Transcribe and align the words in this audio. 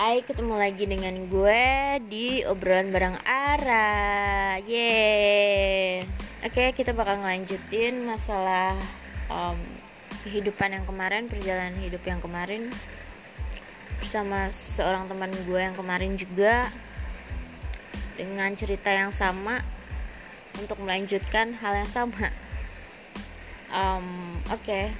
Hai, 0.00 0.24
ketemu 0.24 0.56
lagi 0.56 0.88
dengan 0.88 1.12
gue 1.28 1.64
di 2.08 2.40
obrolan 2.48 2.88
bareng 2.88 3.20
Ara. 3.20 4.56
Yeay. 4.64 6.08
Oke, 6.40 6.72
kita 6.72 6.96
bakal 6.96 7.20
ngelanjutin 7.20 8.08
masalah 8.08 8.72
um, 9.28 9.60
kehidupan 10.24 10.72
yang 10.72 10.88
kemarin, 10.88 11.28
perjalanan 11.28 11.76
hidup 11.84 12.00
yang 12.08 12.16
kemarin 12.16 12.72
bersama 14.00 14.48
seorang 14.48 15.04
teman 15.04 15.36
gue 15.44 15.60
yang 15.60 15.76
kemarin 15.76 16.16
juga 16.16 16.72
dengan 18.16 18.56
cerita 18.56 18.88
yang 18.88 19.12
sama 19.12 19.60
untuk 20.56 20.80
melanjutkan 20.80 21.52
hal 21.60 21.76
yang 21.76 21.92
sama. 21.92 22.32
Um, 23.68 24.40
Oke, 24.48 24.96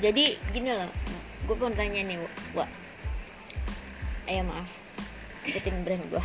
jadi 0.00 0.40
gini 0.56 0.72
loh, 0.72 0.88
gue 1.44 1.52
mau 1.52 1.68
tanya 1.76 2.00
nih, 2.00 2.16
Wak 2.56 2.80
eh 4.30 4.46
maaf. 4.46 4.70
Sebutin 5.34 5.82
brand 5.82 6.04
gua. 6.06 6.22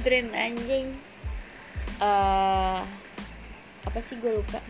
Brand 0.00 0.32
anjing. 0.32 0.88
Eh 2.00 2.80
apa 3.88 3.98
sih 4.00 4.16
gue 4.20 4.32
lupa? 4.32 4.60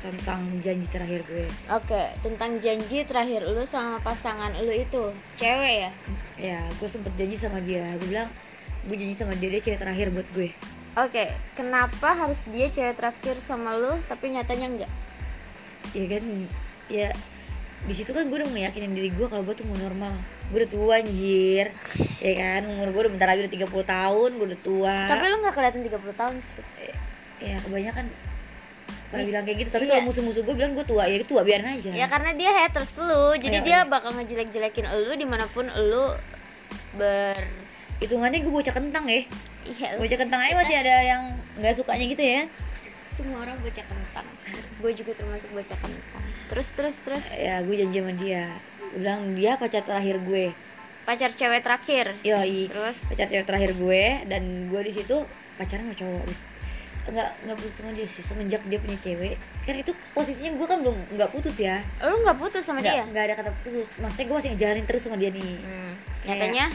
Tentang 0.00 0.40
janji 0.64 0.86
terakhir 0.88 1.24
gue. 1.28 1.44
Oke 1.72 2.12
tentang 2.24 2.56
janji 2.64 3.04
terakhir 3.04 3.44
lu 3.44 3.64
sama 3.68 4.00
pasangan 4.00 4.56
lu 4.64 4.72
itu. 4.72 5.12
Cewek 5.36 5.74
ya? 5.84 5.90
Ya 6.40 6.60
gue 6.80 6.88
sempet 6.88 7.12
janji 7.20 7.36
sama 7.36 7.60
dia. 7.60 7.84
Gue 8.00 8.16
bilang 8.16 8.30
gue 8.88 8.96
janji 8.96 9.14
sama 9.18 9.36
dia 9.36 9.52
dia 9.52 9.60
cewek 9.60 9.80
terakhir 9.80 10.08
buat 10.14 10.28
gue. 10.32 10.52
Oke 10.96 11.30
kenapa 11.52 12.16
harus 12.16 12.48
dia 12.48 12.72
cewek 12.72 12.96
terakhir 12.96 13.36
sama 13.44 13.76
lu 13.76 13.92
tapi 14.08 14.32
nyatanya 14.32 14.66
enggak? 14.72 14.92
Ya 15.92 16.04
kan 16.04 16.24
ya 16.88 17.08
di 17.88 17.94
situ 17.94 18.10
kan 18.10 18.26
gue 18.26 18.38
udah 18.38 18.50
meyakinin 18.50 18.92
diri 18.92 19.10
gue 19.14 19.26
kalau 19.30 19.42
gue 19.46 19.54
tuh 19.54 19.64
mau 19.66 19.78
normal 19.78 20.14
gue 20.48 20.58
udah 20.64 20.70
tua 20.72 20.94
anjir. 21.00 21.66
Ya 22.18 22.32
kan 22.34 22.62
umur 22.66 22.88
gue 22.90 23.00
udah 23.06 23.12
bentar 23.12 23.28
lagi 23.28 23.44
udah 23.44 23.52
30 23.68 23.68
tahun 23.84 24.30
gue 24.36 24.46
udah 24.54 24.60
tua. 24.64 24.96
Tapi 25.08 25.24
lu 25.28 25.36
nggak 25.44 25.54
kelihatan 25.54 25.80
30 25.84 26.20
tahun 26.20 26.36
sih. 26.40 26.64
Ya 27.38 27.56
kebanyakan 27.62 28.04
pada 29.08 29.24
Iya. 29.24 29.28
bilang 29.28 29.44
kayak 29.48 29.58
gitu. 29.64 29.70
Tapi 29.72 29.84
Iya. 29.88 29.92
kalau 29.96 30.04
musuh-musuh 30.08 30.42
gue 30.44 30.54
bilang 30.56 30.72
gue 30.76 30.84
tua. 30.84 31.04
Ya 31.08 31.16
tua 31.24 31.40
biarin 31.44 31.68
aja. 31.68 31.90
Ya 31.92 32.06
karena 32.08 32.30
dia 32.36 32.50
haters 32.52 32.92
lu. 33.00 33.36
Jadi 33.40 33.56
Iya, 33.60 33.66
dia 33.66 33.78
iya. 33.84 33.88
bakal 33.88 34.12
ngejelek-jelekin 34.16 34.84
lu 34.84 35.12
di 35.16 35.26
mana 35.28 35.44
pun 35.48 35.64
lu 35.68 36.12
ber 36.96 37.36
hitungannya 38.00 38.40
gue 38.44 38.52
bocah 38.52 38.74
kentang 38.74 39.04
ya. 39.08 39.24
Iya 39.68 40.00
bocah 40.00 40.18
kentang 40.18 40.40
aja 40.40 40.54
masih 40.56 40.76
ada 40.80 40.94
yang 41.04 41.22
nggak 41.60 41.74
sukanya 41.76 42.04
gitu 42.08 42.24
ya. 42.24 42.42
Semua 43.12 43.42
orang 43.44 43.56
bocah 43.60 43.84
kentang. 43.84 44.26
Gue 44.78 44.92
juga 44.94 45.12
termasuk 45.12 45.50
bocah 45.52 45.76
kentang. 45.76 46.24
Terus 46.48 46.68
terus 46.72 46.96
terus. 47.04 47.24
Ya 47.34 47.60
gue 47.60 47.74
janji 47.76 47.98
sama 48.00 48.12
dia. 48.16 48.48
gue 48.77 48.77
bilang 48.96 49.20
dia 49.36 49.58
pacar 49.60 49.82
terakhir 49.84 50.22
gue. 50.24 50.52
Pacar 51.08 51.32
cewek 51.32 51.64
terakhir? 51.64 52.06
Yoi. 52.24 52.68
Terus? 52.68 52.98
Pacar 53.08 53.26
cewek 53.32 53.46
terakhir 53.48 53.70
gue 53.76 54.02
dan 54.28 54.42
gue 54.68 54.80
di 54.84 54.92
situ 54.92 55.24
pacaran 55.56 55.88
sama 55.88 55.96
cowok. 55.96 56.24
Nggak 57.08 57.30
nggak 57.48 57.56
putus 57.56 57.76
sama 57.80 57.90
dia 57.96 58.04
sih 58.04 58.20
semenjak 58.20 58.62
dia 58.68 58.78
punya 58.78 58.98
cewek. 59.00 59.36
Kan 59.64 59.74
itu 59.80 59.92
posisinya 60.12 60.52
gue 60.56 60.66
kan 60.68 60.78
belum 60.84 60.96
nggak 61.16 61.30
putus 61.32 61.56
ya. 61.56 61.80
Lu 62.04 62.20
nggak 62.24 62.36
putus 62.36 62.64
sama 62.64 62.84
nggak 62.84 62.94
dia? 62.94 63.04
nggak 63.08 63.24
ada 63.24 63.34
kata 63.40 63.50
putus. 63.64 63.88
Maksudnya 63.96 64.26
gue 64.28 64.36
masih 64.36 64.50
ngejalanin 64.52 64.84
terus 64.84 65.02
sama 65.04 65.16
dia 65.16 65.30
nih. 65.32 65.56
Hmm. 65.64 65.92
Kayak- 66.24 66.28
nyatanya? 66.28 66.66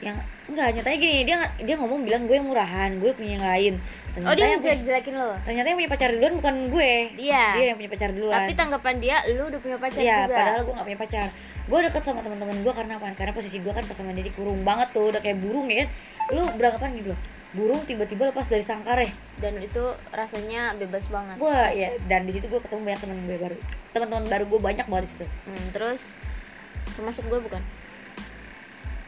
yang 0.00 0.16
enggak 0.44 0.68
nyatanya 0.76 0.98
gini 1.00 1.16
dia 1.24 1.36
dia 1.64 1.74
ngomong 1.80 2.04
bilang 2.04 2.28
gue 2.28 2.36
yang 2.36 2.44
murahan 2.44 2.90
gue 3.00 3.10
punya 3.16 3.32
yang 3.40 3.44
lain 3.44 3.74
ternyata 4.12 4.28
oh 4.30 4.34
dia 4.36 4.44
yang 4.44 4.60
punya, 4.60 4.74
ngejelek-jelekin 4.76 5.14
lo 5.16 5.30
ternyata 5.42 5.66
yang 5.72 5.78
punya 5.80 5.90
pacar 5.90 6.08
duluan 6.12 6.34
bukan 6.38 6.54
gue 6.70 6.92
Dia. 7.16 7.44
dia 7.56 7.64
yang 7.72 7.78
punya 7.80 7.90
pacar 7.90 8.10
duluan 8.12 8.36
tapi 8.44 8.52
tanggapan 8.52 8.94
dia 9.00 9.16
lu 9.32 9.42
udah 9.48 9.60
punya 9.60 9.76
pacar 9.80 10.02
Iya, 10.04 10.16
juga 10.28 10.36
padahal 10.36 10.60
gue 10.62 10.74
gak 10.76 10.86
punya 10.86 11.00
pacar. 11.00 11.28
Gue 11.64 11.78
deket 11.80 12.02
sama 12.04 12.20
teman-teman 12.20 12.60
gue 12.60 12.72
karena 12.76 13.00
apa? 13.00 13.08
Karena 13.16 13.32
posisi 13.32 13.56
gue 13.56 13.72
kan 13.72 13.80
pas 13.88 13.96
sama 13.96 14.12
dia 14.12 14.20
dikurung 14.20 14.60
banget 14.68 14.92
tuh, 14.92 15.08
udah 15.08 15.24
kayak 15.24 15.40
burung 15.40 15.64
ya 15.72 15.80
kan. 15.80 15.88
Lu 16.36 16.44
beranggapan 16.60 16.92
gitu 17.00 17.08
loh. 17.16 17.20
Burung 17.56 17.80
tiba-tiba 17.88 18.28
lepas 18.28 18.44
dari 18.52 18.60
sangkar 18.60 19.00
ya. 19.00 19.08
dan 19.40 19.56
itu 19.58 19.82
rasanya 20.12 20.74
bebas 20.78 21.08
banget 21.08 21.40
Gue 21.40 21.60
ya 21.74 21.88
dan 22.06 22.26
di 22.28 22.36
situ 22.36 22.46
gue 22.52 22.60
ketemu 22.60 22.84
banyak 22.84 23.00
teman 23.00 23.16
gue 23.24 23.36
baru. 23.40 23.56
Teman-teman 23.96 24.24
baru 24.28 24.44
gue 24.44 24.60
banyak 24.60 24.86
banget 24.92 25.04
di 25.08 25.10
situ. 25.16 25.26
hmm, 25.48 25.66
terus 25.72 26.02
termasuk 27.00 27.24
gue 27.32 27.40
bukan 27.40 27.62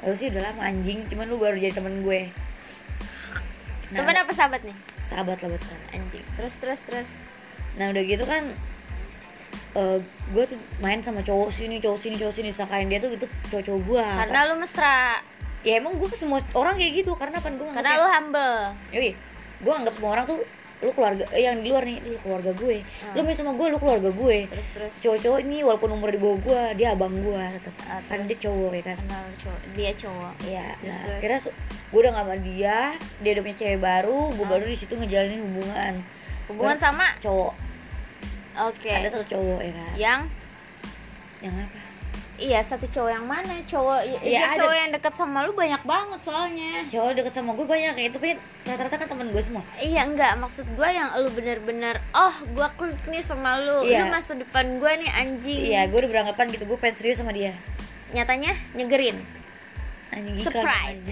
Lu 0.05 0.13
sih 0.13 0.29
udah 0.29 0.53
lama 0.53 0.61
anjing, 0.69 1.07
cuman 1.09 1.31
lu 1.31 1.41
baru 1.41 1.57
jadi 1.57 1.73
temen 1.73 2.05
gue. 2.05 2.29
Nah, 3.95 4.03
teman 4.03 4.19
apa 4.19 4.33
sahabat 4.35 4.61
nih? 4.67 4.77
Sahabat 5.07 5.39
lah 5.41 5.49
buat 5.55 5.63
sekarang. 5.63 5.89
anjing. 5.95 6.25
Terus 6.37 6.55
terus 6.59 6.81
terus. 6.85 7.09
Nah 7.81 7.95
udah 7.95 8.03
gitu 8.05 8.25
kan 8.27 8.51
eh 9.77 9.99
gue 10.33 10.45
tuh 10.49 10.59
main 10.81 11.01
sama 11.05 11.21
cowok 11.21 11.53
sini, 11.53 11.81
cowok 11.81 12.01
sini, 12.01 12.17
cowok 12.17 12.35
sini, 12.35 12.51
sakain 12.51 12.89
dia 12.89 12.97
tuh 12.97 13.13
gitu 13.13 13.29
cowok-cowok 13.53 13.83
gue. 13.87 14.07
karena 14.25 14.39
lu 14.53 14.55
mesra. 14.61 15.21
Ya 15.65 15.83
emang 15.83 15.97
gue 15.99 16.09
semua 16.17 16.41
orang 16.57 16.77
kayak 16.81 17.05
gitu. 17.05 17.13
Karena 17.17 17.39
apa? 17.41 17.49
Gue 17.53 17.69
karena 17.73 18.01
lu 18.01 18.07
humble. 18.09 18.57
Yoi, 18.93 19.13
gue 19.63 19.73
anggap 19.73 19.95
semua 19.97 20.11
orang 20.17 20.25
tuh 20.29 20.41
lu 20.77 20.93
keluarga 20.93 21.25
eh, 21.31 21.43
yang 21.43 21.57
di 21.59 21.69
luar 21.69 21.83
nih 21.83 21.99
lu 22.01 22.21
keluarga 22.21 22.53
gue. 22.53 22.85
Hmm. 22.85 23.13
lu 23.13 23.21
main 23.23 23.33
sama 23.33 23.53
gue 23.53 23.67
lu 23.67 23.79
keluarga 23.79 24.11
gue. 24.11 24.39
Terus 24.47 24.69
terus. 24.71 24.93
Cowok-cowok 25.01 25.41
ini 25.41 25.59
walaupun 25.61 25.89
umur 25.91 26.09
di 26.09 26.19
bawah 26.19 26.39
gue 26.39 26.61
dia 26.75 26.93
abang 26.93 27.13
gue 27.13 27.43
tetap 27.57 27.75
Ah, 27.87 28.01
karena 28.05 28.25
dia 28.25 28.35
terus. 28.35 28.45
cowok 28.47 28.71
ya 28.71 28.83
kan? 28.85 28.97
Kenal 28.99 29.25
cowok 29.39 29.61
dia 29.73 29.91
cowok. 29.95 30.35
Ya 30.45 30.67
Terus, 30.77 30.97
nah 31.01 31.19
terus. 31.19 31.41
su- 31.43 31.57
gue 31.87 31.99
udah 31.99 32.13
gak 32.13 32.23
sama 32.23 32.37
dia 32.39 32.77
dia 33.19 33.31
udah 33.33 33.43
punya 33.43 33.57
cewek 33.57 33.79
baru 33.79 34.21
gue 34.31 34.43
Ah. 34.43 34.51
baru 34.53 34.65
di 34.67 34.77
situ 34.77 34.95
ngejalanin 34.95 35.41
hubungan. 35.43 35.95
Hubungan 36.47 36.77
Baru- 36.77 36.85
sama? 36.85 37.07
cowok. 37.19 37.53
Oke. 38.63 38.89
Ada 38.91 39.09
satu 39.13 39.27
cowok 39.31 39.61
ya 39.61 39.73
kan? 39.73 39.93
Yang? 39.97 40.21
Yang 41.41 41.55
apa 41.63 41.79
iya 42.37 42.61
satu 42.61 42.85
cowok 42.89 43.11
yang 43.11 43.27
mana? 43.27 43.55
Cowok 43.65 44.01
iya 44.25 44.53
ada. 44.53 44.65
cowok 44.65 44.77
yang 44.77 44.91
dekat 44.93 45.15
sama 45.17 45.39
lu 45.49 45.53
banyak 45.57 45.83
banget 45.83 46.21
soalnya. 46.21 46.73
Cowok 46.93 47.11
deket 47.17 47.33
sama 47.33 47.51
gue 47.57 47.67
banyak 47.67 47.93
kayak 47.97 48.11
tapi 48.17 48.29
rata-rata 48.69 48.97
kan 49.01 49.09
teman 49.09 49.29
gue 49.33 49.43
semua. 49.43 49.63
Iya 49.81 50.05
enggak. 50.05 50.33
Maksud 50.37 50.67
gue 50.77 50.89
yang 50.89 51.09
lu 51.17 51.29
bener-bener 51.33 51.97
oh 52.13 52.35
gue 52.45 52.69
klik 52.77 53.03
nih 53.09 53.23
sama 53.25 53.61
lu. 53.61 53.85
Iya. 53.89 54.05
lu 54.05 54.13
masa 54.13 54.33
depan 54.37 54.81
gue 54.81 54.93
nih 55.07 55.11
anjing. 55.17 55.61
Iya 55.73 55.81
gue 55.89 55.99
udah 56.05 56.11
beranggapan 56.13 56.47
gitu. 56.53 56.65
Gue 56.69 56.79
pengen 56.79 56.97
serius 56.97 57.19
sama 57.25 57.33
dia. 57.33 57.57
Nyatanya 58.13 58.53
nyegerin. 58.77 59.17
Anjing 60.13 60.37
iklan 60.39 60.47
Surprise. 60.63 61.05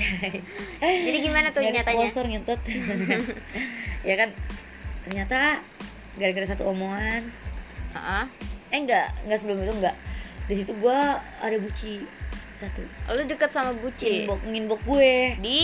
Jadi 0.80 1.18
gimana 1.24 1.50
tuh 1.50 1.60
Nyari 1.64 1.74
nyatanya? 1.80 2.06
sponsor 2.12 2.24
ngentot. 2.28 2.60
Ya 4.08 4.20
kan 4.20 4.36
ternyata 5.08 5.64
gara-gara 6.20 6.44
satu 6.44 6.68
omongan. 6.68 7.24
Heeh. 7.96 8.24
eh 8.68 8.78
enggak. 8.84 9.08
Enggak 9.24 9.38
sebelum 9.40 9.64
itu 9.64 9.72
enggak 9.80 9.96
di 10.44 10.54
situ 10.54 10.72
gua 10.78 11.18
ada 11.40 11.56
buci 11.56 12.04
satu. 12.54 12.82
Lu 13.10 13.22
deket 13.26 13.50
sama 13.50 13.74
Buci? 13.74 14.24
Inbox 14.24 14.40
nginbox 14.46 14.80
gue. 14.86 15.14
Di? 15.42 15.60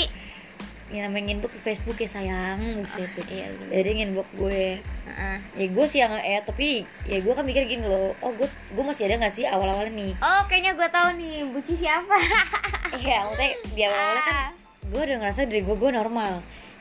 Yang 0.91 1.03
namanya 1.07 1.25
nginbox 1.31 1.51
di 1.55 1.63
Facebook 1.63 1.97
ya 1.97 2.09
sayang. 2.11 2.59
Buset. 2.83 3.07
Iya 3.31 3.47
bener. 3.55 3.71
jadi 3.79 3.91
nginbox 3.95 4.27
gue. 4.35 4.83
Heeh. 4.83 5.37
ya 5.55 5.67
gue 5.71 5.87
sih 5.87 5.99
yang 5.99 6.13
eh 6.19 6.43
tapi 6.43 6.83
ya 7.07 7.23
gue 7.23 7.31
kan 7.31 7.47
mikir 7.47 7.63
gini 7.65 7.87
loh. 7.87 8.11
Oh 8.19 8.35
gue 8.35 8.47
gue 8.47 8.85
masih 8.85 9.07
ada 9.07 9.23
nggak 9.23 9.31
sih 9.33 9.47
awal-awalnya 9.47 9.95
nih? 9.95 10.13
Oh 10.19 10.43
kayaknya 10.47 10.75
gue 10.75 10.89
tahu 10.91 11.09
nih 11.15 11.37
Buci 11.47 11.75
siapa? 11.79 12.17
Iya 12.99 13.23
maksudnya 13.23 13.51
di 13.71 13.83
awal-awalnya 13.87 14.25
kan 14.27 14.35
Ah. 14.35 14.49
gue 14.83 15.01
udah 15.01 15.17
ngerasa 15.23 15.41
diri 15.47 15.63
gue 15.63 15.77
gue 15.79 15.91
normal 15.95 16.33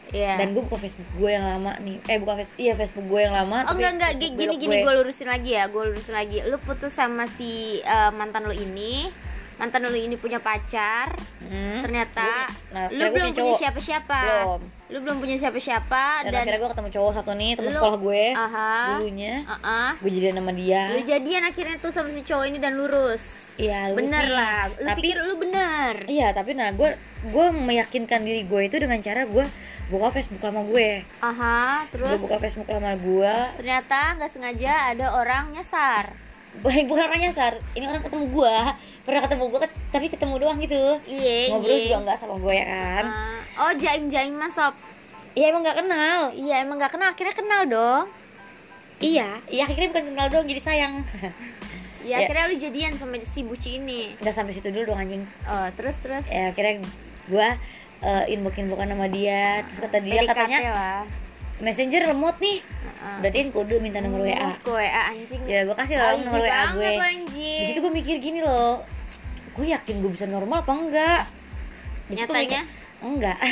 Iya. 0.09 0.41
dan 0.41 0.57
gue 0.57 0.63
buka 0.65 0.77
Facebook 0.81 1.09
gue 1.17 1.29
yang 1.29 1.45
lama 1.45 1.71
nih. 1.81 1.97
Eh 2.09 2.17
bukan 2.17 2.35
Facebook 2.41 2.59
iya 2.59 2.73
Facebook 2.73 3.05
gue 3.05 3.21
yang 3.21 3.35
lama 3.35 3.67
Oh 3.69 3.73
enggak 3.77 3.91
enggak. 3.97 4.11
Facebook 4.17 4.37
gini 4.41 4.55
gini 4.57 4.75
gue 4.81 4.93
lurusin 4.97 5.27
lagi 5.29 5.51
ya 5.53 5.63
gue 5.69 5.83
lurusin 5.93 6.15
lagi. 6.17 6.37
Lu 6.49 6.57
putus 6.61 6.93
sama 6.93 7.29
si 7.29 7.81
eh, 7.81 8.11
mantan 8.13 8.49
lu 8.49 8.55
ini. 8.55 9.09
Mantan 9.59 9.91
lu 9.91 9.97
ini 9.99 10.15
punya 10.15 10.39
pacar. 10.39 11.13
Hmm. 11.49 11.81
ternyata 11.81 12.45
nah, 12.69 12.93
lu 12.93 13.09
belum 13.09 13.33
punya 13.33 13.41
punya 13.41 13.57
siapa-siapa. 13.57 14.21
Belum. 14.21 14.61
lu 14.89 14.97
belum 15.01 15.17
punya 15.17 15.37
siapa-siapa 15.37 16.25
dan, 16.25 16.33
dan, 16.33 16.41
akhirnya 16.45 16.59
gue 16.61 16.71
ketemu 16.77 16.89
cowok 16.93 17.11
satu 17.17 17.31
nih 17.33 17.51
teman 17.57 17.71
sekolah 17.73 17.97
gue 17.97 18.23
aha. 18.37 18.73
dulunya. 19.01 19.35
Uh-uh. 19.49 19.91
gue 19.97 20.11
jadian 20.13 20.35
sama 20.37 20.51
dia. 20.53 20.83
Lu 20.93 21.01
jadian 21.01 21.43
akhirnya 21.49 21.75
tuh 21.81 21.89
sama 21.89 22.13
si 22.13 22.21
cowok 22.21 22.45
ini 22.53 22.57
dan 22.61 22.77
lurus. 22.77 23.57
Iya, 23.57 23.89
lurus 23.93 23.97
bener 24.05 24.25
nih. 24.29 24.33
lah. 24.37 24.61
Lu 24.77 24.89
Tapi- 24.93 25.01
pikir 25.01 25.17
lu 25.25 25.35
bener. 25.41 25.93
Iya 26.05 26.27
tapi 26.37 26.51
nah 26.53 26.69
gue 26.69 26.89
gue 27.33 27.47
meyakinkan 27.49 28.21
diri 28.21 28.45
gue 28.45 28.61
itu 28.61 28.77
dengan 28.77 29.01
cara 29.01 29.25
gue 29.25 29.45
buka 29.89 30.07
Facebook 30.13 30.41
lama 30.45 30.61
gue. 30.69 31.01
Aha 31.21 31.85
gue 31.89 31.91
terus? 31.97 32.19
buka 32.21 32.37
Facebook 32.37 32.69
lama 32.69 32.93
gue 32.95 33.35
ternyata 33.57 33.99
nggak 34.21 34.31
sengaja 34.31 34.93
ada 34.93 35.05
orang 35.17 35.51
nyasar. 35.51 36.13
Baik 36.61 36.85
bukan 36.89 37.09
orang 37.09 37.21
nyasar. 37.25 37.53
Ini 37.73 37.85
orang 37.89 38.05
ketemu 38.05 38.25
gue 38.29 38.57
pernah 39.03 39.21
ketemu 39.25 39.43
gue 39.49 39.59
tapi 39.89 40.05
ketemu 40.13 40.35
doang 40.37 40.57
gitu. 40.61 40.83
Iya 41.09 41.57
ngobrol 41.57 41.73
iya. 41.73 41.85
juga 41.89 41.97
nggak 42.05 42.17
sama 42.21 42.35
gue 42.37 42.53
ya 42.53 42.65
kan? 42.69 43.05
Ah, 43.09 43.39
oh 43.65 43.71
jaim 43.77 44.05
jaim 44.07 44.37
masop 44.37 44.77
iya 45.39 45.45
emang 45.55 45.61
nggak 45.63 45.77
kenal. 45.79 46.19
Iya 46.35 46.55
emang 46.67 46.75
nggak 46.79 46.93
kenal. 46.93 47.09
Akhirnya 47.13 47.35
kenal 47.35 47.61
dong. 47.69 48.05
Iya. 48.99 49.29
Iya 49.47 49.61
akhirnya 49.63 49.89
bukan 49.95 50.05
kenal 50.13 50.27
doang 50.27 50.47
jadi 50.47 50.61
sayang. 50.61 50.93
Ya, 51.99 52.23
Ya. 52.23 52.31
akhirnya 52.31 52.47
lu 52.47 52.55
jadian 52.55 52.95
sama 52.95 53.19
si 53.27 53.43
buci 53.43 53.75
ini. 53.75 54.15
Nggak 54.23 54.31
sampai 54.31 54.55
situ 54.55 54.71
dulu 54.71 54.95
dong 54.95 55.03
anjing. 55.03 55.19
Oh 55.51 55.67
terus 55.75 55.99
terus? 55.99 56.23
Ya 56.31 56.55
akhirnya 56.55 56.79
gue 57.27 57.49
uh, 58.01 58.23
inbox 58.25 58.53
inboxan 58.57 58.89
sama 58.89 59.07
dia 59.07 59.63
terus 59.63 59.79
kata 59.79 59.97
dia 59.99 60.19
PDKT 60.19 60.29
katanya 60.29 60.59
lah 60.69 61.01
messenger 61.59 62.07
lemot 62.07 62.39
nih 62.39 62.63
Heeh. 62.63 63.17
berarti 63.19 63.39
kode 63.51 63.75
minta 63.79 63.99
nomor 63.99 64.23
WA 64.23 64.55
Ke 64.57 64.71
WA 64.71 65.01
anjing 65.11 65.41
ya 65.43 65.67
gue 65.67 65.75
kasih 65.75 65.95
lah 65.95 66.15
nomor 66.17 66.39
WA 66.39 66.63
gue 66.71 66.87
lo, 66.89 67.03
anjing. 67.03 67.59
di 67.59 67.65
situ 67.67 67.79
gue 67.79 67.93
mikir 67.93 68.15
gini 68.17 68.39
loh 68.39 68.79
gue 69.51 69.65
yakin 69.67 69.99
gue 69.99 70.07
bisa 70.09 70.23
normal 70.23 70.63
apa 70.63 70.71
enggak 70.71 71.21
Nyatanya? 72.09 72.63
mikir, 72.65 73.05
enggak 73.05 73.37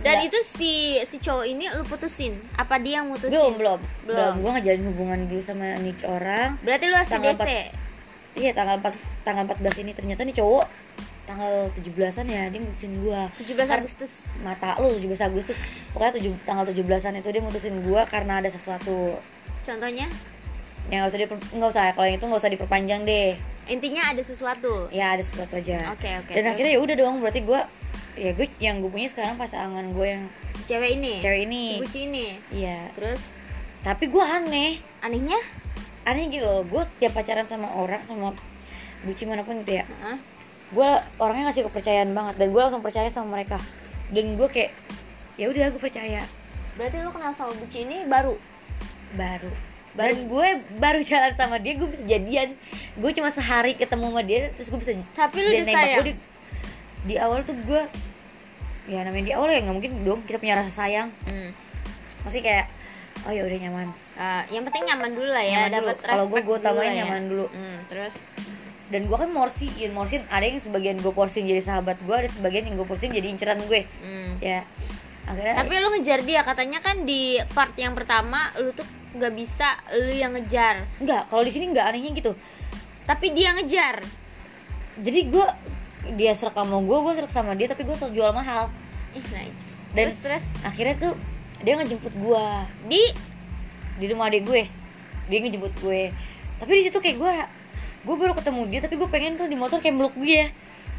Dan 0.00 0.16
Enggak. 0.16 0.26
itu 0.26 0.38
si 0.42 0.72
si 1.00 1.16
cowok 1.16 1.46
ini 1.46 1.64
lu 1.70 1.80
putusin? 1.82 2.36
Apa 2.54 2.76
dia 2.76 2.98
yang 2.98 3.08
mutusin? 3.08 3.30
belum 3.30 3.52
belum 3.56 3.80
Belum. 4.04 4.16
belum 4.16 4.34
gue 4.36 4.50
ngejalin 4.52 4.84
hubungan 4.90 5.18
dulu 5.24 5.40
sama 5.40 5.76
nih 5.76 5.94
orang 6.04 6.56
Berarti 6.60 6.84
lu 6.84 6.96
Tanggal 6.98 7.36
ACDC. 7.36 7.50
iya 8.34 8.50
tanggal 8.50 8.76
4 8.80 8.90
tanggal 9.22 9.44
14 9.46 9.80
ini 9.80 9.92
ternyata 9.92 10.24
nih 10.24 10.34
cowok 10.34 10.66
tanggal 11.24 11.52
17-an 11.72 12.26
ya 12.26 12.42
dia 12.46 12.60
mutusin 12.60 12.92
gua 13.00 13.26
17 13.34 13.56
Karena- 13.58 13.80
Agustus. 13.80 14.12
mata 14.40 14.76
lu 14.76 14.92
17 14.94 15.24
Agustus 15.24 15.56
pokoknya 15.90 16.12
tujuh, 16.14 16.32
tanggal 16.44 16.64
17-an 16.64 17.16
itu 17.16 17.28
dia 17.28 17.40
mutusin 17.40 17.74
gua 17.80 18.04
karena 18.04 18.38
ada 18.38 18.48
sesuatu 18.48 19.16
Contohnya? 19.60 20.04
yang 20.86 21.00
nggak 21.00 21.10
usah 21.10 21.18
diper, 21.18 21.36
nggak 21.50 21.70
usah 21.70 21.84
kalau 21.90 22.04
yang 22.04 22.16
itu 22.16 22.26
nggak 22.26 22.40
usah 22.40 22.52
diperpanjang 22.52 23.02
deh 23.02 23.32
Intinya 23.64 24.12
ada 24.12 24.20
sesuatu. 24.20 24.92
ya 24.92 25.16
ada 25.16 25.24
sesuatu 25.24 25.56
aja 25.56 25.90
Oke, 25.90 26.04
oke. 26.14 26.28
dan 26.30 26.44
terus 26.44 26.52
akhirnya 26.52 26.72
ya 26.72 26.80
udah 26.80 26.94
dong 26.94 27.14
berarti 27.18 27.40
gua 27.40 27.64
ya 28.14 28.30
gue 28.30 28.46
yang 28.58 28.78
gue 28.78 28.86
punya 28.88 29.08
sekarang 29.08 29.34
pasangan 29.34 29.90
gue 29.90 30.06
yang 30.06 30.22
si 30.54 30.62
cewek 30.68 30.90
ini. 30.94 31.18
cewek 31.18 31.40
Si 31.40 31.46
ini 31.46 31.64
Gucci 31.80 32.00
ini. 32.04 32.26
iya 32.52 32.92
Terus 32.92 33.18
tapi 33.80 34.06
gua 34.06 34.38
aneh 34.38 34.76
anehnya? 35.00 35.40
aneh 36.04 36.28
gitu 36.28 36.44
loh 36.44 36.62
gue 36.62 36.82
setiap 36.86 37.16
pacaran 37.16 37.42
sama 37.42 37.72
orang 37.72 38.04
sama 38.04 38.36
buci 39.02 39.24
mana 39.24 39.40
pun 39.40 39.56
gitu 39.58 39.80
ya 39.80 39.88
Heeh. 39.88 40.16
Gue 40.70 40.88
orangnya 41.18 41.44
ngasih 41.46 41.66
kepercayaan 41.66 42.10
banget 42.10 42.34
dan 42.36 42.48
gue 42.48 42.60
langsung 42.60 42.80
percaya 42.80 43.08
sama 43.08 43.28
mereka 43.32 43.60
dan 44.08 44.34
gue 44.34 44.48
kayak 44.48 44.72
ya 45.34 45.46
udah 45.46 45.68
gue 45.68 45.78
percaya 45.78 46.22
Berarti 46.74 46.98
lu 46.98 47.10
kenal 47.10 47.30
sama 47.32 47.54
Gucci 47.54 47.82
ini 47.82 48.02
baru. 48.04 48.34
baru 49.14 49.50
dan 49.94 50.26
gue 50.26 50.48
baru 50.74 50.98
jalan 51.00 51.32
sama 51.32 51.56
dia 51.56 51.74
gue 51.74 51.86
bisa 51.86 52.02
jadian 52.02 52.50
gue 52.94 53.10
cuma 53.12 53.30
sehari 53.30 53.74
ketemu 53.74 54.10
sama 54.10 54.22
dia 54.22 54.50
terus 54.50 54.66
gue 54.66 54.80
bisa 54.80 54.90
Tapi 55.12 55.36
lu 55.36 55.48
udah 55.48 55.64
sayang. 55.64 56.02
di, 56.02 56.12
di 57.04 57.14
awal 57.14 57.42
tuh 57.42 57.54
gue 57.56 57.82
ya 58.84 59.00
namanya 59.00 59.24
di 59.24 59.32
awal 59.32 59.48
ya 59.48 59.62
nggak 59.62 59.70
mungkin 59.72 59.92
dong 60.02 60.20
kita 60.22 60.36
punya 60.36 60.58
rasa 60.58 60.74
sayang 60.74 61.14
Hmm. 61.22 61.54
masih 62.22 62.40
kayak 62.40 62.66
oh 63.22 63.30
ya 63.30 63.42
udah 63.42 63.58
nyaman 63.60 63.88
Uh, 64.14 64.46
yang 64.48 64.62
penting 64.62 64.86
nyaman 64.86 65.10
dulu 65.10 65.26
lah 65.26 65.42
ya, 65.42 65.66
Nyaman 65.66 65.90
dapat 65.90 65.96
Kalau 66.00 66.30
gue, 66.30 66.38
gue 66.38 66.54
utamain 66.54 66.86
lah 66.86 66.94
ya. 66.94 66.98
nyaman 67.02 67.22
dulu. 67.26 67.46
Hmm, 67.50 67.78
terus 67.90 68.14
dan 68.92 69.08
gue 69.08 69.16
kan 69.16 69.30
morsiin 69.32 69.90
morsin 69.96 70.20
ada 70.28 70.44
yang 70.44 70.60
sebagian 70.60 71.00
gue 71.00 71.08
porsin 71.08 71.48
jadi 71.48 71.64
sahabat 71.64 71.96
gue 72.04 72.12
ada 72.12 72.28
sebagian 72.28 72.68
yang 72.68 72.76
gue 72.76 72.84
porsin 72.84 73.10
jadi 73.12 73.24
inceran 73.32 73.64
gue. 73.64 73.88
Hmm. 74.04 74.36
ya. 74.44 74.60
Akhirnya 75.24 75.56
Tapi 75.56 75.72
lu 75.80 75.88
ngejar 75.96 76.20
dia 76.20 76.44
katanya 76.44 76.84
kan 76.84 77.08
di 77.08 77.40
part 77.56 77.72
yang 77.80 77.96
pertama 77.96 78.36
lu 78.60 78.76
tuh 78.76 78.84
gak 79.16 79.32
bisa 79.32 79.80
lu 79.96 80.12
yang 80.12 80.36
ngejar. 80.36 80.84
enggak 81.00 81.32
kalau 81.32 81.40
di 81.40 81.52
sini 81.52 81.72
enggak 81.72 81.88
anehnya 81.88 82.12
gitu. 82.12 82.32
Tapi 83.08 83.32
dia 83.32 83.56
ngejar. 83.56 84.04
jadi 84.94 85.20
gue 85.26 85.46
dia 86.14 86.36
serak 86.36 86.54
sama 86.54 86.78
gue 86.78 86.98
gue 87.02 87.12
serak 87.16 87.32
sama 87.32 87.52
dia 87.56 87.66
tapi 87.72 87.88
gue 87.88 87.96
selalu 87.96 88.20
jual 88.20 88.30
mahal. 88.36 88.68
Ih, 89.16 89.24
nice. 89.32 89.64
Dan- 89.96 90.12
terus 90.12 90.18
terus? 90.20 90.44
akhirnya 90.60 90.94
tuh 91.00 91.14
dia 91.64 91.80
ngejemput 91.80 92.12
gue 92.12 92.46
di? 92.92 93.02
Di 93.96 94.06
rumah 94.12 94.28
adik 94.28 94.44
gue. 94.44 94.68
Dia 95.32 95.38
ngejemput 95.40 95.72
gue. 95.80 96.12
Tapi 96.60 96.70
di 96.76 96.82
situ 96.84 97.00
kayak 97.00 97.16
gue 97.16 97.34
gue 98.04 98.14
baru 98.14 98.32
ketemu 98.36 98.62
dia 98.68 98.80
tapi 98.84 98.94
gue 99.00 99.08
pengen 99.08 99.32
tuh 99.34 99.48
di 99.48 99.56
motor 99.56 99.80
kayak 99.80 99.96
meluk 99.96 100.14
dia. 100.20 100.52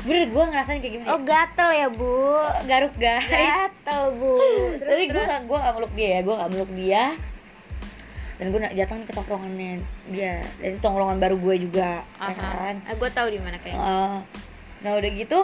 Bener 0.05 0.29
gue 0.29 0.43
ngerasain 0.43 0.81
kayak 0.81 0.93
gimana 1.01 1.09
Oh, 1.13 1.21
gatel 1.25 1.69
ya, 1.73 1.87
Bu. 1.89 2.37
garuk 2.69 2.93
guys. 2.97 3.25
Gatel, 3.25 4.03
Bu. 4.17 4.37
Terus 4.81 4.89
tapi 4.89 5.03
gue 5.09 5.23
gak 5.23 5.41
gue 5.45 5.57
gak 5.57 5.73
meluk 5.77 5.93
dia 5.93 6.09
ya 6.09 6.19
gue 6.21 6.35
gak 6.35 6.51
meluk 6.51 6.71
dia. 6.77 7.03
Dan 8.35 8.45
gue 8.51 8.59
datang 8.59 8.99
ke 9.07 9.11
tongkrongannya 9.15 9.79
dia. 10.11 10.43
Dan 10.59 10.67
itu 10.75 10.79
tongkrongan 10.83 11.17
baru 11.17 11.35
gue 11.39 11.55
juga 11.61 12.03
ya 12.03 12.33
Aha. 12.33 12.33
kan? 12.35 12.75
Ah, 12.85 12.93
gue 12.93 13.09
tahu 13.09 13.27
di 13.31 13.39
mana 13.39 13.57
kayaknya. 13.61 13.81
Uh, 13.81 14.17
nah 14.83 14.91
udah 14.99 15.09
gitu 15.09 15.39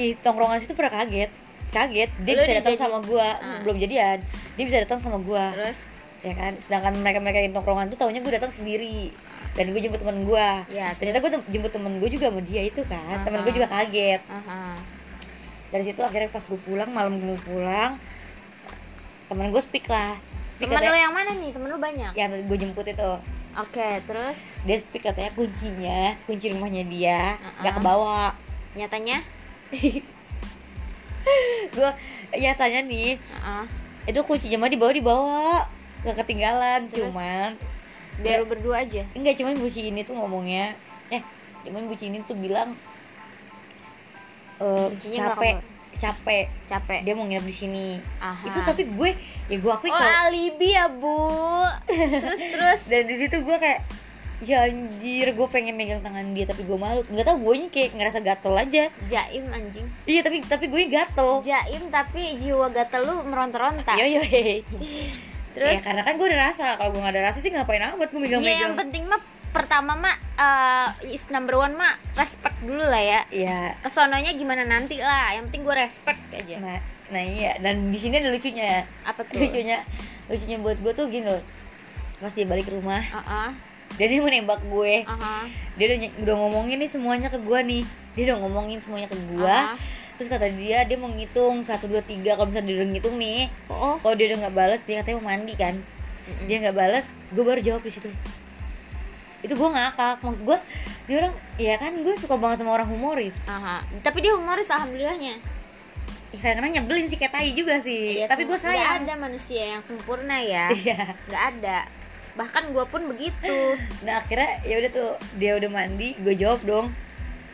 ih 0.00 0.16
tongkrongan 0.20 0.56
situ 0.62 0.72
pada 0.72 0.88
kaget. 0.88 1.28
Kaget. 1.72 2.10
Dia 2.24 2.32
Lu 2.32 2.40
bisa 2.40 2.52
datang 2.60 2.76
sama 2.76 2.98
gua. 3.04 3.28
Ah. 3.40 3.60
belum 3.64 3.76
jadian 3.76 4.20
dia 4.52 4.64
bisa 4.64 4.78
datang 4.84 5.00
sama 5.00 5.18
gua. 5.20 5.52
Terus? 5.56 5.78
Ya 6.22 6.32
kan? 6.38 6.52
Sedangkan 6.62 6.92
mereka 7.00 7.18
mereka 7.18 7.40
yang 7.42 7.52
tongkrongan 7.52 7.90
tuh 7.90 7.98
taunya 7.98 8.22
gue 8.22 8.32
datang 8.32 8.52
sendiri 8.54 9.10
dan 9.52 9.68
gue 9.68 9.80
jemput 9.80 10.00
temen 10.00 10.24
gua 10.24 10.64
ya, 10.66 10.96
ternyata 10.96 11.20
gue 11.20 11.30
jemput 11.48 11.68
temen 11.70 12.00
gue 12.00 12.08
juga 12.08 12.32
sama 12.32 12.40
dia 12.40 12.62
itu 12.64 12.80
kan 12.84 13.20
temen 13.20 13.44
gue 13.44 13.52
juga 13.52 13.68
kaget 13.68 14.20
aha. 14.24 14.80
dari 15.68 15.84
situ 15.84 16.00
akhirnya 16.00 16.28
pas 16.28 16.40
gue 16.40 16.56
pulang 16.58 16.88
malam 16.88 17.20
gue 17.20 17.36
pulang 17.42 18.00
temen 19.28 19.52
gue 19.52 19.60
speak 19.60 19.84
lah 19.86 20.16
speak 20.48 20.68
Temen 20.68 20.80
katanya, 20.80 21.00
yang 21.00 21.12
mana 21.12 21.30
nih? 21.32 21.50
Temen 21.52 21.68
lu 21.68 21.76
banyak. 21.76 22.12
yang 22.12 22.30
gue 22.44 22.56
jemput 22.56 22.84
itu 22.84 23.12
Oke, 23.52 24.00
terus 24.04 24.38
dia 24.64 24.80
speak 24.80 25.04
katanya 25.04 25.28
kuncinya 25.32 26.16
kunci 26.24 26.48
rumahnya 26.48 26.88
dia 26.88 27.36
nggak 27.60 27.68
Ah-ah. 27.68 27.76
kebawa 27.76 28.22
nyatanya? 28.72 29.20
gue 31.72 31.90
ya 32.34 32.52
tanya 32.52 32.80
nih 32.82 33.16
Heeh. 33.16 33.64
itu 34.08 34.20
kuncinya 34.24 34.56
mah 34.58 34.70
dibawa 34.72 34.92
dibawa 34.92 35.44
gak 36.02 36.16
ketinggalan 36.18 36.88
Terus? 36.88 37.12
cuman 37.12 37.50
Biar 38.22 38.38
lu 38.40 38.46
berdua 38.46 38.76
aja. 38.80 39.02
enggak 39.12 39.34
cuman 39.36 39.54
buci 39.56 39.80
ini 39.84 40.00
tuh 40.02 40.14
ngomongnya 40.14 40.72
eh 41.08 41.22
cuman 41.62 41.86
buci 41.86 42.08
ini 42.08 42.18
tuh 42.22 42.34
bilang 42.34 42.74
eh, 44.58 44.86
Kuncinya 44.88 45.18
nggak 45.22 45.36
capek 45.36 45.56
capek 45.94 46.46
Capek. 46.66 47.00
dia 47.04 47.14
mau 47.14 47.22
nginep 47.22 47.44
di 47.44 47.54
sini 47.54 47.86
Aha. 48.18 48.42
itu 48.42 48.58
tapi 48.60 48.82
gue 48.84 49.10
ya 49.46 49.56
gue 49.56 49.72
akui 49.72 49.86
Oh, 49.86 49.94
kalau 49.94 50.26
alibi 50.26 50.70
ya, 50.72 50.90
Bu. 50.90 51.14
terus 51.86 52.40
terus 52.50 52.80
dan 52.88 53.02
di 53.06 53.16
situ 53.16 53.36
gue 53.38 53.56
kayak 53.56 53.80
ya 54.42 54.66
anjir 54.66 55.30
gue 55.30 55.46
pengen 55.46 55.78
megang 55.78 56.02
tangan 56.02 56.34
dia 56.34 56.42
tapi 56.42 56.66
gue 56.66 56.74
malu 56.74 57.06
nggak 57.06 57.22
tau 57.22 57.38
gue 57.38 57.70
kayak 57.70 57.94
ngerasa 57.94 58.18
gatel 58.18 58.58
aja 58.58 58.90
jaim 59.06 59.46
anjing. 59.46 59.86
iya 60.02 60.18
tapi 60.18 60.42
tapi 60.42 60.66
gue 60.66 60.90
gatel 60.90 61.38
Jaim 61.40 61.86
tapi 61.88 62.34
jiwa 62.34 62.66
gatel 62.68 63.06
lu 63.06 63.14
meronta-ronta. 63.22 63.94
yo 63.94 64.02
yo 64.08 64.22
hei. 64.24 64.66
Terus 65.52 65.76
ya 65.76 65.80
karena 65.84 66.02
kan 66.04 66.14
gue 66.16 66.26
ada 66.32 66.38
rasa 66.48 66.64
kalau 66.80 66.90
gue 66.96 67.00
gak 67.04 67.12
ada 67.12 67.22
rasa 67.28 67.38
sih 67.44 67.52
ngapain 67.52 67.82
amat 67.84 68.08
gue 68.08 68.18
ya 68.18 68.24
megang-megang 68.24 68.60
yang 68.72 68.76
penting 68.76 69.04
mah 69.04 69.20
pertama 69.52 69.92
mah 69.92 70.16
eh, 70.16 71.12
is 71.12 71.28
number 71.28 71.60
one 71.60 71.76
mah 71.76 71.92
respect 72.16 72.56
dulu 72.64 72.82
lah 72.88 73.02
ya. 73.02 73.20
Iya, 73.28 73.76
Kesononya 73.84 74.32
gimana 74.32 74.64
nanti 74.64 74.96
lah. 74.96 75.36
Yang 75.36 75.52
penting 75.52 75.62
gue 75.68 75.76
respect 75.76 76.20
aja. 76.32 76.56
nah, 76.58 76.78
nah 77.12 77.22
iya 77.22 77.60
dan 77.60 77.92
di 77.92 77.98
sini 78.00 78.16
ada 78.18 78.32
lucunya. 78.32 78.88
Apa 79.04 79.20
tuh? 79.28 79.36
Lucunya, 79.36 79.84
lucunya 80.32 80.56
buat 80.58 80.78
gue 80.80 80.92
tuh 80.96 81.06
gini 81.12 81.28
loh. 81.28 81.42
Pas 82.18 82.32
dia 82.32 82.46
balik 82.48 82.70
ke 82.70 82.72
rumah, 82.72 83.02
Heeh. 83.02 83.48
dia 83.98 84.06
dia 84.08 84.18
mau 84.22 84.30
nembak 84.30 84.62
gue. 84.62 84.94
Aha. 85.04 85.50
Dia 85.74 85.84
udah, 85.90 85.98
udah 86.22 86.34
ngomongin 86.38 86.76
nih 86.80 86.90
semuanya 86.90 87.28
ke 87.28 87.38
gue 87.42 87.58
nih. 87.60 87.82
Dia 88.14 88.22
udah 88.32 88.36
ngomongin 88.46 88.78
semuanya 88.80 89.10
ke 89.10 89.18
gue. 89.18 89.42
Aha. 89.42 89.76
Terus 90.22 90.30
kata 90.30 90.54
dia 90.54 90.86
dia 90.86 90.94
mau 90.94 91.10
ngitung 91.10 91.66
satu 91.66 91.90
dua 91.90 91.98
tiga 91.98 92.38
kalau 92.38 92.46
misalnya 92.46 92.70
dia 92.70 92.76
udah 92.78 92.90
ngitung 92.94 93.18
nih, 93.18 93.50
Oh. 93.66 93.98
kalau 93.98 94.14
dia 94.14 94.30
udah 94.30 94.38
nggak 94.38 94.54
balas 94.54 94.78
dia 94.86 95.02
katanya 95.02 95.18
mau 95.18 95.26
mandi 95.28 95.54
kan. 95.58 95.74
Dia 96.46 96.62
nggak 96.62 96.76
balas, 96.78 97.02
gue 97.28 97.42
baru 97.42 97.58
jawab 97.58 97.82
di 97.82 97.90
situ. 97.90 98.06
Itu 99.42 99.58
gue 99.58 99.66
ngakak, 99.66 100.22
maksud 100.22 100.46
gue 100.46 100.58
dia 101.10 101.16
orang, 101.18 101.34
ya 101.58 101.74
kan 101.74 101.90
gue 101.98 102.14
suka 102.14 102.38
banget 102.38 102.62
sama 102.62 102.78
orang 102.78 102.86
humoris. 102.86 103.34
Aha. 103.50 103.82
Tapi 103.98 104.22
dia 104.22 104.38
humoris 104.38 104.70
alhamdulillahnya. 104.70 105.42
Ya, 106.30 106.38
kadang-kadang 106.38 106.78
nyebelin 106.78 107.10
sih 107.10 107.18
kayak 107.18 107.34
tai 107.34 107.50
juga 107.50 107.82
sih. 107.82 108.22
Iya, 108.22 108.30
Tapi 108.30 108.46
gue 108.46 108.54
sayang. 108.54 109.02
ada 109.02 109.18
manusia 109.18 109.74
yang 109.74 109.82
sempurna 109.82 110.38
ya. 110.38 110.70
Iya. 110.78 111.18
nggak 111.26 111.42
ada. 111.58 111.78
Bahkan 112.38 112.70
gue 112.70 112.84
pun 112.86 113.02
begitu. 113.10 113.54
Nah 114.06 114.22
akhirnya 114.22 114.62
ya 114.62 114.78
udah 114.78 114.90
tuh 114.94 115.10
dia 115.34 115.58
udah 115.58 115.70
mandi, 115.74 116.14
gue 116.14 116.38
jawab 116.38 116.62
dong. 116.62 116.86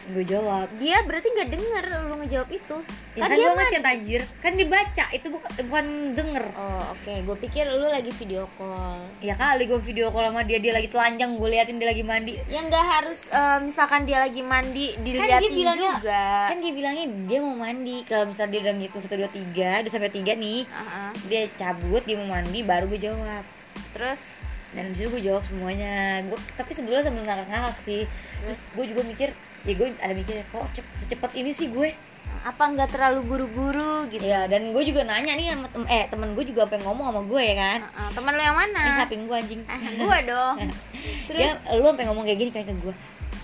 Gue 0.09 0.25
jawab. 0.25 0.65
Dia 0.77 1.05
berarti 1.05 1.29
nggak 1.29 1.50
denger 1.53 1.85
lu 2.09 2.15
ngejawab 2.17 2.49
itu. 2.49 2.77
Ya 3.12 3.27
kan, 3.27 3.35
dia 3.35 3.45
gue 3.45 3.50
mah- 3.50 3.59
ngechat 3.61 3.85
anjir, 3.85 4.23
kan 4.38 4.53
dibaca 4.55 5.05
itu 5.11 5.27
bukan 5.27 5.50
bukan 5.67 5.87
denger. 6.15 6.45
Oh 6.55 6.85
oke, 6.91 7.12
gue 7.19 7.37
pikir 7.45 7.67
lu 7.67 7.85
lagi 7.85 8.09
video 8.15 8.47
call. 8.55 9.03
Ya 9.19 9.35
kali 9.35 9.67
gue 9.67 9.77
video 9.79 10.09
call 10.09 10.31
sama 10.31 10.43
dia, 10.43 10.57
dia 10.59 10.71
lagi 10.71 10.87
telanjang, 10.87 11.35
gue 11.35 11.49
liatin 11.50 11.77
dia 11.77 11.88
lagi 11.88 12.00
mandi. 12.00 12.41
Ya 12.47 12.62
nggak 12.62 12.85
harus 12.85 13.27
eh, 13.29 13.59
misalkan 13.61 14.07
dia 14.07 14.19
lagi 14.19 14.41
mandi 14.41 14.95
Kan 14.95 15.03
diliatin 15.03 15.29
dia 15.45 15.50
bilangnya, 15.53 15.93
juga. 15.99 16.25
kan 16.47 16.57
dia 16.57 16.73
bilangnya 16.73 17.05
dia 17.27 17.38
mau 17.38 17.57
mandi. 17.59 17.97
Kalau 18.03 18.25
misalnya 18.25 18.50
dia 18.55 18.61
udah 18.65 18.75
gitu 18.79 18.97
satu 18.99 19.15
dua 19.15 19.31
tiga, 19.31 19.71
udah 19.83 19.91
sampai 19.91 20.11
tiga 20.11 20.33
nih, 20.33 20.61
Aha. 20.65 21.12
dia 21.27 21.43
cabut, 21.53 22.00
dia 22.03 22.17
mau 22.17 22.31
mandi, 22.31 22.62
baru 22.62 22.87
gue 22.87 23.00
jawab. 23.03 23.45
Terus 23.93 24.41
Dan 24.69 24.93
di 24.93 25.00
situ 25.00 25.09
gue 25.11 25.25
jawab 25.25 25.41
semuanya. 25.43 26.21
Gue 26.23 26.37
tapi 26.53 26.71
sebelumnya 26.71 27.00
sambil 27.00 27.25
ngakak-ngakak 27.25 27.77
sih. 27.83 28.05
Terus 28.38 28.61
gue 28.71 28.85
juga 28.87 29.00
mikir, 29.03 29.33
ya 29.62 29.73
gue 29.75 29.88
ada 29.95 30.12
mikir 30.12 30.43
kok 30.45 30.67
cep- 30.73 30.95
secepat 30.95 31.31
ini 31.35 31.50
sih 31.50 31.69
gue. 31.69 31.91
apa 32.38 32.61
nggak 32.61 32.93
terlalu 32.93 33.21
buru-buru 33.25 34.07
gitu? 34.09 34.23
Iya, 34.23 34.47
dan 34.47 34.71
gue 34.71 34.83
juga 34.85 35.03
nanya 35.03 35.35
nih 35.35 35.49
sama 35.50 35.67
tem 35.67 35.83
eh 35.88 36.07
temen 36.07 36.33
gue 36.33 36.45
juga 36.45 36.65
pengen 36.65 36.87
ngomong 36.87 37.11
sama 37.11 37.21
gue 37.25 37.41
ya 37.43 37.55
kan. 37.57 37.79
Heeh, 37.83 38.09
teman 38.15 38.33
lu 38.33 38.43
yang 38.43 38.55
Ini 38.55 38.62
mana? 38.69 38.85
samping 38.95 39.23
gue 39.27 39.37
anjing. 39.37 39.61
Ah, 39.67 39.81
gua 39.97 40.19
dong. 40.23 40.57
Terus 41.27 41.41
Dia 41.41 41.50
lu 41.75 41.83
sampai 41.83 42.05
ngomong 42.07 42.25
kayak 42.25 42.38
gini 42.38 42.50
kayak 42.53 42.67
ke 42.69 42.75
gue. 42.79 42.95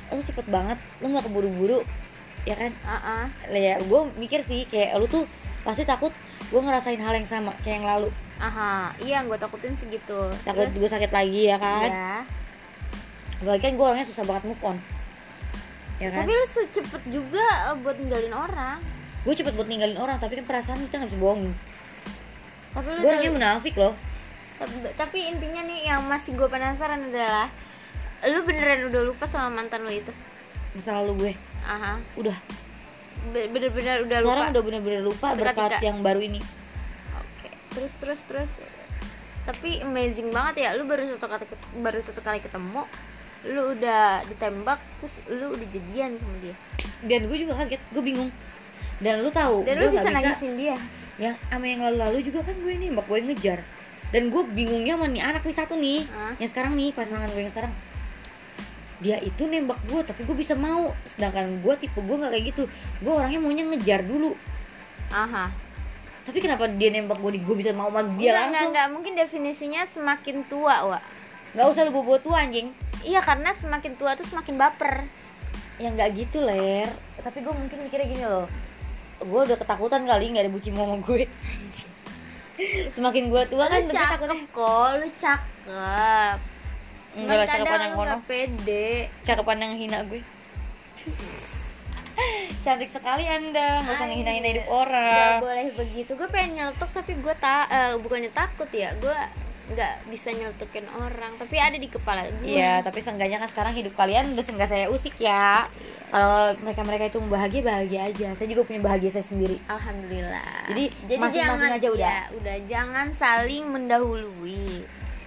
Lu 0.08 0.20
cepet 0.22 0.46
banget, 0.46 0.78
lu 1.00 1.10
nggak 1.10 1.24
keburu-buru. 1.26 1.80
Ya 2.44 2.54
kan? 2.54 2.70
Heeh. 2.70 3.22
Lah 3.50 3.60
ya 3.60 3.74
gue 3.82 4.00
mikir 4.14 4.40
sih 4.40 4.62
kayak 4.64 4.94
lu 4.96 5.08
tuh 5.08 5.24
pasti 5.64 5.82
takut 5.82 6.12
gue 6.46 6.60
ngerasain 6.60 7.00
hal 7.00 7.14
yang 7.14 7.26
sama 7.26 7.50
kayak 7.64 7.82
yang 7.82 7.88
lalu. 7.88 8.08
Aha, 8.36 8.94
iya 9.00 9.24
gue 9.24 9.34
takutin 9.34 9.74
segitu. 9.74 10.28
Takut 10.44 10.68
Terus 10.68 10.76
gue 10.76 10.90
sakit 10.92 11.10
lagi 11.10 11.50
ya 11.50 11.56
kan. 11.56 11.88
ya. 11.88 12.14
Apalagi 13.40 13.62
kan 13.64 13.74
gue 13.74 13.84
orangnya 13.84 14.06
susah 14.06 14.22
banget 14.22 14.44
move 14.46 14.62
on. 14.62 14.78
Ya 15.96 16.08
kan 16.08 16.18
Tapi 16.20 16.32
lu 16.32 16.44
secepat 16.44 17.02
juga 17.06 17.44
eh, 17.68 17.76
buat 17.78 17.96
ninggalin 17.96 18.30
orang. 18.30 18.78
gue 19.20 19.32
cepet 19.32 19.52
buat 19.52 19.64
ninggalin 19.64 19.96
orang 19.96 20.16
tapi 20.16 20.36
kan 20.36 20.44
perasaan 20.44 20.82
kita 20.82 20.98
nggak 20.98 21.08
bisa 21.08 21.18
bohongin 21.18 21.52
Tapi 22.72 22.86
lu 22.88 22.98
gue 22.98 23.08
orangnya 23.08 23.30
munafik 23.30 23.74
loh 23.74 23.94
tapi, 24.54 24.74
tapi 24.94 25.18
intinya 25.26 25.62
nih 25.62 25.80
yang 25.84 26.04
masih 26.04 26.32
gue 26.32 26.44
penasaran 26.44 27.02
adalah 27.04 27.48
lu 28.24 28.40
beneran 28.42 28.86
udah 28.86 29.02
lupa 29.02 29.24
sama 29.24 29.50
mantan 29.52 29.82
lu 29.82 29.90
itu. 29.90 30.12
masa 30.72 30.96
lalu 30.96 31.12
gue 31.18 31.32
Aha. 31.64 31.98
udah 32.14 32.36
Be- 33.26 33.48
Bener-bener 33.48 34.04
udah 34.04 34.18
sekarang 34.20 34.42
lupa. 34.42 34.52
udah 34.52 34.62
bener-bener 34.62 35.00
lupa 35.00 35.26
Seketika. 35.28 35.40
berkat 35.40 35.70
yang 35.80 35.98
baru 36.00 36.20
ini 36.20 36.40
Oke. 37.14 37.48
Terus 37.72 37.92
terus 37.96 38.20
terus. 38.24 38.50
Tapi 39.44 39.80
amazing 39.80 40.28
banget 40.28 40.54
ya. 40.60 40.70
Lu 40.72 40.84
baru 40.84 41.04
satu 41.06 41.26
kali 41.26 41.44
baru 41.78 42.00
satu 42.00 42.20
kali 42.20 42.38
ketemu, 42.38 42.84
lu 43.44 43.72
udah 43.72 44.24
ditembak, 44.24 44.80
terus 44.96 45.20
lu 45.28 45.52
udah 45.52 45.68
jadian 45.68 46.16
sama 46.16 46.32
dia. 46.40 46.54
dan 47.04 47.28
gue 47.28 47.36
juga 47.36 47.52
kaget 47.54 47.82
gue 47.92 48.00
bingung 48.02 48.30
dan 48.98 49.20
lu 49.20 49.28
tahu 49.28 49.62
Dan 49.62 49.76
lu 49.78 49.92
bisa 49.92 50.08
nagisin 50.08 50.56
dia. 50.56 50.76
yang 51.14 51.36
sama 51.46 51.64
yang 51.64 51.84
lalu-lalu 51.84 52.24
juga 52.24 52.40
kan 52.40 52.56
gue 52.56 52.72
nembak 52.72 53.04
gue 53.04 53.20
ngejar 53.22 53.60
dan 54.08 54.32
gue 54.32 54.42
bingungnya 54.48 54.96
sama 54.96 55.06
nih 55.06 55.22
anak 55.22 55.42
nih 55.42 55.56
satu 55.56 55.74
nih 55.74 56.00
Hah? 56.08 56.32
yang 56.38 56.48
sekarang 56.48 56.72
nih 56.74 56.90
pasangan 56.90 57.28
gue 57.28 57.40
yang 57.40 57.52
sekarang 57.52 57.72
dia 58.98 59.18
itu 59.20 59.42
nembak 59.44 59.76
gue 59.84 60.00
tapi 60.00 60.24
gue 60.24 60.32
bisa 60.32 60.54
mau 60.54 60.88
sedangkan 61.04 61.60
gue 61.60 61.74
tipe 61.76 61.98
gue 61.98 62.16
nggak 62.16 62.32
kayak 62.32 62.44
gitu 62.50 62.62
gue 62.98 63.12
orangnya 63.12 63.38
maunya 63.38 63.64
ngejar 63.66 64.00
dulu 64.02 64.32
Aha. 65.10 65.50
tapi 66.24 66.38
kenapa 66.40 66.64
dia 66.70 66.88
nembak 66.88 67.20
gue 67.20 67.36
gue 67.36 67.56
bisa 67.58 67.70
mau 67.70 67.90
sama 67.90 68.00
dia 68.16 68.32
Enggak, 68.32 68.32
enggak, 68.32 68.40
langsung 68.40 68.68
enggak. 68.70 68.86
Mungkin 68.90 69.12
definisinya 69.14 69.82
semakin 69.84 70.36
tua, 70.48 70.88
Wak. 70.88 71.02
nggak 71.52 71.66
usah 71.68 71.84
lu 71.84 71.92
bawa 71.92 72.18
tua 72.18 72.38
anjing 72.40 72.72
Iya, 73.04 73.20
karena 73.20 73.52
semakin 73.52 73.92
tua 74.00 74.16
tuh 74.16 74.26
semakin 74.26 74.56
baper. 74.56 75.04
ya 75.74 75.90
nggak 75.90 76.10
gitu 76.14 76.38
ler 76.38 76.86
tapi 77.18 77.42
gue 77.42 77.50
mungkin 77.50 77.82
mikirnya 77.82 78.06
gini 78.06 78.22
loh 78.22 78.46
gue 79.18 79.40
udah 79.42 79.58
ketakutan 79.58 80.06
kali 80.06 80.30
nggak 80.30 80.46
ada 80.46 80.52
bucin 80.54 80.70
sama 80.70 81.02
gue 81.02 81.26
semakin 82.94 83.22
gue 83.26 83.42
tua 83.50 83.66
kan 83.66 83.82
lu 83.82 83.90
gue 83.90 83.96
takutnya 83.98 84.38
cakep 84.38 84.40
kok, 84.54 84.88
lu 85.02 85.08
cakep. 85.18 86.36
enggak 87.14 87.36
lah 87.42 87.46
cakepan 87.46 87.78
yang 87.82 87.92
kono 87.98 88.06
nggak 88.06 88.22
pede. 88.30 88.88
cakepan 89.26 89.58
yang 89.62 89.74
hina 89.74 89.98
gue 90.06 90.22
cantik 92.64 92.88
sekali 92.88 93.26
anda 93.26 93.82
nggak 93.84 93.94
usah 93.98 94.06
ngehina-hina 94.08 94.48
hidup 94.56 94.66
Gak 94.66 94.72
orang 94.72 95.36
boleh 95.42 95.66
begitu. 95.76 96.10
Gue 96.16 96.28
pengen 96.32 96.50
nyeletuk 96.56 96.90
tapi 96.96 97.12
gue 97.18 97.34
tak 97.36 97.68
eh, 97.68 97.92
bukannya 98.00 98.30
takut 98.32 98.70
ya. 98.72 98.94
Gue 99.02 99.12
nggak 99.64 99.94
bisa 100.12 100.28
nyeletukin 100.30 100.84
orang. 100.92 101.32
Tapi 101.40 101.56
ada 101.56 101.76
di 101.76 101.88
kepala 101.88 102.20
gue. 102.22 102.52
Iya, 102.52 102.84
tapi 102.84 103.00
seenggaknya 103.00 103.40
kan 103.40 103.48
sekarang 103.48 103.72
hidup 103.72 103.96
kalian 103.96 104.36
udah 104.36 104.44
nggak 104.44 104.68
saya 104.68 104.86
usik 104.92 105.16
ya. 105.16 105.64
Kalau 106.12 106.52
mereka-mereka 106.60 107.08
itu 107.08 107.18
bahagia 107.24 107.62
bahagia 107.64 108.00
aja. 108.06 108.28
Saya 108.36 108.46
juga 108.46 108.62
punya 108.62 108.84
bahagia 108.84 109.10
saya 109.10 109.24
sendiri. 109.24 109.56
Alhamdulillah. 109.66 110.68
Jadi, 110.70 110.84
Jadi 111.08 111.20
masing-masing 111.20 111.40
jangan 111.64 111.78
aja 111.80 111.88
udah. 111.90 112.06
ya, 112.06 112.20
udah 112.36 112.56
jangan 112.68 113.06
saling 113.16 113.64
mendahului. 113.66 114.84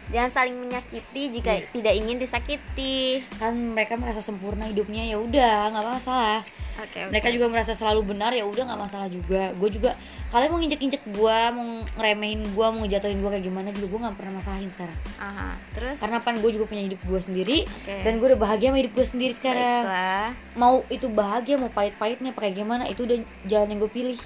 Jangan 0.08 0.32
saling 0.32 0.56
menyakiti 0.56 1.24
jika 1.36 1.52
Iya. 1.52 1.68
tidak 1.68 1.94
ingin 2.00 2.16
disakiti. 2.16 3.28
Kan 3.36 3.76
mereka 3.76 4.00
merasa 4.00 4.24
sempurna 4.24 4.64
hidupnya 4.64 5.04
ya 5.04 5.20
udah 5.20 5.76
nggak 5.76 5.84
masalah. 5.84 6.40
Oke. 6.80 7.04
oke. 7.04 7.12
Mereka 7.12 7.28
juga 7.36 7.52
merasa 7.52 7.76
selalu 7.76 8.16
benar 8.16 8.32
ya 8.32 8.48
udah 8.48 8.64
nggak 8.72 8.82
masalah 8.88 9.12
juga. 9.12 9.52
Gue 9.60 9.68
juga 9.68 9.92
kalian 10.28 10.50
mau 10.50 10.60
nginjek-injek 10.60 11.04
gue, 11.08 11.40
mau 11.56 11.66
ngeremehin 11.96 12.42
gue, 12.52 12.68
mau 12.68 12.80
ngejatuhin 12.84 13.20
gue 13.20 13.32
kayak 13.32 13.46
gimana 13.46 13.68
juga 13.72 13.88
gue 13.88 14.00
nggak 14.04 14.16
pernah 14.16 14.34
masalahin 14.36 14.68
sekarang. 14.68 14.98
Aha. 15.18 15.50
Terus 15.72 15.98
Karena 15.98 16.18
pan 16.20 16.36
gue 16.38 16.52
juga 16.52 16.66
punya 16.68 16.84
hidup 16.84 17.00
gue 17.00 17.20
sendiri 17.20 17.58
Oke. 17.64 17.96
dan 18.04 18.20
gue 18.20 18.28
udah 18.28 18.40
bahagia 18.40 18.68
sama 18.70 18.80
hidup 18.80 18.94
gue 18.94 19.06
sendiri 19.08 19.34
sekarang. 19.34 19.84
baiklah. 19.88 20.28
Mau 20.54 20.76
itu 20.88 21.08
bahagia 21.08 21.56
mau 21.56 21.72
pahit-pahitnya 21.72 22.32
pakai 22.32 22.52
gimana 22.52 22.84
itu 22.86 23.08
udah 23.08 23.18
jalan 23.48 23.68
yang 23.72 23.80
gue 23.80 23.92
pilih. 23.92 24.18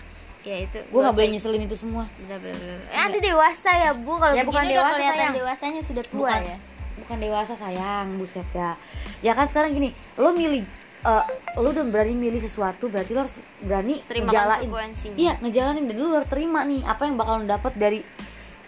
Ya 0.41 0.65
itu. 0.65 0.81
Gue 0.89 0.99
nggak 0.99 1.13
boleh 1.13 1.29
nyeselin 1.31 1.63
itu 1.63 1.77
semua. 1.77 2.09
Bener, 2.17 2.41
bener, 2.41 2.57
bener. 2.57 2.79
Eh, 2.89 3.01
ada 3.05 3.17
dewasa 3.21 3.69
ya 3.71 3.91
bu 3.93 4.17
kalau 4.17 4.33
Ya, 4.33 4.41
bukan 4.41 4.63
dewasa, 4.65 4.97
kelihatan 4.97 5.17
sayang. 5.21 5.35
dewasanya 5.37 5.81
sudah 5.85 6.03
tua 6.09 6.33
bukan, 6.33 6.41
ya 6.43 6.57
bukan 6.91 7.17
dewasa 7.17 7.53
sayang 7.55 8.07
buset 8.15 8.45
ya 8.53 8.77
ya 9.21 9.33
kan 9.33 9.49
sekarang 9.49 9.73
gini 9.73 9.89
lo 10.15 10.31
milih 10.31 10.61
eh, 11.01 11.25
lo 11.57 11.67
udah 11.73 11.85
berani 11.89 12.13
milih 12.13 12.41
sesuatu 12.41 12.87
berarti 12.87 13.11
lo 13.17 13.25
harus 13.25 13.37
berani 13.61 14.01
terima 14.05 14.29
ngejalanin. 14.29 14.69
iya 15.17 15.33
ngejalanin 15.41 15.83
dan 15.89 15.95
lo 15.97 16.13
harus 16.13 16.29
terima 16.29 16.61
nih 16.63 16.81
apa 16.85 17.01
yang 17.09 17.15
bakal 17.17 17.41
lo 17.41 17.45
dapet 17.49 17.73
dari 17.75 17.99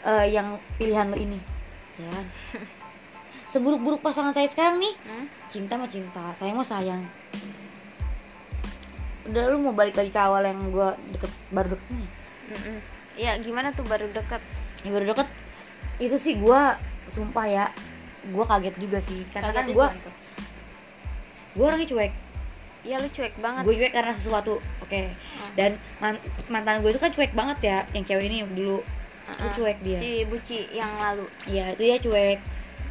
eh, 0.03 0.25
yang 0.33 0.57
pilihan 0.81 1.07
lo 1.13 1.17
ini. 1.17 1.39
Ya 2.01 2.09
kan? 2.09 2.25
seburuk-buruk 3.53 4.01
pasangan 4.01 4.33
saya 4.33 4.49
sekarang 4.49 4.81
nih 4.81 4.93
Hmm? 5.05 5.25
cinta 5.53 5.77
mah 5.77 5.85
cinta 5.85 6.23
sayang 6.41 6.57
mah 6.57 6.65
sayang. 6.65 7.01
Udah 9.29 9.53
lu 9.53 9.61
mau 9.61 9.77
balik 9.77 9.93
lagi 9.93 10.09
ke 10.09 10.17
awal 10.19 10.41
yang 10.43 10.59
gue 10.73 10.89
deket 11.13 11.31
baru 11.53 11.77
deket 11.77 11.87
nih? 11.93 12.09
Mm-mm. 12.43 12.77
ya 13.13 13.31
gimana 13.39 13.69
tuh 13.71 13.85
baru 13.85 14.09
dekat 14.09 14.41
yang 14.83 14.97
baru 14.97 15.13
deket? 15.13 15.27
Itu 16.01 16.17
sih 16.17 16.41
gue 16.41 16.61
sumpah 17.07 17.45
ya 17.45 17.65
gue 18.25 18.41
kaget 18.43 18.75
juga 18.81 18.99
sih. 19.05 19.21
Karena 19.29 19.53
kan 19.53 19.69
gue 19.69 19.87
gue 21.53 21.65
orangnya 21.69 21.87
cuek 21.93 22.22
Iya 22.83 22.99
lu 22.99 23.07
cuek 23.07 23.33
banget. 23.39 23.63
Gue 23.63 23.75
cuek 23.79 23.93
karena 23.95 24.11
sesuatu 24.11 24.59
oke. 24.83 25.01
Dan 25.55 25.79
man- 26.03 26.19
mantan 26.51 26.83
gue 26.83 26.91
itu 26.91 26.99
kan 26.99 27.11
cuek 27.15 27.31
banget 27.31 27.57
ya 27.63 27.77
yang 27.95 28.03
cewek 28.03 28.27
ini 28.27 28.43
yang 28.43 28.51
dulu. 28.51 28.83
Itu 29.23 29.39
Uh-uh. 29.39 29.55
cuek 29.55 29.77
dia. 29.79 29.99
si 30.03 30.27
Buci 30.27 30.67
yang 30.75 30.91
lalu. 30.99 31.23
Iya 31.47 31.71
itu 31.73 31.81
dia 31.87 31.97
cuek. 32.03 32.37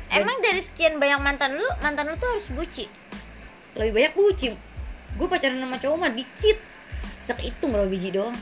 Dan 0.09 0.25
emang 0.25 0.37
dari 0.41 0.61
sekian 0.65 0.97
banyak 0.97 1.21
mantan 1.21 1.61
lu 1.61 1.67
mantan 1.85 2.09
lu 2.09 2.17
tuh 2.17 2.29
harus 2.33 2.49
Buci? 2.53 2.89
Lebih 3.77 3.93
banyak 3.93 4.13
bucin 4.17 4.53
gue 5.13 5.29
pacaran 5.29 5.61
sama 5.61 5.77
cowok 5.77 5.97
mah 6.01 6.13
dikit. 6.13 6.57
Bisa 7.21 7.37
kehitung 7.37 7.77
berapa 7.77 7.85
biji 7.87 8.17
doang. 8.17 8.35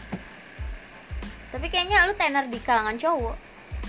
Tapi 1.50 1.66
kayaknya 1.66 2.06
lu 2.06 2.14
tenar 2.14 2.46
di 2.46 2.62
kalangan 2.62 2.94
cowok. 2.94 3.34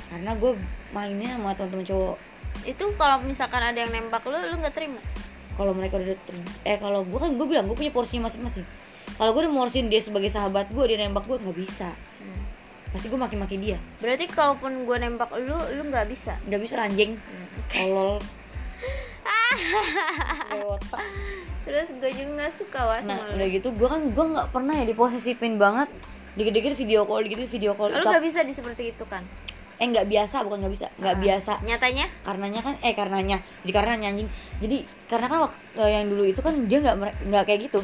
Karena 0.10 0.34
gue 0.34 0.52
mainnya 0.92 1.38
sama 1.38 1.54
teman-teman 1.54 1.86
cowok. 1.86 2.18
Itu 2.66 2.90
kalau 2.98 3.22
misalkan 3.22 3.62
ada 3.62 3.78
yang 3.78 3.94
nembak 3.94 4.26
lu 4.26 4.34
lu 4.34 4.58
nggak 4.58 4.74
terima 4.74 4.98
kalau 5.62 5.74
mereka 5.78 6.02
udah 6.02 6.18
ter- 6.18 6.58
eh 6.66 6.78
kalau 6.82 7.06
gue 7.06 7.20
kan 7.22 7.38
gue 7.38 7.46
bilang 7.46 7.70
gue 7.70 7.78
punya 7.78 7.94
porsinya 7.94 8.26
masing-masing. 8.26 8.66
Kalau 9.22 9.30
gue 9.38 9.42
udah 9.46 9.54
morsin 9.54 9.86
dia 9.94 10.02
sebagai 10.02 10.34
sahabat 10.34 10.74
gue 10.74 10.84
dia 10.90 10.98
nembak 10.98 11.30
gue 11.30 11.38
nggak 11.38 11.58
bisa. 11.58 11.94
Hmm. 11.94 12.42
pasti 12.92 13.08
gue 13.08 13.16
maki-maki 13.16 13.56
dia. 13.56 13.78
Berarti 14.04 14.28
kalaupun 14.28 14.84
gue 14.84 14.98
nembak 14.98 15.32
lu 15.38 15.56
lu 15.78 15.84
nggak 15.88 16.10
bisa? 16.10 16.36
Nggak 16.50 16.62
bisa 16.66 16.74
anjing. 16.82 17.16
Tolol. 17.70 18.18
Otak. 20.76 21.06
terus 21.62 21.88
gue 21.94 22.10
juga 22.18 22.32
nggak 22.42 22.54
suka 22.58 22.80
wah 22.82 23.00
nah 23.06 23.22
sama 23.22 23.38
udah 23.38 23.48
gitu 23.54 23.70
gue 23.70 23.86
kan 23.86 24.02
gue 24.10 24.26
nggak 24.34 24.50
pernah 24.50 24.74
ya 24.82 24.86
diposesifin 24.90 25.62
banget. 25.62 25.88
Dikit-dikit 26.32 26.74
video 26.80 27.06
call 27.06 27.22
dikit 27.28 27.46
video 27.46 27.78
call. 27.78 27.94
Lu 27.94 28.02
nggak 28.02 28.24
bisa 28.26 28.42
di 28.42 28.56
seperti 28.56 28.96
itu 28.96 29.06
kan 29.06 29.22
eh 29.82 29.88
nggak 29.88 30.06
biasa 30.06 30.46
bukan 30.46 30.62
nggak 30.62 30.74
bisa 30.74 30.88
nggak 30.96 31.16
Ah. 31.16 31.20
biasa. 31.20 31.54
nyatanya? 31.62 32.06
Karenanya 32.22 32.62
kan 32.62 32.74
eh 32.80 32.94
karenanya. 32.94 33.38
Jadi 33.66 33.72
karena 33.74 33.98
anjing. 33.98 34.30
Jadi 34.62 34.78
karena 35.10 35.26
kan 35.26 35.40
waktu 35.42 35.58
yang 35.82 36.06
dulu 36.06 36.24
itu 36.24 36.38
kan 36.38 36.54
dia 36.70 36.78
nggak 36.80 36.96
nggak 37.26 37.44
kayak 37.44 37.60
gitu. 37.66 37.82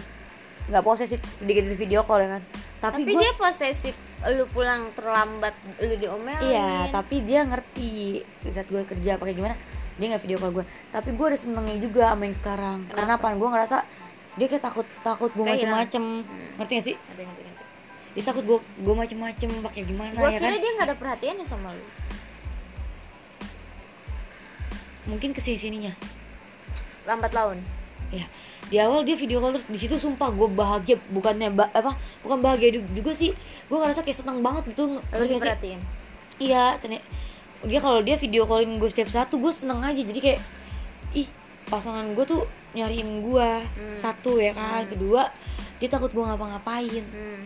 Nggak 0.67 0.83
posesif 0.83 1.17
dikit 1.41 1.65
video 1.65 2.05
call 2.05 2.21
ya 2.21 2.37
kan. 2.37 2.43
Tapi, 2.77 3.01
tapi 3.01 3.11
gua- 3.11 3.21
dia 3.23 3.33
posesif 3.33 3.95
lu 4.29 4.45
pulang 4.47 4.93
terlambat 4.93 5.53
lu 5.79 5.93
diomelin. 5.95 6.37
Iya 6.43 6.89
tapi 6.91 7.21
dia 7.21 7.41
ngerti 7.41 7.89
di 8.21 8.49
saat 8.51 8.65
gue 8.67 8.81
kerja 8.83 9.17
pakai 9.17 9.33
gimana. 9.33 9.57
Dia 9.97 10.05
nggak 10.07 10.21
video 10.21 10.37
call 10.37 10.53
gue 10.53 10.65
tapi 10.91 11.09
gue 11.11 11.25
ada 11.25 11.35
senengnya 11.35 11.77
juga 11.77 12.13
sama 12.13 12.23
yang 12.23 12.37
sekarang. 12.37 12.77
Karena 12.87 13.17
apa? 13.17 13.33
Gue 13.33 13.49
ngerasa 13.49 13.77
dia 14.35 14.45
kayak 14.45 14.61
takut 14.63 14.85
takut 15.01 15.31
gue 15.31 15.41
macem-macem. 15.43 16.03
Hmm. 16.21 16.49
ngerti 16.55 16.71
gak 16.71 16.85
sih? 16.85 16.95
Ngerti, 16.95 17.23
ngerti. 17.25 17.46
Dia 18.17 18.25
takut 18.25 18.41
gue 18.41 18.57
gue 18.81 18.95
macem-macem 18.97 19.45
pakai 19.61 19.85
gimana 19.85 20.09
gua 20.11 20.27
ya 20.27 20.41
kira 20.41 20.49
kan? 20.51 20.57
dia 20.57 20.71
nggak 20.73 20.87
ada 20.87 20.97
perhatiannya 20.97 21.45
sama 21.45 21.69
lu. 21.69 21.85
Mungkin 25.07 25.31
ke 25.31 25.39
sini 25.39 25.55
sininya 25.55 25.93
lambat 27.05 27.31
laun. 27.31 27.61
Ya 28.09 28.27
di 28.67 28.75
awal 28.77 29.07
dia 29.07 29.15
video 29.15 29.39
call 29.39 29.55
terus 29.55 29.63
di 29.63 29.79
situ 29.79 29.95
sumpah 29.95 30.27
gue 30.27 30.49
bahagia 30.49 30.99
bukannya 31.07 31.47
ba- 31.49 31.71
apa 31.71 31.95
bukan 32.19 32.41
bahagia 32.41 32.75
ju- 32.75 32.89
juga 32.91 33.15
sih. 33.15 33.31
Gue 33.65 33.77
ngerasa 33.77 34.03
kayak 34.03 34.17
seneng 34.17 34.41
banget 34.41 34.73
gitu 34.73 34.99
sih? 35.15 35.29
diperhatiin. 35.31 35.79
Iya 36.37 36.75
ternyata 36.77 37.05
dia 37.63 37.79
kalau 37.79 38.01
dia 38.01 38.17
video 38.17 38.43
callin 38.43 38.75
gue 38.75 38.89
setiap 38.89 39.07
satu 39.07 39.37
gue 39.37 39.53
seneng 39.53 39.79
aja. 39.79 40.01
Jadi 40.01 40.19
kayak 40.19 40.39
ih 41.15 41.27
pasangan 41.67 42.11
gue 42.11 42.25
tuh 42.27 42.43
nyariin 42.73 43.23
gue 43.23 43.49
Hmm. 43.63 43.95
satu 43.95 44.35
ya 44.35 44.51
kan? 44.51 44.83
Hmm. 44.83 44.91
kedua 44.91 45.21
dia 45.77 45.87
takut 45.87 46.11
gue 46.11 46.23
ngapa-ngapain. 46.25 47.05
Hmm. 47.05 47.41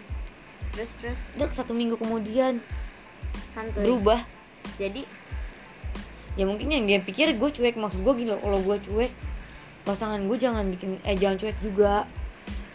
Terus 0.74 0.92
terus. 0.98 1.22
Dan 1.38 1.50
satu 1.52 1.72
minggu 1.76 1.96
kemudian. 2.00 2.60
Santuy. 3.52 3.84
Berubah. 3.84 4.24
Jadi? 4.80 5.04
Ya 6.40 6.48
mungkin 6.48 6.72
yang 6.72 6.88
dia 6.88 7.00
pikir 7.04 7.36
gue 7.36 7.50
cuek. 7.52 7.76
Maksud 7.76 8.02
gue 8.02 8.14
gini 8.16 8.30
loh 8.32 8.40
kalau 8.40 8.60
gue 8.64 8.78
cuek 8.82 9.12
pasangan 9.82 10.22
gue 10.30 10.38
jangan 10.38 10.70
bikin 10.70 11.02
eh 11.04 11.18
jangan 11.18 11.38
cuek 11.42 11.58
juga. 11.60 12.06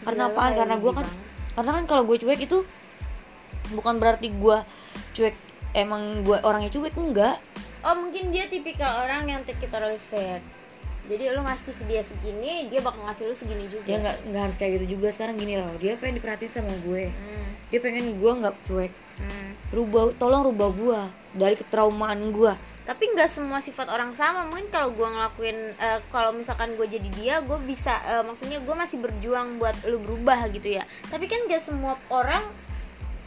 Karena 0.03 0.27
Gila, 0.27 0.31
lu 0.31 0.35
apaan? 0.35 0.47
kayak 0.51 0.59
karena 0.59 0.75
gue 0.77 0.91
kan 0.91 1.05
banget. 1.07 1.53
karena 1.55 1.71
kan 1.71 1.83
kalau 1.87 2.03
gue 2.05 2.17
cuek 2.19 2.39
itu 2.43 2.57
bukan 3.73 3.93
berarti 3.99 4.27
gue 4.31 4.57
cuek 5.15 5.35
emang 5.73 6.21
gue 6.27 6.37
orangnya 6.43 6.69
cuek 6.69 6.93
enggak. 6.95 7.37
Oh 7.87 7.95
mungkin 7.95 8.35
dia 8.35 8.51
tipikal 8.51 9.07
orang 9.07 9.31
yang 9.31 9.41
take 9.47 9.63
it 9.63 9.71
or 9.71 9.87
leave 9.87 10.11
it 10.13 10.43
jadi 11.07 11.31
lu 11.31 11.41
ngasih 11.41 11.71
ke 11.71 11.83
dia 11.87 12.03
segini 12.03 12.67
dia 12.67 12.83
bakal 12.83 12.99
ngasih 13.07 13.31
lu 13.31 13.35
segini 13.35 13.65
juga. 13.71 13.87
Ya 13.87 13.97
nggak 14.03 14.15
nggak 14.27 14.41
harus 14.43 14.55
kayak 14.59 14.71
gitu 14.79 14.99
juga. 14.99 15.07
Sekarang 15.15 15.39
gini 15.39 15.55
loh 15.55 15.71
dia 15.79 15.95
pengen 15.95 16.19
diperhatiin 16.19 16.51
sama 16.51 16.75
gue. 16.83 17.07
Hmm. 17.07 17.49
Dia 17.69 17.79
pengen 17.83 18.17
gue 18.17 18.31
nggak 18.31 18.55
cuek. 18.67 18.93
Hmm. 19.17 19.49
rubah 19.73 20.13
tolong 20.21 20.45
rubah 20.45 20.69
gue 20.77 20.99
dari 21.33 21.57
ketraumaan 21.57 22.29
gue 22.29 22.53
tapi 22.87 23.03
nggak 23.11 23.27
semua 23.27 23.59
sifat 23.59 23.91
orang 23.91 24.15
sama 24.15 24.47
mungkin 24.47 24.71
kalau 24.71 24.95
gua 24.95 25.11
ngelakuin 25.11 25.75
eh, 25.75 25.99
kalau 26.07 26.31
misalkan 26.31 26.71
gue 26.79 26.87
jadi 26.87 27.09
dia 27.19 27.35
gue 27.43 27.59
bisa 27.67 27.99
eh, 28.07 28.23
maksudnya 28.23 28.63
gue 28.63 28.71
masih 28.71 29.03
berjuang 29.03 29.59
buat 29.59 29.75
lu 29.91 29.99
berubah 29.99 30.47
gitu 30.55 30.79
ya. 30.79 30.87
Tapi 31.11 31.27
kan 31.27 31.51
gak 31.51 31.59
semua 31.59 31.99
orang 32.07 32.39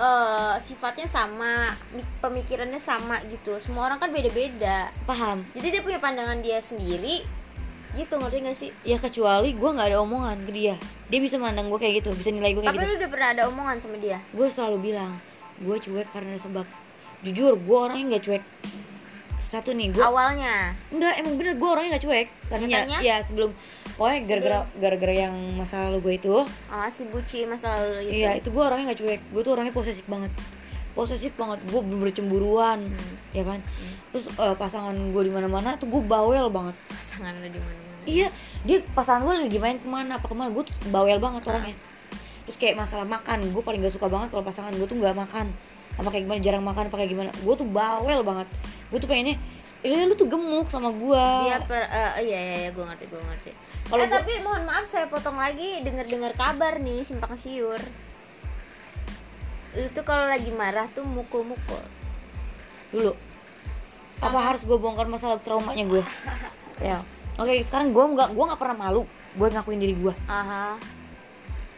eh, 0.00 0.56
sifatnya 0.64 1.04
sama 1.12 1.76
mi- 1.92 2.08
pemikirannya 2.24 2.80
sama 2.80 3.20
gitu. 3.28 3.60
Semua 3.60 3.92
orang 3.92 4.00
kan 4.00 4.08
beda-beda. 4.08 4.88
Paham. 5.04 5.44
Jadi 5.52 5.76
dia 5.76 5.82
punya 5.84 6.00
pandangan 6.00 6.40
dia 6.40 6.64
sendiri 6.64 7.20
gitu 7.96 8.14
ngerti 8.18 8.36
gak 8.46 8.56
sih? 8.56 8.70
Ya 8.86 8.98
kecuali 8.98 9.54
gue 9.54 9.70
nggak 9.70 9.88
ada 9.94 9.98
omongan 10.02 10.38
ke 10.46 10.52
dia. 10.54 10.74
Dia 11.10 11.20
bisa 11.22 11.36
mandang 11.38 11.70
gue 11.70 11.78
kayak 11.78 12.04
gitu 12.04 12.14
bisa 12.14 12.30
nilai 12.30 12.54
gue 12.54 12.62
kayak 12.62 12.74
tapi 12.74 12.86
gitu. 12.86 12.92
lu 12.94 12.98
udah 13.02 13.10
pernah 13.10 13.28
ada 13.34 13.42
omongan 13.50 13.76
sama 13.82 13.96
dia? 13.98 14.18
Gue 14.30 14.46
selalu 14.50 14.92
bilang 14.92 15.12
gue 15.60 15.76
cuek 15.76 16.08
karena 16.14 16.36
sebab. 16.38 16.66
Jujur 17.20 17.58
gue 17.58 17.78
orangnya 17.78 18.16
nggak 18.16 18.24
cuek. 18.24 18.44
Satu 19.50 19.74
nih 19.74 19.90
gue 19.90 20.04
awalnya? 20.06 20.78
Enggak, 20.94 21.18
emang 21.18 21.34
bener 21.34 21.58
gue 21.58 21.68
orangnya 21.68 21.98
gak 21.98 22.06
cuek. 22.06 22.26
Katanya? 22.46 23.02
ya 23.02 23.18
sebelum 23.26 23.50
Pokoknya 23.98 24.20
gara-gara 24.24 24.58
gara-gara 24.80 25.14
yang 25.26 25.34
masa 25.58 25.90
lalu 25.90 25.98
gue 26.06 26.14
itu. 26.22 26.34
Ah 26.70 26.88
si 26.88 27.04
buci 27.04 27.44
masa 27.50 27.74
lalu 27.76 28.06
itu. 28.06 28.22
Iya, 28.22 28.38
itu 28.38 28.48
gue 28.48 28.62
orangnya 28.62 28.94
gak 28.94 29.00
cuek. 29.02 29.20
Gue 29.34 29.42
tuh 29.42 29.52
orangnya 29.58 29.74
posesif 29.74 30.06
banget 30.06 30.32
Posesif 30.90 31.32
banget, 31.34 31.62
gue 31.64 31.80
bener 31.80 32.10
cemburuan 32.10 32.82
Hmm. 32.82 33.14
Ya 33.30 33.42
kan? 33.42 33.62
Terus 34.10 34.26
eh, 34.28 34.54
pasangan 34.54 34.90
gue 34.92 35.22
di 35.22 35.30
mana 35.30 35.46
mana 35.46 35.74
tuh 35.74 35.86
gue 35.86 36.02
bawel 36.02 36.48
banget. 36.48 36.74
Pasangan 36.88 37.30
lu 37.36 37.46
di 37.46 37.58
mana? 37.58 37.78
Iya, 38.02 38.28
dia 38.62 38.82
pasangan 38.90 39.22
gue 39.22 39.34
lagi 39.40 39.58
main 39.58 39.76
ke 39.76 39.84
mana 39.84 40.16
apa 40.16 40.24
ke 40.24 40.32
mana 40.32 40.50
Gue 40.50 40.64
tuh 40.64 40.74
bawel 40.88 41.16
banget 41.16 41.46
orangnya. 41.46 41.76
Terus 42.42 42.56
kayak 42.56 42.74
masalah 42.76 43.04
makan 43.04 43.38
Gue 43.50 43.62
paling 43.62 43.78
gak 43.78 43.92
suka 43.92 44.08
banget 44.08 44.32
kalau 44.32 44.42
pasangan 44.42 44.72
gue 44.72 44.82
tuh 44.82 44.96
gak 44.96 45.14
makan. 45.14 45.46
Apa 45.94 46.08
kayak 46.08 46.24
gimana, 46.24 46.40
jarang 46.40 46.64
makan 46.64 46.88
apa 46.88 46.96
kayak 46.96 47.10
gimana. 47.12 47.30
Gue 47.38 47.54
tuh 47.54 47.68
bawel 47.68 48.20
banget. 48.20 48.48
Gue 48.88 48.98
tuh 48.98 49.06
pengennya 49.06 49.36
"Ih, 49.80 50.04
lu 50.04 50.12
tuh 50.12 50.26
gemuk 50.26 50.68
sama 50.68 50.90
gue 50.90 51.26
dia 51.40 51.56
per 51.62 51.80
eh, 51.82 52.12
iya 52.20 52.38
iya 52.38 52.56
iya 52.58 52.70
gue 52.70 52.84
ngerti 52.84 53.04
gue 53.06 53.16
ngerti. 53.18 53.50
Kalau 53.86 53.96
eh, 53.96 54.08
gua- 54.08 54.16
tapi 54.20 54.32
mohon 54.40 54.62
maaf 54.64 54.84
saya 54.84 55.06
potong 55.06 55.34
lagi. 55.34 55.80
Dengar 55.80 56.04
dengar 56.04 56.32
kabar 56.34 56.76
nih 56.76 57.00
simpang 57.00 57.32
siur 57.32 57.80
lu 59.70 59.86
tuh 59.90 60.02
kalau 60.02 60.26
lagi 60.26 60.50
marah 60.50 60.90
tuh 60.90 61.02
mukul 61.02 61.46
mukul 61.46 61.82
dulu. 62.90 63.14
Apa 64.20 64.52
harus 64.52 64.66
gue 64.66 64.74
bongkar 64.74 65.06
masalah 65.06 65.38
traumanya 65.38 65.86
gue 65.86 66.02
ya. 66.90 67.00
Oke 67.38 67.62
sekarang 67.64 67.94
gue 67.94 68.04
nggak 68.04 68.34
gue 68.34 68.44
nggak 68.44 68.60
pernah 68.60 68.76
malu 68.76 69.02
buat 69.34 69.54
ngakuin 69.54 69.78
diri 69.78 69.94
gue 69.94 70.14
aha. 70.26 70.74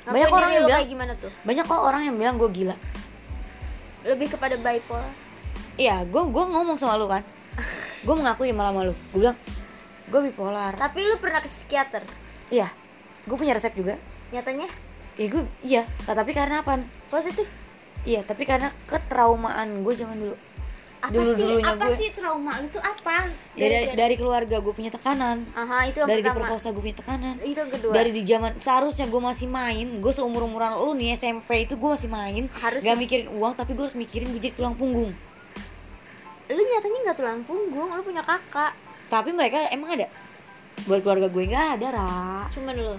Banyak 0.02 0.26
Ngakuin 0.26 0.34
orang 0.34 0.50
yang 0.50 0.64
bilang- 0.66 0.88
gimana 0.88 1.12
tuh? 1.14 1.30
Banyak 1.44 1.64
kok 1.64 1.78
orang 1.78 2.02
yang 2.02 2.16
bilang 2.18 2.34
gue 2.34 2.50
gila. 2.50 2.76
Lebih 4.02 4.34
kepada 4.34 4.56
bipolar. 4.56 5.12
Iya 5.76 6.02
gue 6.02 6.22
gue 6.26 6.44
ngomong 6.48 6.76
sama 6.76 6.96
lu 6.96 7.06
kan. 7.06 7.22
Gue 8.02 8.18
mengakui 8.18 8.50
malah 8.50 8.74
malu. 8.74 8.90
Gue 9.14 9.22
bilang 9.22 9.38
gue 10.10 10.20
bipolar. 10.26 10.74
Tapi 10.74 11.06
lu 11.06 11.14
pernah 11.16 11.38
ke 11.38 11.46
psikiater? 11.46 12.02
Iya. 12.50 12.66
Gue 13.22 13.36
punya 13.38 13.54
resep 13.54 13.70
juga. 13.72 13.94
Nyatanya? 14.34 14.66
Iya 15.14 15.26
gue 15.30 15.42
iya. 15.62 15.82
Tapi 16.02 16.34
karena 16.34 16.66
apa 16.66 16.82
positif 17.06 17.46
iya 18.02 18.20
tapi 18.22 18.42
karena 18.42 18.70
ketraumaan 18.84 19.82
gue 19.82 19.94
zaman 19.94 20.18
dulu. 20.18 20.36
Apa 21.02 21.10
Dulu- 21.10 21.34
sih 21.34 21.42
dulunya 21.42 21.66
apa 21.66 21.84
gue. 21.84 21.98
sih 21.98 22.08
trauma? 22.14 22.52
Lu 22.56 22.70
tuh 22.70 22.78
apa? 22.78 23.26
Ya 23.58 23.66
dari, 23.66 23.86
dari 23.90 24.14
keluarga 24.14 24.62
gue 24.62 24.70
punya 24.70 24.86
tekanan. 24.86 25.42
Aha 25.50 25.90
itu 25.90 25.98
yang 25.98 26.06
dari 26.06 26.22
pertama. 26.22 26.46
diperkosa 26.46 26.66
gue 26.70 26.78
punya 26.80 26.94
tekanan. 26.96 27.34
Itu 27.42 27.58
yang 27.58 27.72
kedua. 27.74 27.90
Dari 27.90 28.10
di 28.10 28.22
zaman 28.22 28.52
seharusnya 28.56 29.10
gue 29.10 29.18
masih 29.20 29.50
main 29.50 29.98
gue 29.98 30.12
seumur 30.12 30.46
umuran 30.46 30.78
lu 30.78 30.94
nih 30.94 31.18
SMP 31.18 31.66
itu 31.66 31.74
gue 31.74 31.90
masih 31.90 32.06
main. 32.06 32.46
Harus- 32.54 32.86
gak 32.86 32.94
mikirin 32.94 33.34
uang 33.34 33.52
tapi 33.52 33.74
gue 33.74 33.82
harus 33.82 33.98
mikirin 33.98 34.30
gue 34.30 34.40
jadi 34.40 34.54
tulang 34.54 34.78
punggung. 34.78 35.10
Lu 36.46 36.62
nyatanya 36.62 36.98
nggak 37.02 37.18
tulang 37.18 37.40
punggung 37.42 37.88
lu 37.88 38.02
punya 38.02 38.22
kakak. 38.22 38.70
Tapi 39.08 39.34
mereka 39.34 39.66
emang 39.68 39.90
ada. 39.92 40.06
Buat 40.86 41.02
keluarga 41.02 41.26
gue 41.26 41.44
nggak 41.44 41.66
ada 41.76 41.88
ra. 41.90 42.14
Cuman 42.48 42.78
lu 42.78 42.94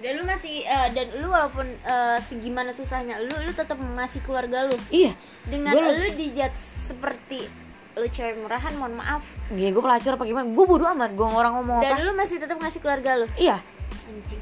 dan 0.00 0.12
lu 0.16 0.24
masih 0.24 0.64
eh, 0.64 0.88
dan 0.90 1.06
lu 1.16 1.28
walaupun 1.28 1.66
eh, 1.66 2.18
segimana 2.24 2.72
susahnya 2.72 3.20
lu 3.20 3.34
lu 3.40 3.52
tetap 3.52 3.76
masih 3.76 4.20
keluarga 4.20 4.64
lu 4.64 4.76
iya 4.88 5.12
dengan 5.44 5.72
Gua- 5.72 5.92
lu 5.92 6.08
dijat 6.14 6.52
seperti 6.86 7.44
lu 7.92 8.06
cewek 8.06 8.38
murahan 8.38 8.72
mohon 8.74 8.96
maaf 8.96 9.22
Iya, 9.50 9.74
gue 9.74 9.82
pelacur 9.82 10.14
apa 10.14 10.22
gimana? 10.22 10.46
Gue 10.46 10.62
bodo 10.62 10.86
amat, 10.86 11.10
gue 11.10 11.26
orang 11.26 11.58
ngomong 11.58 11.82
dan 11.82 11.98
apa. 11.98 12.06
lu 12.06 12.14
masih 12.14 12.38
tetap 12.38 12.54
ngasih 12.54 12.78
keluarga 12.78 13.18
lu 13.18 13.26
Iya, 13.34 13.58
anjing 14.06 14.38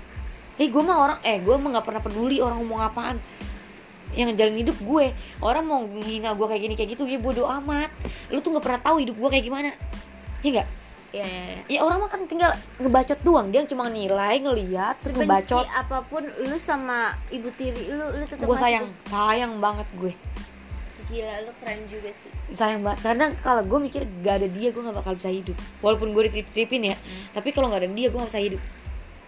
eh 0.59 0.69
gue 0.69 0.83
mah 0.83 0.99
orang, 0.99 1.19
eh 1.23 1.39
gue 1.39 1.55
mah 1.55 1.69
nggak 1.71 1.87
pernah 1.87 2.03
peduli 2.03 2.43
orang 2.43 2.59
ngomong 2.61 2.83
apaan. 2.83 3.17
Yang 4.11 4.35
ngejalin 4.35 4.57
hidup 4.59 4.77
gue, 4.77 5.07
orang 5.39 5.63
mau 5.63 5.81
menghina 5.81 6.35
gue 6.35 6.47
kayak 6.51 6.63
gini 6.63 6.75
kayak 6.75 6.91
gitu, 6.93 7.07
ya 7.07 7.17
bodo 7.17 7.47
amat. 7.47 7.95
Lu 8.29 8.43
tuh 8.43 8.51
nggak 8.51 8.65
pernah 8.67 8.81
tahu 8.83 8.99
hidup 8.99 9.15
gue 9.15 9.29
kayak 9.31 9.45
gimana, 9.47 9.71
Iya 10.43 10.51
nggak? 10.59 10.69
Ya 11.11 11.25
ya 11.25 11.43
ya 11.49 11.61
Ya 11.69 11.81
orang 11.81 11.99
mah 12.01 12.09
kan 12.09 12.21
tinggal 12.25 12.53
ngebacot 12.77 13.21
doang, 13.23 13.49
dia 13.49 13.65
cuma 13.65 13.89
nilai, 13.89 14.39
ngeliat, 14.39 14.95
terus 14.97 15.17
Sebenci 15.17 15.25
ngebacot. 15.25 15.65
apa 15.67 15.99
pun 16.05 16.23
lu 16.25 16.57
sama 16.57 17.13
ibu 17.29 17.49
tiri 17.55 17.89
lu 17.89 18.05
lu 18.15 18.25
tetap 18.25 18.45
Gue 18.45 18.57
sayang, 18.57 18.85
sayang 19.05 19.57
banget 19.59 19.89
gue. 19.95 20.13
gila 21.09 21.41
lu 21.41 21.53
keren 21.57 21.81
juga 21.89 22.13
sih. 22.13 22.31
Sayang 22.53 22.85
banget. 22.85 23.01
Karena 23.01 23.33
kalau 23.41 23.65
gue 23.65 23.79
mikir 23.81 24.05
gak 24.21 24.45
ada 24.45 24.49
dia 24.53 24.69
gue 24.69 24.83
nggak 24.85 24.99
bakal 25.01 25.17
bisa 25.17 25.33
hidup. 25.33 25.57
Walaupun 25.81 26.13
gue 26.13 26.29
ditrip-tripin 26.29 26.93
ya 26.93 26.97
tapi 27.33 27.49
kalau 27.49 27.73
nggak 27.73 27.81
ada 27.81 27.89
dia 27.89 28.13
gue 28.13 28.21
nggak 28.21 28.29
bisa 28.29 28.45
hidup. 28.45 28.61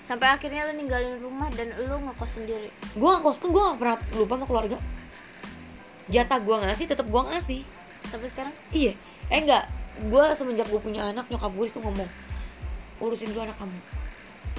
Sampai 0.04 0.28
akhirnya 0.28 0.68
lu 0.68 0.76
ninggalin 0.76 1.16
rumah 1.16 1.48
dan 1.56 1.72
lu 1.80 1.96
ngekos 2.04 2.36
sendiri. 2.36 2.68
Gue 2.92 3.08
ngekos 3.08 3.40
pun 3.40 3.48
gue 3.50 3.62
gak 3.64 3.78
pernah 3.80 3.96
lupa 4.12 4.32
sama 4.36 4.44
keluarga. 4.44 4.76
Jatah 6.12 6.38
gue 6.42 6.56
ngasih 6.68 6.84
tetap 6.84 7.06
gue 7.08 7.22
ngasih. 7.32 7.60
Sampai 8.12 8.28
sekarang? 8.28 8.52
Iya. 8.76 8.92
Eh 9.32 9.40
enggak 9.40 9.64
gue 9.98 10.24
semenjak 10.38 10.70
gue 10.70 10.80
punya 10.80 11.10
anak 11.10 11.26
nyokap 11.26 11.50
gue 11.50 11.66
itu 11.66 11.78
ngomong 11.82 12.08
urusin 13.02 13.34
dulu 13.34 13.42
anak 13.48 13.56
kamu. 13.58 13.78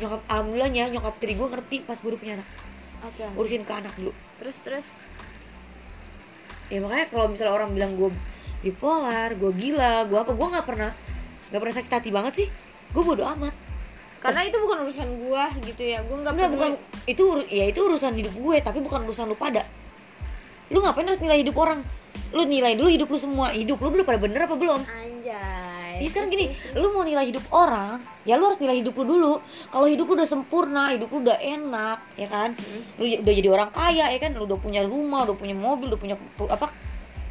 Nyokap 0.02 0.22
alhamdulillahnya 0.28 0.84
nyokap 0.91 1.13
tiri 1.22 1.34
gue 1.39 1.48
ngerti 1.48 1.76
pas 1.88 1.98
gue 1.98 2.10
udah 2.12 2.22
punya 2.22 2.34
anak. 2.41 2.48
Oke. 3.08 3.24
Urusin 3.39 3.63
ke 3.63 3.74
anak 3.74 3.94
dulu. 3.96 4.12
Terus 4.44 4.58
terus? 4.62 4.88
Ya 6.67 6.80
makanya 6.84 7.08
kalau 7.12 7.28
misalnya 7.32 7.54
orang 7.56 7.72
bilang 7.72 7.96
gue 7.96 8.10
bipolar 8.62 9.34
gue 9.34 9.52
gila 9.58 10.06
gue 10.06 10.20
apa 10.22 10.32
gue 10.38 10.48
nggak 10.54 10.67
pernah 10.70 10.91
nggak 11.50 11.62
pernah 11.62 11.76
sakit 11.76 11.91
hati 11.91 12.10
banget 12.12 12.34
sih. 12.46 12.48
Gue 12.91 13.04
bodo 13.04 13.24
amat. 13.24 13.72
Karena 14.22 14.46
itu 14.46 14.54
bukan 14.62 14.86
urusan 14.86 15.10
gua 15.26 15.50
gitu 15.65 15.82
ya. 15.82 16.06
Gua 16.06 16.22
nggak 16.22 16.50
bukan 16.54 16.72
itu 17.10 17.24
ya 17.50 17.65
itu 17.65 17.82
urusan 17.82 18.13
hidup 18.13 18.38
gue, 18.38 18.58
tapi 18.62 18.78
bukan 18.78 19.02
urusan 19.10 19.26
lu 19.26 19.34
pada. 19.34 19.65
Lu 20.70 20.78
ngapain 20.78 21.10
harus 21.10 21.17
nilai 21.20 21.41
hidup 21.41 21.58
orang? 21.58 21.82
Lu 22.32 22.43
nilai 22.43 22.74
dulu 22.74 22.88
hidup 22.88 23.08
lu 23.08 23.17
semua. 23.17 23.52
Hidup 23.52 23.78
lu 23.78 23.91
udah 23.91 24.04
pada 24.04 24.17
bener 24.17 24.43
apa 24.43 24.56
belum? 24.56 24.82
anjay 24.82 26.00
Jadi 26.00 26.08
sekarang 26.08 26.30
gini, 26.30 26.45
lu 26.74 26.88
mau 26.91 27.04
nilai 27.04 27.30
hidup 27.30 27.45
orang, 27.52 28.02
ya 28.24 28.34
lu 28.34 28.47
harus 28.47 28.58
nilai 28.58 28.82
hidup 28.82 28.97
lu 28.97 29.06
dulu. 29.06 29.34
Kalau 29.67 29.86
hidup 29.86 30.06
lu 30.06 30.13
udah 30.15 30.26
sempurna, 30.26 30.89
hidup 30.89 31.08
lu 31.08 31.21
udah 31.21 31.38
enak, 31.38 32.00
ya 32.15 32.26
kan? 32.26 32.50
Lu 32.97 33.06
j- 33.06 33.21
udah 33.21 33.34
jadi 33.36 33.50
orang 33.50 33.69
kaya, 33.69 34.10
ya 34.10 34.17
kan? 34.17 34.34
Lu 34.34 34.43
udah 34.43 34.58
punya 34.58 34.82
rumah, 34.82 35.24
udah 35.24 35.36
punya 35.36 35.54
mobil, 35.54 35.93
udah 35.93 36.00
punya 36.00 36.15
pu- 36.36 36.50
apa? 36.50 36.74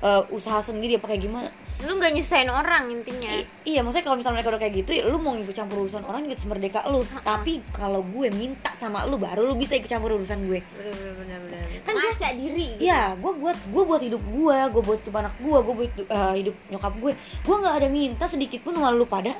eh, 0.01 0.23
usaha 0.31 0.63
sendiri 0.63 0.97
apa 0.97 1.09
kayak 1.09 1.23
gimana? 1.23 1.51
Lu 1.81 1.97
nggak 1.97 2.13
nyusahin 2.13 2.47
orang 2.47 2.91
intinya 2.91 3.33
I- 3.33 3.49
iya, 3.67 3.81
maksudnya 3.81 4.05
kalau 4.05 4.21
misalnya 4.21 4.37
mereka 4.37 4.53
udah 4.53 4.61
kayak 4.61 4.75
gitu, 4.79 4.91
ya 4.93 5.03
lu 5.05 5.17
mau 5.17 5.33
ikut 5.33 5.51
campur 5.51 5.81
urusan 5.81 6.05
orang 6.05 6.23
juga 6.23 6.37
semerdeka 6.37 6.85
lu. 6.87 7.01
Tapi 7.21 7.65
kalau 7.71 8.05
gue 8.05 8.29
minta 8.31 8.69
sama 8.75 9.05
lu, 9.05 9.17
baru 9.17 9.45
lu 9.45 9.55
bisa 9.55 9.75
ikut 9.75 9.89
campur 9.89 10.13
urusan 10.13 10.45
gue. 10.45 10.61
bener 10.61 10.95
bener 11.17 11.41
Kan 11.81 11.97
gua- 11.97 12.03
ngaca 12.07 12.29
diri 12.33 12.67
gitu. 12.77 12.85
Iya, 12.85 13.17
gue 13.17 13.33
buat 13.35 13.59
gue 13.65 13.83
buat 13.83 14.03
hidup 14.03 14.23
gue, 14.23 14.57
gue 14.69 14.83
buat 14.83 14.99
hidup 15.01 15.15
anak 15.17 15.35
gue, 15.37 15.59
gue 15.59 15.75
buat 15.75 15.91
eh, 15.99 16.35
hidup 16.37 16.55
nyokap 16.69 16.95
gue. 16.95 17.13
Gue 17.17 17.57
nggak 17.57 17.75
ada 17.75 17.89
minta 17.89 18.25
sedikit 18.27 18.61
pun 18.61 18.73
sama 18.73 18.93
lu 18.93 19.05
pada. 19.05 19.33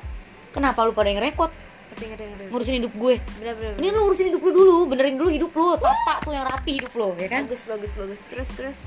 Kenapa 0.49 0.81
lu 0.81 0.91
pada 0.91 1.07
yang 1.07 1.21
repot 1.21 1.53
ngurusin 2.49 2.75
hidup 2.77 2.93
gue? 2.93 3.15
bener 3.37 3.53
bener 3.53 3.71
Ini 3.77 3.87
lu 3.89 3.99
urusin 4.03 4.27
hidup 4.27 4.41
lu 4.41 4.51
dulu, 4.51 4.75
benerin 4.87 5.15
dulu 5.15 5.29
hidup 5.29 5.51
lu, 5.51 5.77
tata 5.77 6.17
tuh 6.19 6.31
yang 6.31 6.43
rapi 6.43 6.71
hidup 6.75 6.91
lu, 6.91 7.13
ya 7.15 7.27
kan? 7.27 7.45
bagus 7.45 7.63
bagus 7.63 7.91
bagus 7.93 8.19
terus 8.27 8.49
terus 8.51 8.79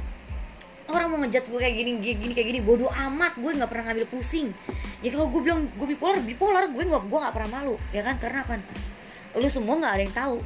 Orang 0.84 1.16
mau 1.16 1.18
ngejudge 1.24 1.48
gue 1.48 1.60
kayak 1.60 1.74
gini, 1.80 1.90
gini, 2.00 2.32
kayak 2.36 2.48
gini, 2.52 2.60
bodoh 2.60 2.92
amat, 2.92 3.40
gue 3.40 3.50
nggak 3.56 3.70
pernah 3.72 3.84
ngambil 3.88 4.06
pusing. 4.12 4.52
Ya 5.00 5.08
kalau 5.16 5.32
gue 5.32 5.40
bilang 5.40 5.64
gue 5.80 5.86
bipolar, 5.88 6.20
bipolar, 6.20 6.64
gue 6.68 6.82
nggak, 6.84 7.02
gue 7.08 7.18
nggak 7.24 7.34
pernah 7.34 7.50
malu, 7.60 7.74
ya 7.88 8.04
kan? 8.04 8.20
Karena 8.20 8.44
apa? 8.44 8.60
Lu 9.40 9.48
semua 9.48 9.80
nggak 9.80 9.92
ada 9.96 10.02
yang 10.04 10.16
tahu 10.16 10.36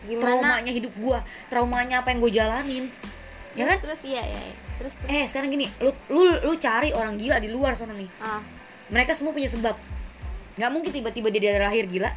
gimana 0.00 0.24
traumanya 0.24 0.72
hidup 0.72 0.94
gue, 0.96 1.18
traumanya 1.52 1.96
apa 2.00 2.08
yang 2.08 2.18
gue 2.24 2.32
jalanin, 2.32 2.84
ya 3.52 3.68
kan? 3.68 3.78
terus 3.84 4.00
iya 4.00 4.22
iya 4.24 4.40
iya. 4.40 4.56
terus 4.80 4.96
terus 4.96 5.12
Eh 5.12 5.24
sekarang 5.28 5.52
gini, 5.52 5.68
lu 5.84 5.92
lu 6.08 6.24
lu 6.24 6.54
cari 6.56 6.96
orang 6.96 7.20
gila 7.20 7.36
di 7.36 7.52
luar 7.52 7.76
sana 7.76 7.92
nih. 7.92 8.08
ah 8.24 8.40
Mereka 8.88 9.12
semua 9.12 9.36
punya 9.36 9.52
sebab. 9.52 9.76
Nggak 10.56 10.70
mungkin 10.72 10.90
tiba-tiba 10.90 11.28
dia 11.28 11.52
dari 11.52 11.60
lahir 11.60 11.84
gila. 11.84 12.10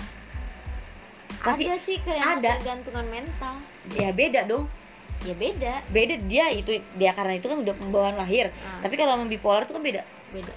Pasti 1.43 1.67
ada 1.67 1.75
sih 1.75 1.97
kayak 1.99 2.39
ada. 2.39 2.51
tergantungan 2.55 3.05
mental 3.11 3.55
ya 3.91 4.15
beda 4.15 4.47
dong. 4.47 4.65
Ya 5.23 5.33
beda. 5.35 5.73
Beda. 5.89 6.15
Dia 6.27 6.45
itu 6.51 6.71
dia 6.99 7.11
karena 7.15 7.39
itu 7.39 7.47
kan 7.47 7.57
udah 7.59 7.73
pembawaan 7.75 8.15
lahir. 8.19 8.51
Ah. 8.63 8.83
Tapi 8.83 8.95
kalau 8.99 9.15
sama 9.15 9.25
bipolar 9.27 9.63
itu 9.63 9.73
kan 9.73 9.83
beda. 9.83 10.03
beda. 10.35 10.53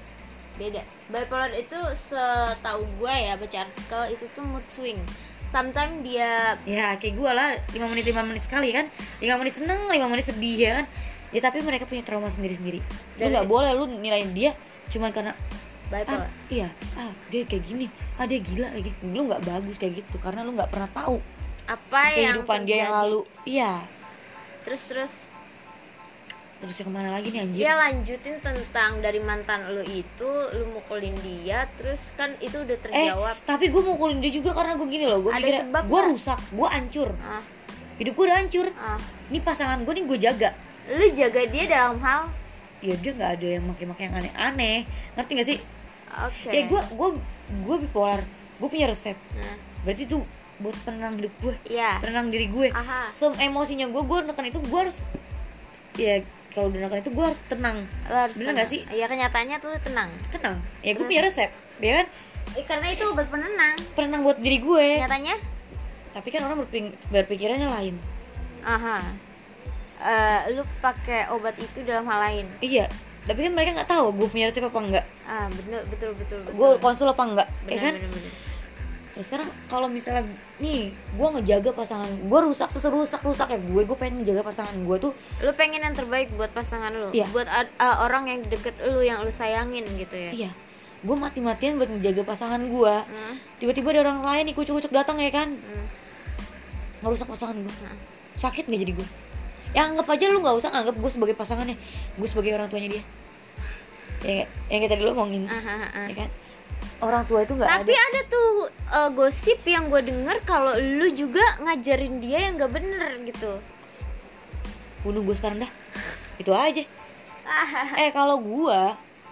Beda. 0.57 0.83
Bipolar 1.13 1.51
itu 1.55 1.79
setahu 2.11 2.83
gue 2.99 3.15
ya 3.15 3.39
baca 3.39 3.57
artikel 3.63 4.03
itu 4.19 4.25
tuh 4.35 4.43
mood 4.43 4.67
swing. 4.67 4.99
Sometimes 5.47 6.03
dia 6.03 6.59
ya 6.67 6.99
kayak 6.99 7.15
gue 7.15 7.31
lah. 7.31 7.55
5 7.71 7.93
menit 7.93 8.05
5 8.11 8.27
menit 8.27 8.43
sekali 8.43 8.75
kan. 8.75 8.91
5 9.23 9.41
menit 9.41 9.55
seneng 9.55 9.87
5 9.87 10.11
menit 10.11 10.27
sedih 10.27 10.57
ya 10.59 10.71
kan. 10.83 10.87
Ya 11.35 11.41
tapi 11.43 11.63
mereka 11.63 11.87
punya 11.87 12.03
trauma 12.03 12.31
sendiri-sendiri. 12.31 12.83
Lu 12.83 13.19
Dari- 13.19 13.33
nggak 13.35 13.47
boleh 13.47 13.71
lu 13.75 13.87
nilaiin 13.87 14.35
dia 14.35 14.53
cuman 14.91 15.11
karena 15.11 15.33
bipolar. 15.91 16.27
Ah, 16.27 16.31
iya. 16.51 16.69
Ah 16.99 17.15
dia 17.31 17.47
kayak 17.47 17.63
gini. 17.63 17.87
Ah 18.19 18.27
dia 18.27 18.43
gila. 18.43 18.75
Kayak 18.75 18.85
gitu 18.91 19.03
lu 19.15 19.23
nggak 19.31 19.43
bagus 19.47 19.77
kayak 19.79 20.03
gitu 20.03 20.17
karena 20.19 20.43
lu 20.43 20.51
nggak 20.57 20.71
pernah 20.75 20.91
tahu 20.91 21.23
apa 21.67 22.15
yang 22.15 22.39
kehidupan 22.43 22.61
dia 22.63 22.77
yang 22.87 22.95
lalu. 22.95 23.21
Iya 23.43 23.73
terus 24.67 24.83
terus. 24.91 25.15
Terus 26.57 26.83
ke 26.83 26.91
mana 26.91 27.15
lagi 27.15 27.31
nih 27.31 27.47
anjir? 27.47 27.61
Dia 27.63 27.79
lanjutin 27.79 28.43
tentang 28.43 28.99
dari 28.99 29.23
mantan 29.23 29.71
lu 29.71 29.85
itu 29.87 30.31
lu 30.59 30.75
mukulin 30.75 31.15
dia 31.23 31.71
terus 31.79 32.11
kan 32.19 32.35
itu 32.43 32.59
udah 32.59 32.75
eh 32.75 32.83
terjawab. 32.83 33.37
tapi 33.47 33.71
gue 33.71 33.83
mukulin 33.85 34.19
dia 34.19 34.33
juga 34.35 34.57
karena 34.57 34.75
gue 34.75 34.89
gini 34.89 35.05
loh 35.05 35.21
gue 35.23 35.31
sebab 35.37 35.85
gue 35.87 36.01
rusak 36.11 36.41
gue 36.51 36.69
hancur. 36.69 37.15
Ah, 37.23 37.45
hidup 38.03 38.13
gue 38.19 38.25
udah 38.27 38.39
hancur. 38.43 38.67
Ah. 38.75 38.99
ini 39.31 39.39
pasangan 39.39 39.79
gue 39.87 39.93
nih 39.95 40.05
gue 40.11 40.19
jaga. 40.19 40.51
Lu 40.91 41.07
jaga 41.15 41.41
dia 41.47 41.65
dalam 41.71 42.03
hal? 42.03 42.27
Ya 42.83 42.95
dia 42.99 43.13
nggak 43.15 43.31
ada 43.39 43.47
yang 43.47 43.65
make-make 43.69 44.03
yang 44.03 44.15
aneh-aneh. 44.19 44.79
Ngerti 45.15 45.33
gak 45.39 45.49
sih? 45.49 45.59
Oke. 46.25 46.51
Kayak 46.51 46.65
gue 46.73 46.81
gue 46.97 47.09
gue 47.69 47.77
bipolar. 47.87 48.21
Gue 48.57 48.69
punya 48.73 48.89
resep. 48.89 49.17
Nah, 49.37 49.57
berarti 49.85 50.09
tuh 50.09 50.25
buat 50.57 50.77
penenang 50.83 51.21
hidup 51.21 51.35
gue 51.39 51.55
ya 51.69 52.01
penenang 52.01 52.33
diri 52.33 52.49
gue. 52.49 52.69
Aha. 52.73 53.09
Sem 53.09 53.33
emosinya 53.37 53.87
gue 53.87 54.03
gue 54.03 54.19
nekan 54.25 54.47
itu 54.47 54.59
gue 54.59 54.79
harus 54.79 54.97
ya 55.97 56.21
kalau 56.51 56.73
udah 56.73 56.81
nekan 56.83 56.99
itu 57.01 57.11
gue 57.13 57.25
harus 57.25 57.41
tenang. 57.47 57.79
Lu 58.09 58.17
harus 58.17 58.35
Bener 58.35 58.45
tenang. 58.47 58.57
nggak 58.57 58.69
sih? 58.69 58.81
iya 58.89 59.07
kenyataannya 59.07 59.57
tuh 59.61 59.73
tenang. 59.81 60.09
Tenang. 60.31 60.57
Ya 60.81 60.91
gue 60.93 61.05
punya 61.05 61.23
resep 61.23 61.51
ya 61.79 61.93
kan? 62.01 62.07
Eh, 62.57 62.65
karena 62.65 62.87
itu 62.89 63.05
obat 63.05 63.29
penenang. 63.29 63.77
Penenang 63.93 64.25
buat 64.25 64.39
diri 64.39 64.59
gue. 64.59 64.87
Nyatanya 65.01 65.37
tapi 66.13 66.33
kan 66.33 66.41
orang 66.43 66.65
berping- 66.65 66.97
berpikirannya 67.11 67.69
lain. 67.69 67.95
Aha. 68.65 69.05
Eh, 69.97 70.41
lu 70.53 70.65
pakai 70.79 71.29
obat 71.29 71.57
itu 71.57 71.85
dalam 71.85 72.05
hal 72.05 72.21
lain? 72.23 72.47
Iya. 72.61 72.89
Tapi 73.27 73.43
kan 73.43 73.53
mereka 73.53 73.75
nggak 73.75 73.91
tahu 73.91 74.15
gue 74.15 74.29
punya 74.31 74.47
resep 74.47 74.63
apa 74.63 74.79
enggak 74.79 75.07
ah 75.27 75.51
betul 75.51 75.83
betul 75.91 76.11
betul 76.15 76.39
betul. 76.39 76.55
gue 76.55 76.69
konsul 76.79 77.11
apa 77.11 77.19
enggak 77.27 77.49
ya 77.67 77.75
benar 77.75 77.83
kan? 77.83 77.95
benar 77.99 78.11
benar 78.15 78.33
Ya, 79.17 79.25
sekarang 79.25 79.49
kalau 79.73 79.89
misalnya 79.89 80.29
nih 80.61 80.93
gue 80.93 81.29
ngejaga 81.41 81.73
pasangan 81.73 82.05
gue 82.05 82.41
rusak 82.45 82.69
seserusak 82.69 83.25
rusak 83.25 83.49
ya 83.49 83.57
gue 83.57 83.83
gue 83.89 83.97
pengen 83.97 84.21
ngejaga 84.21 84.45
pasangan 84.45 84.77
gue 84.77 84.97
tuh 85.01 85.13
lu 85.41 85.53
pengen 85.57 85.81
yang 85.81 85.97
terbaik 85.97 86.29
buat 86.37 86.53
pasangan 86.53 86.93
lu 86.93 87.09
Iya. 87.17 87.25
buat 87.33 87.49
uh, 87.49 88.05
orang 88.05 88.29
yang 88.29 88.45
deket 88.45 88.77
lu 88.85 89.01
yang 89.01 89.25
lu 89.25 89.33
sayangin 89.33 89.89
gitu 89.97 90.13
ya? 90.13 90.33
Iya. 90.37 90.51
Gue 91.01 91.17
mati-matian 91.17 91.81
buat 91.81 91.89
ngejaga 91.89 92.29
pasangan 92.29 92.61
gue 92.61 92.95
Hmm, 93.09 93.35
tiba-tiba 93.57 93.97
ada 93.97 94.01
orang 94.05 94.21
lain 94.21 94.53
nih 94.53 94.55
kucuk-kucuk 94.55 94.93
datang 94.93 95.17
ya 95.17 95.33
kan? 95.33 95.49
Hmm, 95.49 95.87
ngerusak 97.01 97.25
pasangan 97.25 97.57
gue 97.57 97.73
hmm. 97.73 97.97
sakit 98.37 98.69
nggak 98.69 98.81
jadi 98.85 98.93
gue 99.01 99.09
ya 99.73 99.89
anggap 99.89 100.09
aja 100.13 100.29
lu 100.29 100.45
nggak 100.45 100.57
usah 100.61 100.71
anggap 100.77 100.93
gue 100.93 101.11
sebagai 101.13 101.33
pasangannya 101.33 101.77
gue 102.21 102.29
sebagai 102.29 102.53
orang 102.53 102.69
tuanya 102.69 103.01
dia. 103.01 103.05
Ya 104.25 104.45
yang 104.69 104.85
kayak 104.85 104.93
tadi 104.93 105.03
lu 105.05 105.13
ngomongin 105.17 105.49
Ah, 105.49 105.57
ah, 105.57 105.89
ah. 106.05 106.07
ya 106.09 106.17
kan 106.21 106.29
orang 106.99 107.23
tua 107.25 107.43
itu 107.43 107.53
nggak 107.53 107.69
Tapi 107.69 107.93
ada. 107.93 108.03
ada 108.03 108.21
tuh 108.27 108.49
uh, 108.89 109.11
gosip 109.11 109.61
yang 109.63 109.87
gue 109.87 110.01
denger 110.01 110.37
kalau 110.43 110.73
lu 110.75 111.11
juga 111.11 111.43
ngajarin 111.61 112.19
dia 112.19 112.47
yang 112.47 112.57
gak 112.57 112.73
bener 112.73 113.21
gitu. 113.23 113.61
bunuh 115.01 115.23
gue 115.23 115.35
sekarang 115.35 115.61
dah. 115.61 115.71
Itu 116.43 116.51
aja. 116.51 116.83
Ah, 117.43 117.95
eh 117.97 118.11
kalau 118.11 118.39
gue 118.39 118.81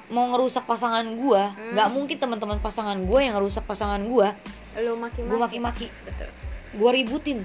mau 0.06 0.30
ngerusak 0.30 0.62
pasangan 0.62 1.02
gue 1.02 1.42
Hmm. 1.42 1.72
nggak 1.74 1.88
mungkin 1.90 2.16
teman-teman 2.16 2.58
pasangan 2.58 2.94
gue 2.96 3.18
yang 3.18 3.34
ngerusak 3.34 3.64
pasangan 3.64 3.98
gue 3.98 4.28
lu 4.76 4.94
maki-maki. 4.94 5.26
gue 5.26 5.38
maki-maki. 5.40 5.86
Betul. 6.04 6.28
gue 6.74 6.90
ributin. 6.92 7.38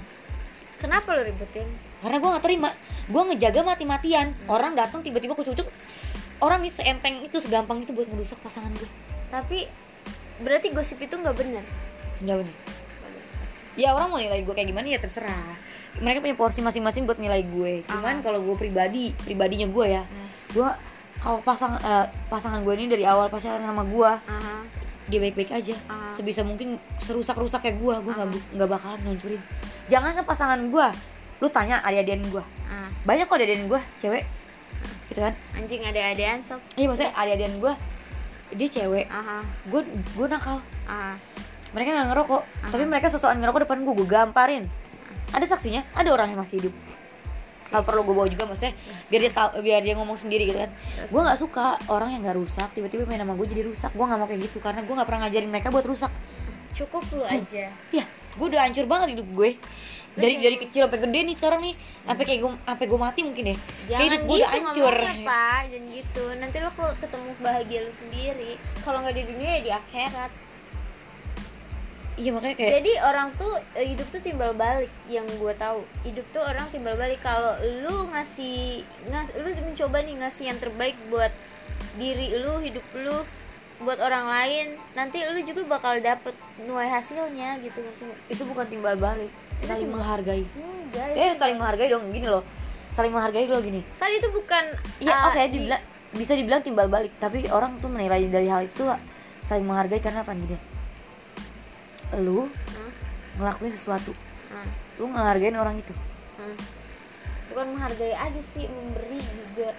Kenapa 0.76 1.12
lu 1.12 1.22
ributin? 1.22 1.66
karena 1.98 2.16
gue 2.16 2.28
nggak 2.28 2.44
terima. 2.44 2.70
Gue 3.06 3.22
ngejaga 3.26 3.60
mati-matian. 3.62 4.32
Orang 4.46 4.72
datang 4.72 5.02
tiba-tiba 5.02 5.34
kucuk-kucuk 5.34 5.66
orang 6.40 6.62
ini 6.62 6.70
seenteng 6.70 7.20
itu 7.20 7.36
segampang 7.36 7.82
itu 7.82 7.92
buat 7.92 8.08
ngerusak 8.08 8.40
pasangan 8.40 8.72
gue 8.72 8.88
Tapi 9.28 9.68
berarti 10.40 10.68
gosip 10.70 10.98
itu 10.98 11.12
nggak 11.12 11.36
bener. 11.36 11.64
nggak 12.20 12.36
bener. 12.38 12.56
Ya 13.74 13.92
orang 13.92 14.08
mau 14.08 14.18
nilai 14.18 14.40
gue 14.40 14.50
kayak 14.50 14.66
gimana 14.66 14.86
ya 14.86 14.98
terserah. 14.98 15.56
Mereka 15.98 16.20
punya 16.20 16.34
porsi 16.34 16.60
masing-masing 16.60 17.04
buat 17.04 17.16
nilai 17.16 17.42
gue. 17.42 17.82
Cuman 17.84 18.18
Aha. 18.18 18.22
kalau 18.22 18.40
gue 18.40 18.56
pribadi 18.56 19.14
pribadinya 19.16 19.66
gue 19.66 19.86
ya. 19.90 20.02
Hmm. 20.02 20.28
gue 20.50 20.68
kalau 21.20 21.38
pasang 21.40 21.76
eh, 21.76 22.06
pasangan 22.26 22.60
gue 22.60 22.74
ini 22.74 22.88
dari 22.88 23.04
awal 23.04 23.28
pacaran 23.28 23.60
sama 23.60 23.84
gue 23.84 24.10
Aha. 24.10 24.54
dia 25.06 25.18
baik-baik 25.18 25.50
aja. 25.50 25.74
Aha. 25.86 26.10
sebisa 26.10 26.42
mungkin 26.42 26.74
serusak-rusak 26.98 27.60
kayak 27.60 27.78
gue 27.78 27.94
gue 28.00 28.12
nggak 28.12 28.28
bu- 28.28 28.48
nggak 28.54 28.68
bakalan 28.68 29.00
ngancurin. 29.04 29.42
Jangan 29.86 30.12
ke 30.12 30.22
pasangan 30.22 30.60
gue 30.66 30.86
lu 31.40 31.48
tanya 31.48 31.80
adik-adikan 31.80 32.20
gue 32.28 32.44
Ah, 32.64 32.86
banyak 33.02 33.24
kok 33.24 33.34
adik-adikan 33.34 33.66
gue 33.66 33.80
cewek. 33.98 34.24
Gitu 35.08 35.20
kan? 35.20 35.34
Anjing 35.52 35.82
ada-adaan 35.82 36.38
sob. 36.40 36.60
iya 36.74 36.86
maksudnya 36.86 37.10
adik-adikan 37.12 37.54
gue 37.58 37.72
dia 38.54 38.68
cewek. 38.70 39.06
Aha. 39.10 39.42
gue 39.68 39.80
gue 39.88 40.26
nakal. 40.26 40.58
Aha. 40.86 41.14
mereka 41.70 41.94
nggak 41.94 42.08
ngerokok. 42.14 42.42
Aha. 42.42 42.70
tapi 42.74 42.84
mereka 42.86 43.06
sosokan 43.12 43.38
ngerokok 43.38 43.66
depan 43.66 43.78
gue 43.82 43.94
gue 43.94 44.08
gamparin. 44.08 44.64
Ada 45.30 45.46
saksinya 45.56 45.86
ada 45.94 46.10
orang 46.10 46.34
yang 46.34 46.40
masih 46.42 46.58
hidup. 46.62 46.74
Kalau 47.70 47.86
perlu 47.86 48.02
gue 48.02 48.14
bawa 48.18 48.26
juga 48.26 48.50
maksudnya 48.50 48.74
biar 49.06 49.20
dia 49.22 49.32
tahu 49.32 49.62
biar 49.62 49.80
dia 49.86 49.94
ngomong 49.94 50.18
sendiri 50.18 50.50
gitu 50.50 50.58
kan. 50.58 50.70
Gue 51.06 51.20
nggak 51.22 51.38
suka 51.38 51.78
orang 51.86 52.18
yang 52.18 52.26
nggak 52.26 52.38
rusak 52.38 52.68
tiba-tiba 52.74 53.06
main 53.06 53.22
sama 53.22 53.38
gue 53.38 53.46
jadi 53.46 53.62
rusak. 53.62 53.94
Gue 53.94 54.04
nggak 54.06 54.18
mau 54.18 54.26
kayak 54.26 54.42
gitu 54.50 54.58
karena 54.58 54.82
gue 54.82 54.94
nggak 54.94 55.08
pernah 55.08 55.20
ngajarin 55.26 55.50
mereka 55.50 55.68
buat 55.70 55.86
rusak. 55.86 56.10
Cukup 56.74 57.06
lu 57.14 57.22
aja. 57.26 57.70
ya 57.94 58.04
gue 58.30 58.46
udah 58.46 58.62
hancur 58.62 58.86
banget 58.86 59.18
hidup 59.18 59.28
gue 59.34 59.50
dari 60.20 60.34
dari 60.38 60.56
kecil 60.60 60.86
sampai 60.86 61.00
gede 61.00 61.20
nih 61.26 61.36
sekarang 61.36 61.60
nih 61.64 61.74
sampai 62.04 62.24
kayak 62.24 62.40
gue 62.44 62.52
sampai 62.64 62.84
gue 62.86 63.00
mati 63.00 63.20
mungkin 63.24 63.44
ya 63.44 63.56
kayak 63.56 63.88
Jangan 63.90 64.04
hidup 64.06 64.20
gue 64.20 64.36
gitu 64.36 64.40
udah 64.40 64.50
hancur 64.52 64.94
Pak. 65.26 65.60
Jangan 65.70 65.84
gitu. 65.94 66.24
Nanti 66.38 66.56
lo 66.62 66.70
ketemu 67.00 67.30
bahagia 67.42 67.78
lu 67.84 67.92
sendiri. 67.92 68.52
Kalau 68.84 68.98
nggak 69.02 69.16
di 69.16 69.24
dunia 69.26 69.50
ya 69.50 69.60
di 69.60 69.72
akhirat. 69.72 70.32
iya 72.20 72.36
makanya 72.36 72.56
kayak 72.60 72.72
Jadi 72.76 72.92
orang 73.00 73.28
tuh 73.40 73.52
eh, 73.80 73.86
hidup 73.96 74.06
tuh 74.12 74.20
timbal 74.20 74.52
balik 74.52 74.92
yang 75.08 75.24
gue 75.24 75.54
tahu. 75.56 75.80
Hidup 76.04 76.26
tuh 76.36 76.42
orang 76.44 76.68
timbal 76.68 76.94
balik 77.00 77.20
kalau 77.24 77.56
lu 77.80 78.12
ngasih 78.12 78.84
ngas 79.08 79.32
lu 79.40 79.48
mencoba 79.48 80.04
nih 80.04 80.14
ngasih 80.20 80.44
yang 80.52 80.58
terbaik 80.60 80.96
buat 81.08 81.32
diri 81.96 82.36
lu, 82.38 82.60
hidup 82.60 82.84
lu, 82.92 83.24
buat 83.82 83.98
orang 83.98 84.28
lain, 84.28 84.66
nanti 84.92 85.24
lu 85.26 85.40
juga 85.42 85.64
bakal 85.66 85.98
dapet 85.98 86.36
nuai 86.68 86.86
hasilnya 86.86 87.56
gitu 87.64 87.80
itu 88.28 88.42
bukan 88.44 88.68
timbal 88.68 88.94
balik 89.00 89.32
saling 89.62 89.84
timbal- 89.84 89.94
menghargai. 89.96 90.42
Enggak. 90.46 91.06
eh 91.12 91.26
itu 91.26 91.36
saling 91.38 91.56
menghargai 91.56 91.88
dong 91.88 92.04
gini 92.08 92.26
loh. 92.26 92.42
Saling 92.90 93.10
menghargai 93.10 93.46
loh 93.46 93.60
gini. 93.60 93.80
Kan 93.96 94.10
itu 94.10 94.28
bukan 94.28 94.64
Iya 94.98 95.12
ah, 95.12 95.28
oke 95.28 95.40
di- 95.44 95.50
dibilang 95.56 95.82
bisa 96.12 96.32
dibilang 96.32 96.60
timbal 96.60 96.86
balik. 96.86 97.14
Tapi 97.16 97.46
orang 97.48 97.78
tuh 97.78 97.86
menilai 97.86 98.26
dari 98.26 98.46
hal 98.46 98.64
itu 98.64 98.82
saling 99.44 99.62
menghargai 99.62 99.98
karena 99.98 100.20
apa 100.20 100.32
gini? 100.32 100.58
Lu 102.16 102.46
Hmm, 102.46 102.90
ngelakuin 103.36 103.70
sesuatu. 103.70 104.10
Hmm, 104.50 104.68
lu 104.96 105.06
ngehargain 105.08 105.54
orang 105.54 105.76
itu. 105.76 105.94
Hmm. 106.36 106.56
Bukan 107.48 107.66
menghargai 107.72 108.12
aja 108.12 108.40
sih, 108.44 108.66
memberi 108.66 109.18
juga. 109.22 109.70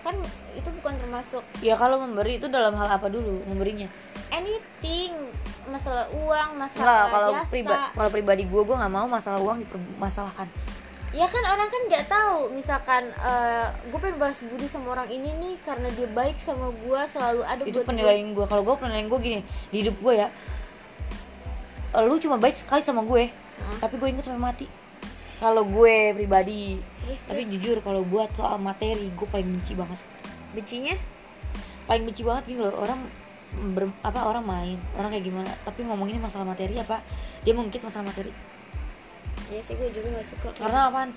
Kan 0.00 0.16
itu 0.54 0.68
bukan 0.74 0.92
termasuk 0.98 1.40
ya 1.58 1.74
kalau 1.74 1.96
memberi 1.98 2.36
itu 2.36 2.44
dalam 2.46 2.72
hal 2.74 2.88
apa 2.90 3.08
dulu 3.08 3.40
memberinya 3.46 3.88
anything. 4.34 5.12
Masalah 5.70 6.10
uang 6.12 6.48
masalah 6.60 7.08
kalau 7.08 7.30
jasa. 7.32 7.48
pribadi 7.48 7.84
kalau 7.96 8.10
pribadi 8.12 8.42
gue 8.44 8.62
gue 8.66 8.76
nggak 8.76 8.92
mau 8.92 9.06
masalah 9.08 9.40
uang 9.40 9.64
dipermasalahkan. 9.64 10.48
Ya 11.14 11.30
kan 11.30 11.46
orang 11.46 11.70
kan 11.70 11.82
nggak 11.88 12.04
tahu. 12.10 12.38
Misalkan 12.52 13.06
gue 13.88 13.98
pengen 14.02 14.18
balas 14.18 14.42
budi 14.42 14.66
sama 14.66 14.98
orang 14.98 15.08
ini 15.08 15.30
nih 15.38 15.54
karena 15.62 15.88
dia 15.94 16.10
baik 16.10 16.36
sama 16.42 16.74
gue 16.74 17.00
selalu 17.06 17.40
ada 17.46 17.62
itu 17.64 17.80
penilaian 17.86 18.34
gue 18.34 18.44
kalau 18.44 18.66
gue 18.66 18.74
penilaian 18.76 19.06
gue 19.06 19.20
gini 19.22 19.40
di 19.70 19.76
hidup 19.86 19.96
gue 20.02 20.14
ya 20.26 20.28
lu 21.94 22.18
cuma 22.18 22.42
baik 22.42 22.58
sekali 22.58 22.82
sama 22.82 23.06
gue 23.06 23.30
Heeh. 23.30 23.78
tapi 23.78 23.94
gue 24.02 24.08
inget 24.10 24.26
sampai 24.26 24.42
mati. 24.42 24.66
Kalau 25.38 25.62
gue 25.62 26.10
pribadi 26.18 26.82
Terus, 27.04 27.20
tapi 27.30 27.46
terus? 27.46 27.52
jujur 27.54 27.76
kalau 27.86 28.02
buat 28.02 28.34
soal 28.34 28.58
materi 28.58 29.14
gue 29.14 29.26
paling 29.30 29.46
benci 29.46 29.78
banget. 29.78 30.00
Bencinya? 30.50 30.94
Paling 31.86 32.02
benci 32.02 32.22
banget 32.26 32.44
gitu 32.50 32.66
loh 32.66 32.74
orang 32.82 32.98
ber, 33.74 33.90
apa 34.02 34.20
orang 34.26 34.44
main 34.44 34.78
orang 34.98 35.14
kayak 35.14 35.24
gimana. 35.24 35.50
Tapi 35.62 35.86
ngomonginnya 35.86 36.22
masalah 36.22 36.46
materi 36.48 36.74
apa? 36.78 37.00
Dia 37.46 37.54
mungkin 37.56 37.80
masalah 37.82 38.10
materi. 38.10 38.32
Ya 39.52 39.60
sih 39.60 39.76
gue 39.76 39.88
juga 39.92 40.18
gak 40.18 40.26
suka. 40.26 40.48
Karena 40.56 40.90
apaan? 40.90 41.10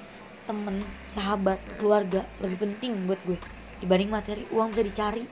Temen 0.48 0.80
sahabat 1.12 1.60
keluarga 1.76 2.24
lebih 2.40 2.68
penting 2.68 3.04
buat 3.04 3.20
gue. 3.28 3.38
Dibanding 3.84 4.10
materi 4.12 4.44
uang 4.56 4.72
bisa 4.72 4.84
dicari. 4.86 5.24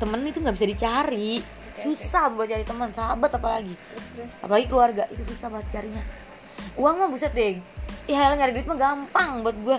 Temen 0.00 0.20
itu 0.26 0.42
nggak 0.42 0.56
bisa 0.58 0.66
dicari. 0.66 1.32
Susah 1.80 2.34
buat 2.34 2.50
cari 2.50 2.66
teman 2.66 2.90
sahabat 2.90 3.30
apalagi. 3.30 3.72
Terus 3.72 4.08
terus. 4.16 4.32
Apalagi 4.42 4.66
keluarga 4.66 5.06
itu 5.14 5.22
susah 5.22 5.48
banget 5.54 5.80
carinya. 5.80 6.02
Uang 6.74 6.98
mah 6.98 7.08
buset 7.08 7.30
deh. 7.30 7.62
Ya 8.10 8.34
nyari 8.34 8.52
duit 8.58 8.66
mah 8.66 8.78
gampang 8.78 9.46
buat 9.46 9.54
gue 9.54 9.78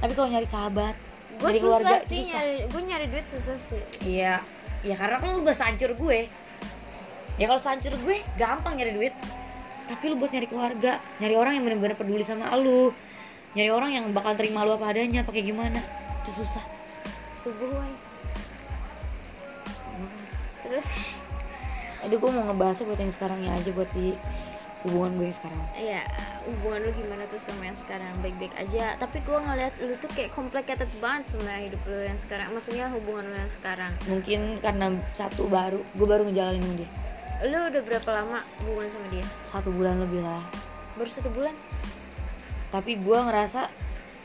tapi 0.00 0.12
kalau 0.16 0.28
nyari 0.32 0.48
sahabat 0.48 0.96
gue 1.40 1.48
nyari 1.48 1.60
keluarga 1.60 1.94
susah 2.00 2.00
itu 2.00 2.08
sih 2.08 2.20
susah. 2.24 2.32
nyari 2.32 2.54
gue 2.64 2.82
nyari 2.88 3.06
duit 3.12 3.26
susah 3.28 3.56
sih. 3.56 3.82
Iya 4.04 4.34
ya 4.80 4.94
karena 4.96 5.16
kan 5.20 5.28
lu 5.36 5.44
gak 5.44 5.58
sehancur 5.58 5.92
gue. 5.96 6.28
Ya 7.36 7.44
kalau 7.48 7.60
sehancur 7.60 7.92
gue 8.04 8.16
gampang 8.36 8.76
nyari 8.76 8.92
duit. 8.96 9.14
Tapi 9.90 10.04
lu 10.06 10.16
buat 10.20 10.30
nyari 10.30 10.46
keluarga 10.46 11.02
nyari 11.18 11.34
orang 11.34 11.52
yang 11.58 11.64
benar-benar 11.66 11.96
peduli 11.98 12.24
sama 12.24 12.52
lu. 12.56 12.94
Nyari 13.58 13.70
orang 13.74 13.90
yang 13.90 14.04
bakal 14.14 14.38
terima 14.38 14.62
lu 14.62 14.76
apa 14.76 14.92
adanya 14.92 15.26
pakai 15.26 15.42
gimana. 15.42 15.80
Itu 16.22 16.44
susah. 16.44 16.62
Subuh 17.34 17.70
woy. 17.72 17.94
terus? 20.70 20.86
Aduh 22.06 22.22
gue 22.22 22.30
mau 22.30 22.46
ngebahasnya 22.46 22.86
buat 22.86 23.00
yang 23.02 23.10
sekarangnya 23.10 23.50
aja 23.58 23.70
buat 23.74 23.90
di 23.90 24.14
hubungan 24.86 25.12
gue 25.20 25.28
sekarang. 25.32 25.60
Ya 25.76 26.02
hubungan 26.48 26.88
lu 26.88 26.90
gimana 26.96 27.24
tuh 27.28 27.40
sama 27.42 27.68
yang 27.68 27.76
sekarang? 27.76 28.12
Baik-baik 28.24 28.54
aja. 28.56 28.96
Tapi 28.96 29.20
gua 29.28 29.38
ngeliat 29.44 29.74
lu 29.84 29.94
tuh 30.00 30.10
kayak 30.16 30.32
complicated 30.32 30.88
banget 30.98 31.28
sama 31.32 31.52
hidup 31.60 31.82
lu 31.84 32.00
yang 32.00 32.18
sekarang. 32.24 32.48
Maksudnya 32.56 32.86
hubungan 32.92 33.24
lu 33.28 33.36
yang 33.36 33.52
sekarang. 33.52 33.92
Mungkin 34.08 34.40
karena 34.64 34.86
satu 35.12 35.46
baru 35.46 35.80
gue 35.96 36.06
baru 36.06 36.22
ngejalanin 36.28 36.62
sama 36.64 36.74
dia. 36.80 36.90
Lu 37.48 37.58
udah 37.72 37.82
berapa 37.84 38.10
lama 38.12 38.38
hubungan 38.64 38.88
sama 38.92 39.06
dia? 39.12 39.26
Satu 39.48 39.68
bulan 39.72 40.00
lebih 40.00 40.20
lah. 40.24 40.44
Baru 40.96 41.10
satu 41.12 41.30
bulan? 41.32 41.54
Tapi 42.72 43.00
gue 43.00 43.18
ngerasa 43.18 43.68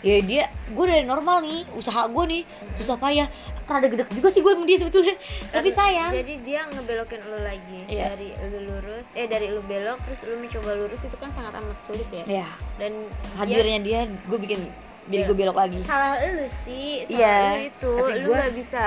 ya 0.05 0.17
dia 0.21 0.43
gue 0.71 0.85
dari 0.87 1.03
normal 1.03 1.43
nih. 1.43 1.67
Usaha 1.75 2.07
gue 2.07 2.23
nih 2.31 2.43
susah 2.79 2.95
payah 2.95 3.27
rada 3.65 3.87
gede 3.87 4.05
juga 4.11 4.29
sih 4.29 4.39
gue 4.39 4.51
sama 4.51 4.65
dia 4.65 4.77
sebetulnya. 4.77 5.15
Tapi 5.49 5.69
sayang. 5.69 6.11
jadi 6.13 6.33
dia 6.39 6.61
ngebelokin 6.67 7.21
lu 7.23 7.39
lagi. 7.41 7.79
Iya. 7.87 8.13
dari 8.13 8.29
lu 8.47 8.59
lurus 8.63 9.05
eh 9.11 9.25
dari 9.25 9.47
lu 9.49 9.61
belok 9.61 9.97
terus 10.05 10.19
lu 10.23 10.37
mencoba 10.37 10.71
lurus 10.75 11.01
itu 11.01 11.17
kan 11.17 11.29
sangat 11.29 11.57
amat 11.57 11.77
sulit 11.79 12.05
ya. 12.09 12.45
Ya 12.45 12.47
dan 12.77 12.93
hadirnya 13.35 13.79
dia 13.81 13.99
gue 14.05 14.37
bikin 14.37 14.61
jadi 15.05 15.21
Iya. 15.21 15.27
gue 15.27 15.35
belok 15.35 15.57
lagi. 15.57 15.79
Salah 15.81 16.17
lu 16.17 16.45
sih 16.65 17.05
salah 17.05 17.13
Iya, 17.13 17.35
lu 17.47 17.61
itu. 17.63 17.91
Tapi 17.95 18.13
lu 18.17 18.27
gua- 18.27 18.41
gak 18.41 18.53
bisa 18.53 18.83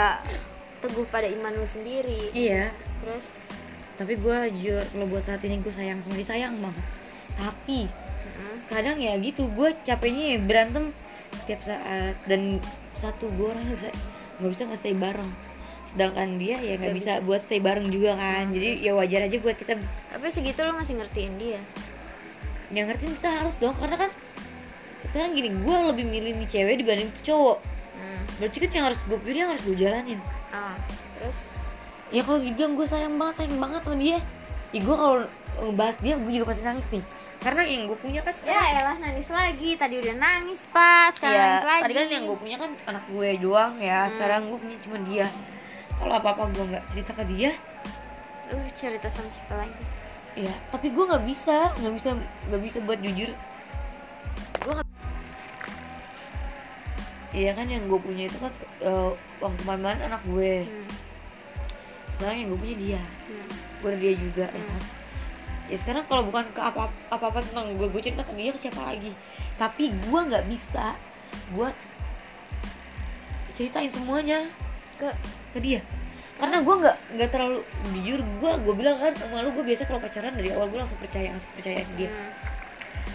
teguh 0.78 1.06
pada 1.10 1.26
iman 1.26 1.52
lu 1.52 1.66
sendiri. 1.66 2.22
Iya. 2.30 2.70
terus? 3.02 3.38
Tapi 3.94 4.14
gue 4.14 4.36
jujur 4.54 4.82
kalau 4.84 5.06
buat 5.06 5.22
saat 5.22 5.42
ini 5.42 5.58
gue 5.58 5.70
sayang 5.70 5.98
sama 5.98 6.14
dia 6.14 6.28
sayang 6.28 6.54
banget. 6.58 6.86
Tapi 7.34 7.86
mm, 7.86 8.56
kadang 8.66 8.98
ya 8.98 9.18
gitu 9.18 9.46
gue 9.48 9.74
capeknya 9.82 10.34
ya 10.34 10.38
berantem 10.38 10.94
setiap 11.34 11.66
saat. 11.66 12.14
Dan 12.26 12.62
satu 12.94 13.26
gue 13.28 13.46
orang 13.46 13.62
bisa 13.68 13.90
nggak 14.38 14.50
bisa 14.50 14.62
nggak 14.66 14.80
stay 14.80 14.94
bareng. 14.94 15.30
Sedangkan 15.88 16.28
dia 16.36 16.56
ya 16.60 16.74
nggak 16.76 16.80
Nggak 16.80 16.94
bisa 16.96 17.12
buat 17.24 17.40
stay 17.42 17.60
bareng 17.60 17.88
juga 17.90 18.16
kan. 18.16 18.50
Jadi 18.50 18.82
ya 18.82 18.92
wajar 18.94 19.26
aja 19.26 19.36
buat 19.42 19.56
kita. 19.58 19.74
Tapi 20.14 20.24
segitu 20.30 20.60
lu 20.62 20.72
masih 20.74 20.94
ngertiin 20.98 21.32
dia? 21.36 21.60
Yang 22.74 22.86
ngertiin 22.94 23.12
kita 23.18 23.30
harus 23.42 23.54
dong 23.56 23.76
karena 23.76 23.96
kan 23.96 24.10
sekarang 25.08 25.32
gini 25.32 25.48
gue 25.48 25.76
lebih 25.88 26.04
milih 26.04 26.32
nih 26.42 26.48
cewek 26.48 26.74
dibanding 26.84 27.10
cowok. 27.24 27.58
Hmm. 27.98 28.22
berarti 28.38 28.58
kan 28.62 28.70
yang 28.70 28.84
harus 28.92 29.00
gue 29.10 29.18
pilih 29.18 29.40
yang 29.42 29.50
harus 29.56 29.62
gue 29.66 29.76
jalanin. 29.78 30.20
Ah 30.54 30.76
terus? 31.18 31.50
Ya 32.14 32.22
kalau 32.24 32.38
dibilang 32.38 32.78
gue 32.78 32.86
sayang 32.86 33.16
banget 33.16 33.44
sayang 33.44 33.58
banget 33.58 33.80
sama 33.82 33.96
dia. 33.96 34.18
Ya 34.70 34.80
gue 34.84 34.96
kalau 34.96 35.16
ngebahas 35.58 35.96
dia 35.98 36.14
gue 36.20 36.32
juga 36.32 36.46
pasti 36.54 36.62
nangis 36.62 36.86
nih 36.92 37.04
karena 37.38 37.62
yang 37.62 37.86
gue 37.86 37.94
punya 37.94 38.20
kan 38.20 38.34
sekarang 38.34 38.58
ya 38.58 38.82
elah 38.82 38.96
nangis 38.98 39.28
lagi. 39.30 39.70
Tadi 39.78 39.94
udah 40.02 40.14
nangis 40.18 40.60
pas 40.74 41.14
sekarang 41.14 41.38
ya, 41.38 41.46
nangis 41.46 41.68
lagi 41.70 41.82
tadi 41.86 41.94
kan 41.94 42.06
yang 42.10 42.24
gue 42.26 42.38
punya 42.38 42.56
kan 42.58 42.70
anak 42.90 43.04
gue 43.06 43.28
doang 43.38 43.74
ya. 43.78 44.00
Hmm. 44.04 44.10
sekarang 44.18 44.40
gue 44.50 44.58
punya 44.58 44.76
cuma 44.82 44.98
dia. 45.06 45.26
Kalau 45.98 46.14
apa 46.14 46.28
apa 46.34 46.42
gue 46.50 46.64
nggak 46.74 46.84
cerita 46.94 47.12
ke 47.14 47.24
dia 47.30 47.50
uh 48.48 48.66
cerita 48.74 49.06
sama 49.12 49.28
siapa 49.30 49.54
lagi? 49.54 49.82
Ya 50.34 50.54
tapi 50.70 50.90
gue 50.90 51.04
nggak 51.04 51.24
bisa 51.26 51.70
nggak 51.78 51.94
bisa 51.94 52.08
nggak 52.50 52.62
bisa 52.62 52.78
buat 52.82 52.98
jujur. 52.98 53.30
Gue 54.58 54.72
nggak 54.74 54.88
Iya 57.28 57.52
kan 57.54 57.68
yang 57.68 57.86
gue 57.86 58.00
punya 58.00 58.24
itu 58.26 58.40
kan 58.40 58.50
eh, 58.82 59.10
waktu 59.38 59.60
kemarin 59.62 60.00
anak 60.02 60.22
gue. 60.26 60.66
Hmm. 60.66 60.86
sekarang 62.18 62.36
yang 62.42 62.48
gue 62.50 62.58
punya 62.58 62.76
dia. 62.82 63.02
Hmm. 63.30 63.50
gue 63.78 63.88
ada 63.94 63.98
dia 64.02 64.14
juga 64.18 64.46
ya 64.50 64.58
Hmm. 64.58 64.70
kan 64.74 64.82
ya 65.68 65.76
sekarang 65.76 66.04
kalau 66.08 66.24
bukan 66.24 66.48
ke 66.56 66.60
apa 66.64 66.88
apa 67.12 67.24
apa 67.28 67.38
tentang 67.44 67.76
gue 67.76 67.86
gue 67.92 68.00
cerita 68.00 68.24
ke 68.24 68.32
dia 68.32 68.52
ke 68.52 68.60
siapa 68.60 68.80
lagi? 68.80 69.12
Tapi 69.60 69.92
gue 69.92 70.20
nggak 70.32 70.44
bisa 70.48 70.96
buat 71.52 71.76
ceritain 73.52 73.92
semuanya 73.92 74.48
ke 74.96 75.08
ke 75.52 75.58
dia. 75.60 75.80
Karena 76.38 76.62
gue 76.62 76.74
nggak 76.74 76.96
nggak 77.18 77.30
terlalu 77.34 77.60
jujur 77.98 78.20
gue 78.22 78.52
gue 78.64 78.74
bilang 78.78 78.96
kan 79.02 79.12
sama 79.18 79.42
lu 79.42 79.50
gue 79.52 79.64
biasa 79.66 79.90
kalau 79.90 80.00
pacaran 80.00 80.32
dari 80.38 80.54
awal 80.54 80.70
gue 80.70 80.78
langsung 80.78 80.98
percaya 81.02 81.34
ngasih 81.34 81.48
kepercayaan 81.54 81.86
ke 81.86 81.96
dia. 81.98 82.10
Hmm. 82.10 82.32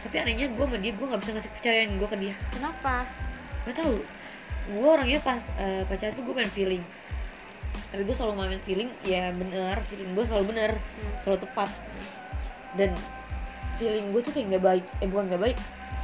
tapi 0.04 0.20
anehnya 0.20 0.52
gue 0.52 0.66
sama 0.68 0.78
dia 0.84 0.92
gue 0.92 1.06
nggak 1.08 1.22
bisa 1.24 1.32
ngasih 1.32 1.50
kepercayaan 1.56 1.90
gue 1.96 2.10
ke 2.12 2.18
dia. 2.20 2.36
Kenapa? 2.52 3.08
Gak 3.64 3.76
tahu. 3.80 3.96
Gue 4.76 4.88
orangnya 4.92 5.20
pas 5.24 5.40
eh, 5.56 5.88
pacaran 5.88 6.12
tuh 6.12 6.24
gue 6.28 6.36
main 6.36 6.52
feeling. 6.52 6.84
Tapi 7.88 8.02
gue 8.04 8.16
selalu 8.16 8.34
main 8.36 8.64
feeling 8.68 8.90
ya 9.08 9.32
bener 9.32 9.80
feeling 9.88 10.12
gue 10.12 10.26
selalu 10.28 10.52
bener. 10.52 10.76
Hmm. 10.76 11.16
selalu 11.24 11.40
tepat 11.48 11.72
dan 12.74 12.90
feeling 13.76 14.10
gue 14.10 14.22
tuh 14.22 14.32
kayak 14.32 14.48
nggak 14.50 14.64
baik 14.64 14.86
eh 15.00 15.08
bukan 15.08 15.26
nggak 15.30 15.42
baik 15.42 15.58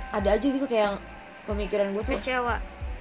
ada 0.09 0.29
aja 0.33 0.41
gitu 0.43 0.65
kayak 0.65 0.97
pemikiran 1.45 1.93
gue 1.93 2.03
tuh 2.03 2.13
kecewa. 2.15 2.57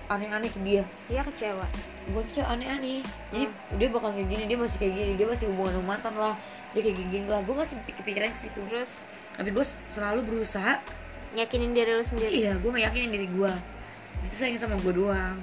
aneh-aneh 0.09 0.49
ke 0.49 0.57
dia. 0.65 0.89
Dia 1.05 1.21
kecewa. 1.21 1.69
Gue 2.09 2.25
tuh 2.33 2.41
aneh-aneh. 2.41 3.05
Jadi 3.29 3.45
Hmm. 3.45 3.77
dia 3.77 3.89
bakal 3.89 4.13
kayak 4.13 4.25
gini 4.27 4.43
dia 4.45 4.57
masih 4.57 4.77
kayak 4.77 4.95
gini 4.95 5.13
dia 5.15 5.27
masih 5.29 5.45
hubungan 5.53 5.73
sama 5.77 5.85
mantan 5.87 6.15
lah 6.17 6.33
dia 6.73 6.81
kayak 6.81 6.97
gini 6.97 7.27
lah. 7.29 7.45
Gue 7.45 7.53
masih 7.53 7.77
kepikiran 7.93 8.33
ke 8.33 8.41
situ. 8.41 8.61
Terus? 8.73 9.05
Tapi 9.37 9.53
gue 9.53 9.65
selalu 9.93 10.21
berusaha 10.25 10.81
yakinin 11.33 11.77
diri 11.77 11.93
lu 11.93 12.01
sendiri? 12.03 12.41
Iya 12.41 12.57
gue 12.57 12.71
nggak 12.73 12.85
yakinin 12.89 13.11
diri 13.13 13.29
gue 13.29 13.53
itu 14.25 14.35
sayang 14.35 14.57
sama 14.57 14.81
gue 14.81 14.93
doang. 14.97 15.37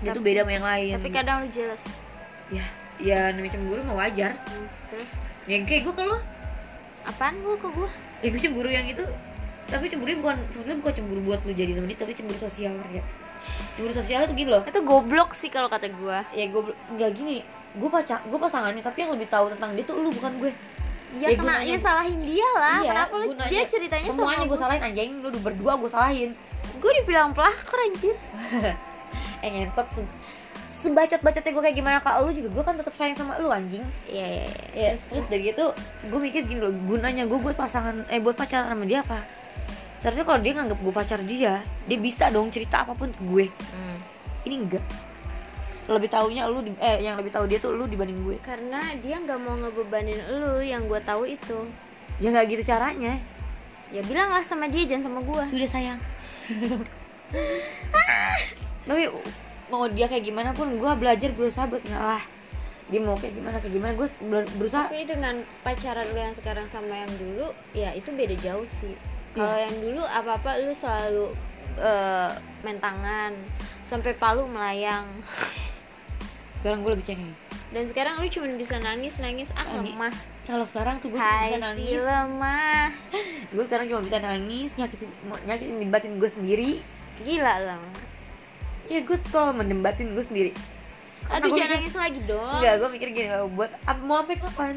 Dia 0.00 0.12
tuh 0.12 0.20
Tapi- 0.20 0.28
beda 0.28 0.40
sama 0.44 0.52
yang 0.52 0.66
lain. 0.68 0.92
tapi 1.00 1.08
kadang 1.08 1.36
lu 1.40 1.48
jelas 1.48 1.80
ya 2.52 2.64
ya 3.00 3.32
namanya 3.32 3.56
cemburu 3.56 3.80
mah 3.82 3.96
wajar. 3.98 4.36
Hmm. 4.36 4.68
terus? 4.92 5.10
Yang 5.48 5.62
kayak 5.64 5.80
gue 5.88 5.94
ke 5.96 6.04
lu 6.04 6.18
apaan 7.04 7.34
lu 7.44 7.56
ke 7.60 7.68
gua? 7.72 7.88
Ya 8.24 8.28
gue 8.32 8.40
cemburu 8.40 8.70
yang 8.72 8.88
itu. 8.88 9.04
Tapi 9.64 9.88
cemburunya 9.88 10.20
bukan 10.20 10.36
sebetulnya 10.52 10.78
bukan 10.84 10.92
cemburu 10.92 11.20
buat 11.24 11.40
lu 11.44 11.52
jadi 11.56 11.72
temen 11.76 11.88
dia 11.88 11.98
tapi 11.98 12.12
cemburu 12.12 12.36
sosial 12.36 12.76
ya. 12.92 13.04
Cemburu 13.76 13.94
sosial 13.96 14.24
itu 14.28 14.34
gini 14.36 14.48
loh. 14.52 14.62
Itu 14.64 14.80
goblok 14.84 15.32
sih 15.36 15.48
kalau 15.48 15.68
kata 15.72 15.88
gua. 15.96 16.24
Ya 16.36 16.48
gue 16.48 16.62
nggak 16.72 17.10
gini. 17.16 17.44
Gue 17.76 17.88
pacar 17.88 18.24
gue 18.24 18.38
pasangannya 18.38 18.82
tapi 18.84 19.04
yang 19.04 19.12
lebih 19.16 19.28
tahu 19.28 19.52
tentang 19.52 19.72
dia 19.76 19.84
tuh 19.84 19.96
lu 20.00 20.10
bukan 20.12 20.32
gue. 20.40 20.52
Iya 21.14 21.30
Ya, 21.30 21.38
kena 21.38 21.62
ya 21.62 21.78
salahin 21.78 22.20
dia 22.26 22.48
lah. 22.58 22.78
Iya, 22.82 22.90
Kenapa 22.90 23.14
lu 23.22 23.24
dia 23.48 23.62
ceritanya 23.70 24.08
semuanya 24.10 24.44
gue 24.50 24.58
salahin 24.58 24.82
anjing. 24.82 25.10
Lu 25.22 25.28
berdua 25.40 25.78
gue 25.78 25.90
salahin. 25.90 26.30
Gue 26.80 26.90
dibilang 27.00 27.30
pelakor 27.32 27.78
anjir. 27.78 28.16
eh 29.44 29.48
ngentot 29.52 29.88
se 30.84 30.92
sebacot 30.92 31.24
bacotnya 31.24 31.50
gue 31.50 31.62
kayak 31.64 31.76
gimana 31.80 31.98
kak? 32.04 32.20
Lu 32.20 32.30
juga 32.30 32.52
gue 32.52 32.60
kan 32.62 32.76
tetap 32.76 32.92
sayang 32.92 33.16
sama 33.16 33.40
lu 33.40 33.48
anjing. 33.48 33.80
Iya 34.04 34.26
iya 34.28 34.48
ya 34.76 34.90
terus 35.00 35.24
dari 35.32 35.48
itu 35.48 35.64
gue 36.04 36.20
mikir 36.20 36.44
gini 36.44 36.60
loh 36.60 36.68
gunanya 36.84 37.24
gue 37.24 37.38
buat 37.40 37.56
pasangan 37.56 38.04
eh 38.12 38.20
buat 38.20 38.36
pacaran 38.36 38.68
sama 38.68 38.84
dia 38.84 39.00
apa? 39.00 39.24
Seharusnya 40.04 40.28
kalau 40.28 40.40
dia 40.44 40.52
nganggap 40.52 40.78
gue 40.84 40.92
pacar 40.92 41.20
dia 41.24 41.64
dia 41.88 41.98
bisa 41.98 42.28
dong 42.28 42.52
cerita 42.52 42.84
apa 42.84 42.92
pun 42.92 43.08
ke 43.08 43.22
gue. 43.24 43.46
Hmm. 43.72 43.96
ini 44.44 44.60
enggak. 44.60 44.84
Lebih 45.88 46.12
taunya 46.12 46.44
lu 46.44 46.60
di- 46.60 46.76
eh 46.76 47.00
yang 47.00 47.16
lebih 47.16 47.32
tahu 47.32 47.48
dia 47.48 47.56
tuh 47.56 47.72
lu 47.72 47.88
dibanding 47.88 48.20
gue. 48.20 48.36
Karena 48.44 48.92
dia 49.00 49.16
nggak 49.16 49.40
mau 49.40 49.56
ngebebanin 49.56 50.20
lu 50.36 50.60
yang 50.60 50.84
gue 50.84 51.00
tahu 51.00 51.24
itu. 51.24 51.64
ya 52.20 52.28
nggak 52.28 52.46
gitu 52.52 52.62
caranya. 52.68 53.16
Ya 53.88 54.04
bilanglah 54.04 54.44
sama 54.44 54.68
dia 54.68 54.84
jangan 54.84 55.08
sama 55.08 55.20
gue. 55.24 55.42
sudah 55.48 55.68
sayang. 55.68 56.00
Tapi 58.84 59.08
mau 59.74 59.90
dia 59.90 60.06
kayak 60.06 60.22
gimana 60.22 60.54
pun 60.54 60.70
gue 60.78 60.92
belajar 60.94 61.34
berusaha 61.34 61.66
buat 61.66 61.82
ngalah 61.84 62.22
dia 62.84 63.00
mau 63.00 63.16
kayak 63.16 63.34
gimana 63.34 63.56
kayak 63.58 63.74
gimana 63.74 63.92
gue 63.96 64.08
berusaha 64.54 64.86
Tapi 64.86 65.08
dengan 65.08 65.34
pacaran 65.64 66.04
lu 66.12 66.20
yang 66.20 66.36
sekarang 66.36 66.68
sama 66.68 66.92
yang 66.92 67.08
dulu, 67.16 67.48
ya 67.72 67.96
itu 67.96 68.12
beda 68.12 68.36
jauh 68.36 68.68
sih. 68.68 68.92
Kalau 69.32 69.56
yang 69.56 69.72
dulu 69.80 70.04
apa-apa 70.04 70.60
lu 70.62 70.70
selalu 70.76 71.32
eh, 71.74 72.30
main 72.60 72.76
tangan 72.78 73.32
sampai 73.88 74.12
palu 74.14 74.44
melayang. 74.46 75.08
sekarang 76.60 76.80
gue 76.80 76.92
lebih 76.92 77.04
cengeng 77.04 77.32
Dan 77.72 77.84
sekarang 77.84 78.20
lu 78.20 78.28
cuma 78.30 78.46
bisa 78.54 78.76
nangis 78.78 79.16
nangis 79.18 79.48
ah 79.52 79.64
Nangis. 79.66 79.90
lemah. 79.92 80.14
kalau 80.44 80.64
sekarang 80.68 81.00
tuh 81.00 81.08
gue 81.08 81.18
cuma 81.18 81.40
bisa 81.40 81.56
si 81.56 81.64
nangis 81.64 82.00
lemah. 82.04 82.86
gue 83.56 83.64
sekarang 83.64 83.86
cuma 83.88 84.00
bisa 84.04 84.18
nangis 84.20 84.70
nyakitin 84.76 85.08
nyakitin 85.48 85.76
di 85.80 85.86
batin 85.88 86.12
gue 86.20 86.30
sendiri 86.30 86.72
Gila 87.24 87.54
lemah. 87.64 88.04
Ya 88.86 89.00
gue 89.00 89.16
selalu 89.26 89.52
mendembatin 89.58 90.12
gue 90.12 90.22
sendiri 90.22 90.52
Aduh 91.26 91.48
gua 91.48 91.56
jangan 91.56 91.68
mikir- 91.70 91.80
nangis 91.80 91.96
lagi 91.96 92.20
dong. 92.24 92.54
enggak 92.54 92.74
gue 92.76 92.88
mikir 92.90 93.08
gini 93.10 93.28
"Oh, 93.34 93.48
buat 93.48 93.70
mau 94.00 94.20
sampai 94.20 94.36
kapan 94.36 94.74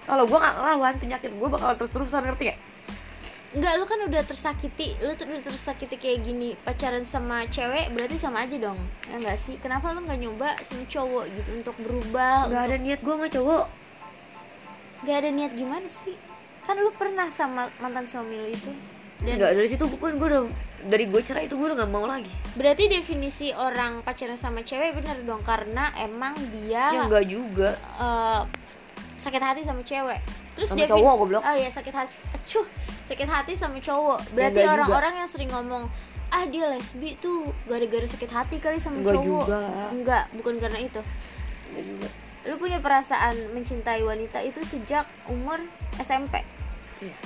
kalau 0.00 0.24
gue 0.24 0.36
gak 0.36 0.54
ngelawan 0.54 0.94
penyakit 0.96 1.30
gue 1.30 1.48
bakal 1.48 1.70
terus 1.74 1.90
terusan 1.90 2.24
ngerti 2.24 2.46
ya 2.46 2.56
Enggak, 3.54 3.78
lu 3.78 3.86
kan 3.86 4.02
udah 4.02 4.18
tersakiti, 4.20 4.98
lu 4.98 5.14
tuh 5.14 5.30
udah 5.30 5.38
tersakiti 5.40 5.94
kayak 5.94 6.26
gini 6.26 6.58
pacaran 6.58 7.06
sama 7.06 7.46
cewek 7.46 7.86
berarti 7.88 8.18
sama 8.18 8.42
aja 8.42 8.58
dong, 8.58 8.74
ya 9.06 9.14
enggak 9.14 9.38
sih? 9.38 9.54
Kenapa 9.56 9.94
lu 9.94 10.02
nggak 10.02 10.18
nyoba 10.18 10.58
sama 10.60 10.82
cowok 10.84 11.30
gitu 11.30 11.50
untuk 11.54 11.74
berubah? 11.78 12.50
gak 12.50 12.62
ada 12.66 12.76
niat 12.76 12.98
gue 12.98 13.14
sama 13.14 13.30
cowok 13.30 13.64
Gak 15.02 15.16
ada 15.16 15.30
niat 15.30 15.52
gimana 15.52 15.86
sih? 15.86 16.18
Kan 16.62 16.80
lu 16.80 16.90
pernah 16.92 17.30
sama 17.30 17.70
mantan 17.78 18.02
suami 18.04 18.34
lu 18.36 18.48
itu 18.48 18.74
dan 19.22 19.38
Enggak 19.38 19.50
dari 19.54 19.68
situ 19.68 19.84
gue 19.86 19.98
gue 20.10 20.28
udah 20.28 20.42
dari 20.84 21.04
gue 21.06 21.20
cerai 21.20 21.44
itu 21.44 21.54
gue 21.54 21.66
udah 21.66 21.78
gak 21.78 21.90
mau 21.90 22.04
lagi 22.04 22.28
berarti 22.54 22.86
definisi 22.86 23.50
orang 23.50 24.00
pacaran 24.00 24.36
sama 24.36 24.60
cewek 24.60 24.92
bener 24.94 25.16
dong 25.22 25.40
karena 25.40 25.88
emang 25.96 26.36
dia 26.52 26.92
ya 26.92 27.02
enggak 27.04 27.24
juga 27.24 27.70
eh, 27.96 28.40
sakit 29.16 29.40
hati 29.40 29.60
sama 29.62 29.80
cewek 29.80 30.20
terus 30.54 30.70
Sama 30.70 30.86
cowok, 30.86 31.14
goblok. 31.18 31.42
oh 31.42 31.56
iya 31.56 31.66
sakit 31.68 31.90
hati 31.90 32.14
acuh 32.30 32.66
sakit 33.04 33.26
hati 33.26 33.52
sama 33.54 33.80
cowok 33.80 34.20
berarti 34.30 34.54
enggak 34.54 34.64
juga. 34.66 34.76
orang-orang 34.78 35.14
yang 35.18 35.28
sering 35.28 35.50
ngomong 35.50 35.84
ah 36.28 36.44
dia 36.44 36.66
lesbi 36.66 37.14
tuh 37.16 37.48
gara-gara 37.64 38.04
sakit 38.04 38.28
hati 38.28 38.56
kali 38.58 38.76
sama 38.76 39.00
Enggak 39.00 39.14
cowok 39.16 39.26
juga 39.46 39.56
lah. 39.56 39.88
enggak 39.90 40.24
bukan 40.32 40.54
karena 40.58 40.78
itu 40.78 41.00
enggak 41.70 41.84
juga 41.86 42.08
lu 42.44 42.54
punya 42.56 42.76
perasaan 42.76 43.34
mencintai 43.50 44.04
wanita 44.04 44.38
itu 44.40 44.60
sejak 44.62 45.08
umur 45.26 45.56
SMP 45.96 46.44
Iya. 47.00 47.16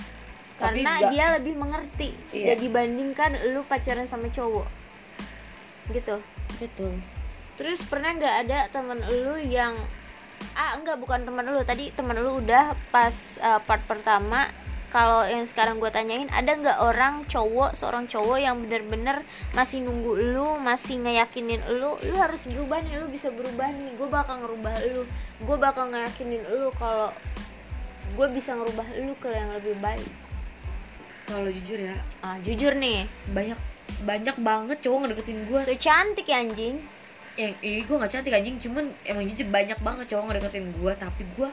Tapi 0.59 0.83
karena 0.83 0.91
enggak- 0.99 1.13
dia 1.15 1.27
lebih 1.39 1.55
mengerti. 1.55 2.11
Iya. 2.35 2.53
dan 2.53 2.57
dibandingkan 2.59 3.31
lu 3.55 3.63
pacaran 3.63 4.11
sama 4.11 4.27
cowok. 4.29 4.67
Gitu. 5.95 6.17
Betul. 6.59 6.99
Terus 7.55 7.87
pernah 7.87 8.11
nggak 8.15 8.37
ada 8.47 8.59
temen 8.75 8.99
lu 9.23 9.39
yang 9.39 9.75
ah 10.55 10.75
enggak 10.75 10.99
bukan 10.99 11.23
temen 11.23 11.47
lu. 11.47 11.63
Tadi 11.63 11.95
temen 11.95 12.19
lu 12.19 12.43
udah 12.43 12.75
pas 12.91 13.15
uh, 13.39 13.63
part 13.63 13.83
pertama. 13.87 14.51
Kalau 14.89 15.21
yang 15.29 15.45
sekarang 15.45 15.77
gue 15.85 15.93
tanyain 15.93 16.33
ada 16.33 16.49
nggak 16.49 16.81
orang 16.81 17.21
cowok 17.29 17.77
seorang 17.77 18.09
cowok 18.09 18.41
yang 18.41 18.57
bener-bener 18.65 19.21
masih 19.53 19.85
nunggu 19.85 20.17
lu 20.17 20.57
masih 20.65 20.97
ngeyakinin 21.05 21.61
lu? 21.77 22.01
Lu 22.09 22.17
harus 22.17 22.49
berubah 22.49 22.81
nih 22.81 22.97
lu 22.97 23.07
bisa 23.13 23.29
berubah 23.29 23.69
nih. 23.69 23.95
Gue 24.01 24.09
bakal 24.09 24.41
ngerubah 24.41 24.75
lu. 24.89 25.05
Gue 25.45 25.57
bakal 25.61 25.93
ngeyakinin 25.93 26.41
lu 26.57 26.73
kalau 26.81 27.13
gue 28.17 28.27
bisa 28.33 28.57
ngerubah 28.57 28.89
lu 29.05 29.13
ke 29.21 29.29
yang 29.29 29.53
lebih 29.53 29.77
baik 29.85 30.09
kalau 31.29 31.51
jujur 31.53 31.79
ya. 31.79 31.95
Ah 32.25 32.41
jujur 32.41 32.73
nih. 32.73 33.05
Banyak 33.37 33.59
banyak 34.05 34.37
banget 34.41 34.77
cowok 34.85 34.99
ngedeketin 35.05 35.39
gue 35.49 35.61
so 35.61 35.73
cantik 35.77 36.25
ya 36.25 36.41
anjing. 36.41 36.81
Yang 37.39 37.53
eh, 37.63 37.81
gue 37.85 37.95
gak 38.01 38.13
cantik 38.13 38.33
anjing. 38.33 38.57
Cuman 38.57 38.85
emang 39.05 39.29
jujur 39.29 39.47
banyak 39.53 39.79
banget 39.85 40.07
cowok 40.09 40.25
ngedeketin 40.33 40.67
gue 40.73 40.93
tapi 40.97 41.23
gue 41.37 41.49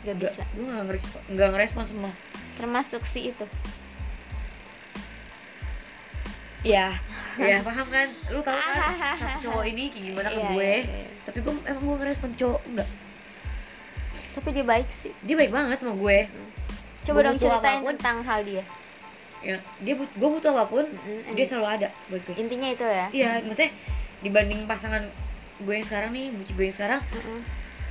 gak 0.00 0.16
bisa. 0.18 0.42
gue 0.56 0.64
gak 0.66 0.84
ngerespon 0.90 1.20
nggak 1.30 1.48
ngerespon 1.54 1.84
semua. 1.86 2.10
Termasuk 2.58 3.06
si 3.06 3.30
itu. 3.30 3.46
Ya 6.66 6.92
ya 7.40 7.62
paham 7.66 7.86
kan? 7.88 8.10
Lu 8.34 8.42
tau 8.42 8.52
kan? 8.58 9.16
Satu 9.16 9.38
cowok 9.48 9.64
ini 9.70 9.88
kayak 9.88 10.04
gimana 10.12 10.28
ke 10.28 10.36
Iya, 10.36 10.50
gue 10.50 10.60
iya, 10.60 10.80
iya. 10.82 11.08
tapi 11.24 11.38
gue 11.40 11.52
emang 11.64 11.84
gue 11.86 11.96
ngerespon 12.02 12.30
cowok 12.34 12.62
enggak 12.66 12.90
tapi 14.30 14.54
dia 14.54 14.62
baik 14.62 14.86
sih. 15.02 15.10
Dia 15.26 15.34
baik 15.34 15.50
banget 15.50 15.82
sama 15.82 15.98
gue. 15.98 16.18
Coba 17.02 17.18
Gua 17.18 17.26
dong 17.26 17.38
ceritain 17.42 17.80
apa 17.82 17.86
pun. 17.86 17.94
tentang 17.98 18.18
hal 18.22 18.40
dia 18.46 18.62
ya. 19.40 19.56
Dia 19.80 19.94
but 19.94 20.10
gue 20.10 20.28
butuh 20.30 20.50
apa 20.50 20.64
pun 20.66 20.84
Mm-mm. 20.84 21.32
dia 21.32 21.44
selalu 21.44 21.66
ada 21.70 21.88
buat 22.06 22.20
gue 22.22 22.36
intinya 22.36 22.68
itu 22.68 22.82
ya. 22.82 23.06
Iya 23.10 23.30
maksudnya 23.42 23.70
dibanding 24.20 24.60
pasangan 24.64 25.02
gue 25.58 25.72
yang 25.72 25.82
sekarang 25.82 26.10
nih 26.10 26.28
buci 26.30 26.52
gue 26.52 26.64
yang 26.64 26.76
sekarang 26.76 27.00
Mm-mm. 27.10 27.40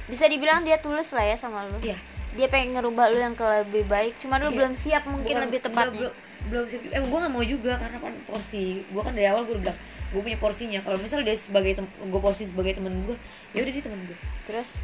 bisa 0.06 0.26
dibilang 0.26 0.62
dia 0.62 0.78
tulus 0.78 1.10
lah 1.12 1.24
ya 1.24 1.36
sama 1.36 1.66
lu. 1.66 1.78
Iya. 1.82 1.98
Dia 2.30 2.46
pengen 2.46 2.78
ngerubah 2.78 3.10
lu 3.10 3.18
yang 3.18 3.34
ke 3.34 3.42
lebih 3.42 3.86
baik 3.86 4.14
cuma 4.18 4.38
lu 4.38 4.50
Iya. 4.50 4.56
belum 4.56 4.74
siap 4.74 5.04
mungkin 5.06 5.34
Bukan- 5.34 5.46
lebih 5.46 5.60
tepatnya. 5.62 5.94
belum 6.00 6.14
belum 6.40 6.66
siap- 6.66 6.94
emang 6.94 7.10
gue 7.10 7.20
gak 7.20 7.34
mau 7.34 7.44
juga 7.44 7.72
karena 7.76 7.98
kan 8.00 8.14
porsi 8.24 8.64
gue 8.86 9.02
kan 9.02 9.12
dari 9.12 9.28
awal 9.28 9.44
gue 9.44 9.54
udah 9.54 9.66
bilang 9.66 9.80
gue 10.10 10.22
punya 10.24 10.38
porsinya. 10.38 10.80
Kalau 10.80 10.98
misal 10.98 11.22
dia 11.22 11.34
sebagai 11.34 11.74
tem 11.76 11.86
gue 11.86 12.20
porsi 12.20 12.46
sebagai 12.46 12.74
temen 12.74 12.94
gue 13.04 13.18
ya 13.52 13.62
udah 13.62 13.70
dia 13.72 13.84
temen 13.84 14.00
gue 14.06 14.18
terus? 14.46 14.78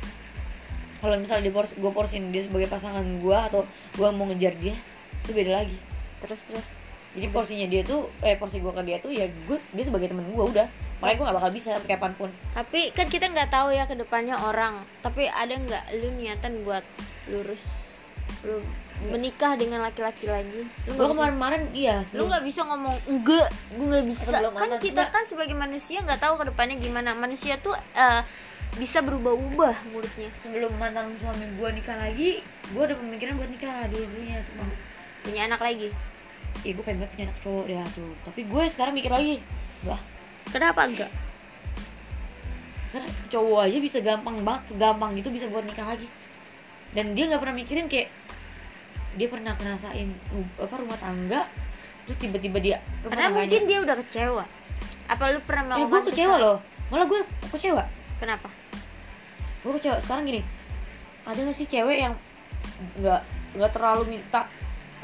Kalau 0.95 1.15
misal 1.15 1.38
dia 1.39 1.49
porsi 1.49 1.73
gue 1.75 1.91
porsiin 1.91 2.30
dia 2.30 2.41
sebagai 2.41 2.65
pasangan 2.65 3.01
gue 3.01 3.38
atau 3.39 3.62
gue 3.93 4.08
mau 4.12 4.25
ngejar 4.25 4.58
dia 4.58 4.73
itu 5.21 5.32
beda 5.32 5.54
lagi 5.56 5.78
terus 6.23 6.41
terus. 6.47 6.67
Jadi 7.15 7.32
porsinya 7.32 7.67
dia 7.71 7.82
tuh 7.88 8.12
eh 8.19 8.36
porsi 8.36 8.60
gue 8.60 8.71
ke 8.75 8.84
dia 8.84 8.99
tuh 8.99 9.12
ya 9.12 9.25
gue 9.28 9.58
dia 9.71 9.84
sebagai 9.88 10.12
temen 10.12 10.28
gue 10.28 10.45
udah. 10.51 10.67
Makanya 10.99 11.15
gue 11.15 11.25
gak 11.28 11.38
bakal 11.39 11.51
bisa 11.51 11.67
sampai 11.75 11.89
kapan 11.95 12.12
pun. 12.15 12.30
Tapi 12.51 12.91
kan 12.91 13.08
kita 13.08 13.32
nggak 13.32 13.51
tahu 13.51 13.71
ya 13.71 13.88
ke 13.88 13.95
depannya 13.95 14.36
orang. 14.36 14.84
Tapi 14.99 15.28
ada 15.28 15.56
nggak 15.56 15.84
lu 16.04 16.12
niatan 16.19 16.63
buat 16.67 16.84
lurus? 17.32 17.95
Lu 18.43 18.60
menikah 19.12 19.60
dengan 19.60 19.84
laki-laki 19.84 20.28
lagi? 20.28 20.67
Lu 20.88 20.91
gue 20.95 21.08
kemarin-kemarin 21.12 21.67
iya 21.75 22.04
lu 22.15 22.28
nggak 22.32 22.43
bisa 22.47 22.63
ngomong 22.63 22.95
enggak 23.12 23.47
gue 23.75 23.86
nggak 23.91 24.06
bisa. 24.08 24.32
kan 24.56 24.69
kita 24.80 25.04
enggak. 25.04 25.08
kan 25.12 25.23
sebagai 25.28 25.56
manusia 25.56 25.99
nggak 26.04 26.19
tahu 26.19 26.39
ke 26.39 26.45
depannya 26.51 26.75
gimana. 26.80 27.12
Manusia 27.15 27.60
tuh 27.60 27.75
eh, 27.95 28.21
bisa 28.75 28.99
berubah-ubah 29.04 29.75
mulutnya. 29.91 30.30
Sebelum 30.43 30.71
mantan 30.80 31.15
suami 31.19 31.47
gue 31.60 31.69
nikah 31.75 31.95
lagi 31.95 32.43
gue 32.71 32.82
udah 32.82 32.97
pemikiran 32.99 33.39
buat 33.39 33.51
nikah. 33.51 33.88
Dulu 33.91 34.04
dulunya 34.04 34.39
cuma 34.51 34.63
punya 35.26 35.42
anak 35.50 35.62
lagi. 35.66 35.90
Ih 36.62 36.72
gue 36.78 36.84
pengen 36.86 37.02
banget 37.04 37.12
punya 37.18 37.26
anak 37.30 37.40
cowok 37.42 37.64
deh 37.66 37.78
tuh. 37.98 38.12
Tapi 38.30 38.42
gue 38.46 38.64
sekarang 38.70 38.94
mikir 38.94 39.12
lagi 39.12 39.42
Wah 39.84 40.02
kenapa 40.54 40.86
enggak? 40.86 41.12
sekarang 42.86 43.12
cowok 43.28 43.60
aja 43.68 43.78
bisa 43.84 43.98
gampang 44.00 44.40
banget 44.40 44.72
Segampang 44.72 45.12
itu 45.20 45.28
bisa 45.28 45.52
buat 45.52 45.68
nikah 45.68 45.84
lagi. 45.84 46.08
Dan 46.96 47.12
dia 47.12 47.28
gak 47.28 47.44
pernah 47.44 47.58
mikirin 47.60 47.92
kayak 47.92 48.08
Dia 49.20 49.28
pernah 49.28 49.52
ngerasain 49.58 50.10
apa 50.64 50.76
rumah 50.80 50.96
tangga 50.96 51.44
Terus 52.06 52.18
tiba-tiba 52.22 52.62
dia 52.62 52.78
karena 53.02 53.34
mungkin 53.34 53.66
dia 53.66 53.82
udah 53.82 53.98
kecewa. 54.06 54.46
Apa 55.10 55.34
lu 55.34 55.42
pernah 55.42 55.74
Eh 55.74 55.86
melakukan 55.90 55.90
gue 55.90 56.02
kecewa 56.14 56.36
loh. 56.38 56.58
Malah 56.94 57.06
gue 57.10 57.22
kecewa. 57.50 57.84
Kenapa? 58.22 58.48
Gue 59.66 59.74
kecewa. 59.82 59.98
Sekarang 59.98 60.30
gini 60.30 60.46
Ada 61.26 61.42
gak 61.50 61.58
sih 61.58 61.66
cewek 61.66 61.98
yang 61.98 62.14
Gak, 63.02 63.22
nggak 63.56 63.72
terlalu 63.72 64.18
minta 64.18 64.46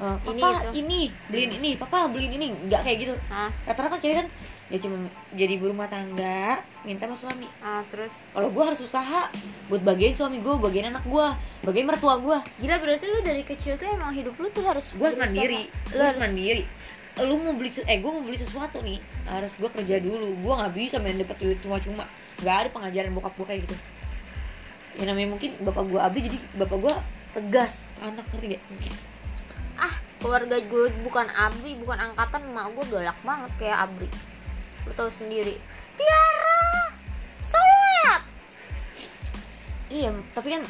eh, 0.02 0.18
Ini 0.34 0.42
Papa 0.42 0.50
itu. 0.66 0.72
ini 0.82 1.02
Beliin 1.30 1.52
ini. 1.62 1.70
Papa 1.78 2.10
beliin 2.10 2.34
ini. 2.34 2.48
Gak 2.68 2.82
kayak 2.82 2.98
gitu. 3.06 3.14
Ah 3.30 3.54
Rata-rata 3.70 4.02
cewek 4.02 4.26
kan 4.26 4.28
Ya 4.72 4.80
cuma 4.80 5.04
jadi 5.36 5.60
ibu 5.60 5.68
rumah 5.68 5.92
tangga 5.92 6.64
Minta 6.88 7.06
sama 7.06 7.16
suami. 7.20 7.48
Ah 7.62 7.84
terus? 7.92 8.26
Kalau 8.32 8.50
gue 8.50 8.64
harus 8.64 8.80
usaha 8.82 9.28
buat 9.68 9.84
bagian 9.84 10.16
suami 10.16 10.40
gue 10.40 10.56
bagian 10.58 10.96
anak 10.96 11.04
gue 11.06 11.28
bagian 11.68 11.86
mertua 11.88 12.18
gue 12.20 12.38
gila 12.64 12.76
berarti 12.80 13.06
lu 13.08 13.20
dari 13.24 13.44
kecil 13.44 13.76
tuh 13.76 13.88
emang 13.88 14.16
hidup 14.16 14.36
lu 14.40 14.48
tuh 14.50 14.64
harus 14.64 14.90
gue 14.96 15.06
harus 15.06 15.20
mandiri. 15.20 15.68
Lu 15.92 16.02
harus 16.02 16.20
mandiri. 16.20 16.64
Lu 17.20 17.36
mau 17.44 17.54
beli 17.54 17.70
eh 17.84 17.98
gue 18.00 18.12
mau 18.12 18.24
beli 18.24 18.40
sesuatu 18.40 18.80
nih 18.80 18.98
harus 19.28 19.52
gue 19.60 19.70
kerja 19.70 20.00
dulu. 20.00 20.40
Gue 20.40 20.54
nggak 20.56 20.72
bisa 20.74 20.96
main 21.04 21.20
dapat 21.20 21.36
duit 21.38 21.60
cuma-cuma. 21.60 22.08
Nggak 22.40 22.56
ada 22.56 22.70
pengajaran 22.72 23.12
bokap 23.12 23.34
gue 23.36 23.48
kayak 23.52 23.62
gitu. 23.68 23.76
Ya 25.00 25.04
namanya 25.08 25.36
mungkin 25.36 25.52
bapak 25.64 25.84
gue 25.88 26.00
abdi 26.00 26.20
jadi 26.32 26.38
bapak 26.60 26.78
gue 26.80 26.94
tegas 27.32 27.92
ke 27.96 28.02
anak 28.04 28.26
ngerti 28.32 28.56
gak 28.56 28.64
ah 29.82 29.96
keluarga 30.22 30.62
gue 30.62 30.94
bukan 31.02 31.26
abri 31.34 31.74
bukan 31.82 31.98
angkatan 31.98 32.46
emak 32.54 32.70
gue 32.78 32.86
galak 32.94 33.18
banget 33.26 33.52
kayak 33.58 33.90
abri. 33.90 34.08
Lu 34.86 34.94
tahu 34.94 35.10
sendiri. 35.10 35.58
Tiara 35.98 36.62
sholat 37.44 38.22
iya 39.92 40.14
tapi 40.32 40.56
kan 40.56 40.64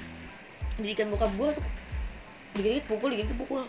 didikan 0.79 1.11
bokap 1.13 1.29
gue 1.35 1.49
tuh 1.59 1.65
dikit-dikit 2.57 2.85
pukul 2.87 3.11
dikit-dikit 3.11 3.37
pukul. 3.43 3.63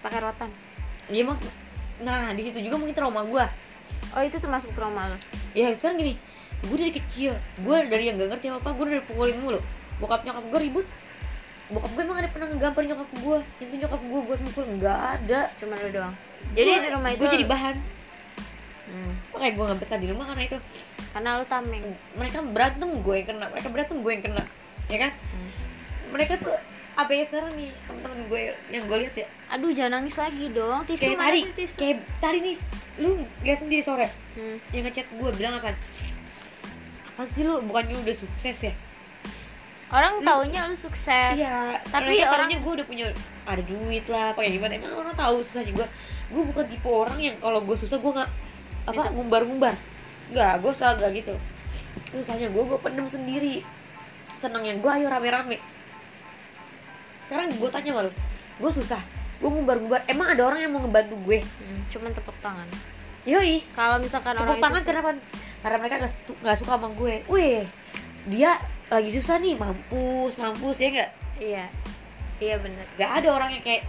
Pakai 0.00 0.22
rotan. 0.22 0.50
Iya 1.10 1.26
mak. 1.26 1.42
Nah 2.06 2.30
di 2.32 2.46
situ 2.46 2.62
juga 2.62 2.78
mungkin 2.78 2.94
trauma 2.94 3.26
gue. 3.26 3.44
Oh 4.14 4.22
itu 4.22 4.38
termasuk 4.38 4.70
trauma 4.72 5.10
lo 5.10 5.18
ya 5.52 5.74
sekarang 5.74 5.98
gini. 5.98 6.14
Gue 6.64 6.78
dari 6.78 6.92
kecil 6.94 7.34
gue 7.60 7.76
dari 7.90 8.08
yang 8.08 8.16
gak 8.16 8.38
ngerti 8.38 8.54
apa 8.54 8.70
gue 8.70 8.86
dari 8.86 9.02
pukulin 9.02 9.36
mulu. 9.42 9.60
Bokap 9.98 10.22
nyokap 10.22 10.44
gue 10.46 10.60
ribut 10.62 10.86
bokap 11.66 11.90
gue 11.98 12.02
emang 12.06 12.18
ada 12.22 12.30
pernah 12.30 12.46
ngegampar 12.46 12.82
nyokap 12.86 13.10
gue. 13.10 13.38
Nyentuh 13.58 13.78
nyokap 13.82 14.00
gue 14.06 14.20
buat 14.22 14.40
mukul 14.42 14.64
nggak 14.78 14.98
ada. 15.18 15.40
Cuma 15.58 15.74
lu 15.74 15.88
doang. 15.90 16.14
Jadi 16.54 16.70
Gua- 16.70 16.84
di 16.84 16.90
rumah 16.94 17.10
itu 17.10 17.20
gue 17.22 17.28
jadi 17.34 17.46
bahan. 17.46 17.76
Hmm, 18.86 19.12
makanya 19.34 19.52
gue 19.58 19.64
nggak 19.66 19.78
betah 19.82 19.98
di 19.98 20.08
rumah 20.14 20.24
karena 20.30 20.42
itu. 20.46 20.58
Karena 21.10 21.28
lu 21.42 21.44
tameng. 21.50 21.86
Mereka 22.14 22.38
berantem 22.54 22.90
gue 23.02 23.14
yang 23.18 23.26
kena. 23.26 23.46
Mereka 23.50 23.68
berantem 23.74 23.96
gue 23.98 24.12
yang 24.14 24.24
kena. 24.24 24.42
Ya 24.86 24.98
kan? 25.02 25.12
Hmm. 25.12 25.50
mereka 26.14 26.38
tuh 26.38 26.54
apa 26.96 27.10
ya 27.12 27.26
sekarang 27.26 27.50
nih 27.58 27.74
teman-teman 27.84 28.18
gue 28.30 28.40
yang 28.70 28.84
gue 28.86 28.98
lihat 29.02 29.14
ya. 29.18 29.26
Aduh 29.50 29.74
jangan 29.74 30.00
nangis 30.00 30.14
lagi 30.14 30.54
dong. 30.54 30.86
Tisu 30.86 31.02
kayak 31.02 31.34
sih 31.34 31.44
tisu? 31.58 31.76
kayak 31.82 31.98
tadi 32.22 32.38
nih 32.40 32.56
lu 33.02 33.26
lihat 33.42 33.58
sendiri 33.58 33.82
sore. 33.82 34.06
Hmm. 34.38 34.56
yang 34.70 34.86
ngechat 34.86 35.10
gue 35.10 35.30
bilang 35.34 35.58
apa? 35.58 35.74
Apa 37.18 37.26
sih 37.34 37.42
lu? 37.42 37.58
Bukannya 37.66 37.98
lu 37.98 38.06
udah 38.06 38.16
sukses 38.16 38.54
ya 38.62 38.72
orang 39.86 40.18
taunya 40.20 40.66
lu 40.66 40.74
sukses 40.74 41.34
Iya, 41.34 41.78
Tapi 41.84 41.92
tapi 42.10 42.14
orang- 42.18 42.32
orangnya 42.50 42.58
gue 42.58 42.72
udah 42.74 42.86
punya 42.86 43.06
ada 43.44 43.62
duit 43.62 44.04
lah, 44.06 44.34
apa 44.34 44.40
kayak 44.40 44.54
gimana? 44.54 44.72
Emang 44.74 44.92
orang 44.96 45.14
tahu 45.14 45.38
susahnya 45.40 45.72
gue. 45.72 45.86
Gue 46.28 46.42
bukan 46.44 46.64
tipe 46.66 46.88
orang 46.88 47.18
yang 47.18 47.36
kalau 47.36 47.60
gue 47.60 47.76
susah 47.76 47.96
gue 47.96 48.12
nggak 48.12 48.30
apa 48.84 48.92
Minta. 48.96 49.10
ngumbar-ngumbar. 49.12 49.74
Nggak, 50.28 50.52
gue 50.58 50.72
salah 50.74 50.94
nggak 50.96 51.12
gitu. 51.16 51.34
Susahnya 52.10 52.48
gue 52.48 52.62
gue 52.64 52.78
pendem 52.78 53.06
sendiri. 53.06 53.62
Senangnya 54.36 54.74
gue 54.74 54.90
ayo 54.92 55.06
rame-rame. 55.06 55.62
Sekarang 57.24 57.50
gue 57.52 57.68
tanya 57.68 57.92
malu, 57.92 58.10
gue 58.56 58.70
susah, 58.72 59.02
gue 59.36 59.48
ngumbar-ngumbar. 59.48 60.02
Emang 60.06 60.28
ada 60.28 60.42
orang 60.44 60.60
yang 60.60 60.70
mau 60.70 60.80
ngebantu 60.80 61.14
gue? 61.20 61.42
Hmm, 61.42 61.80
cuman 61.88 62.10
tepuk 62.10 62.34
tangan 62.36 62.66
Yoi, 63.24 63.58
kalau 63.72 63.98
misalkan 63.98 64.34
orang 64.34 64.46
tepuk 64.48 64.62
tangan 64.62 64.80
itu 64.80 64.86
kenapa? 64.88 65.10
Karena 65.58 65.76
mereka 65.76 65.94
nggak 65.98 66.12
su- 66.12 66.38
nggak 66.40 66.56
suka 66.56 66.72
sama 66.72 66.88
gue. 66.92 67.14
Wih, 67.26 67.66
dia 68.24 68.54
lagi 68.86 69.10
susah 69.10 69.42
nih, 69.42 69.58
mampus, 69.58 70.38
mampus 70.38 70.78
ya 70.78 70.88
nggak? 70.94 71.10
iya. 71.42 71.66
Iya 72.36 72.60
bener. 72.60 72.84
Gak 73.00 73.10
ada 73.22 73.28
orang 73.32 73.50
yang 73.56 73.64
kayak 73.64 73.82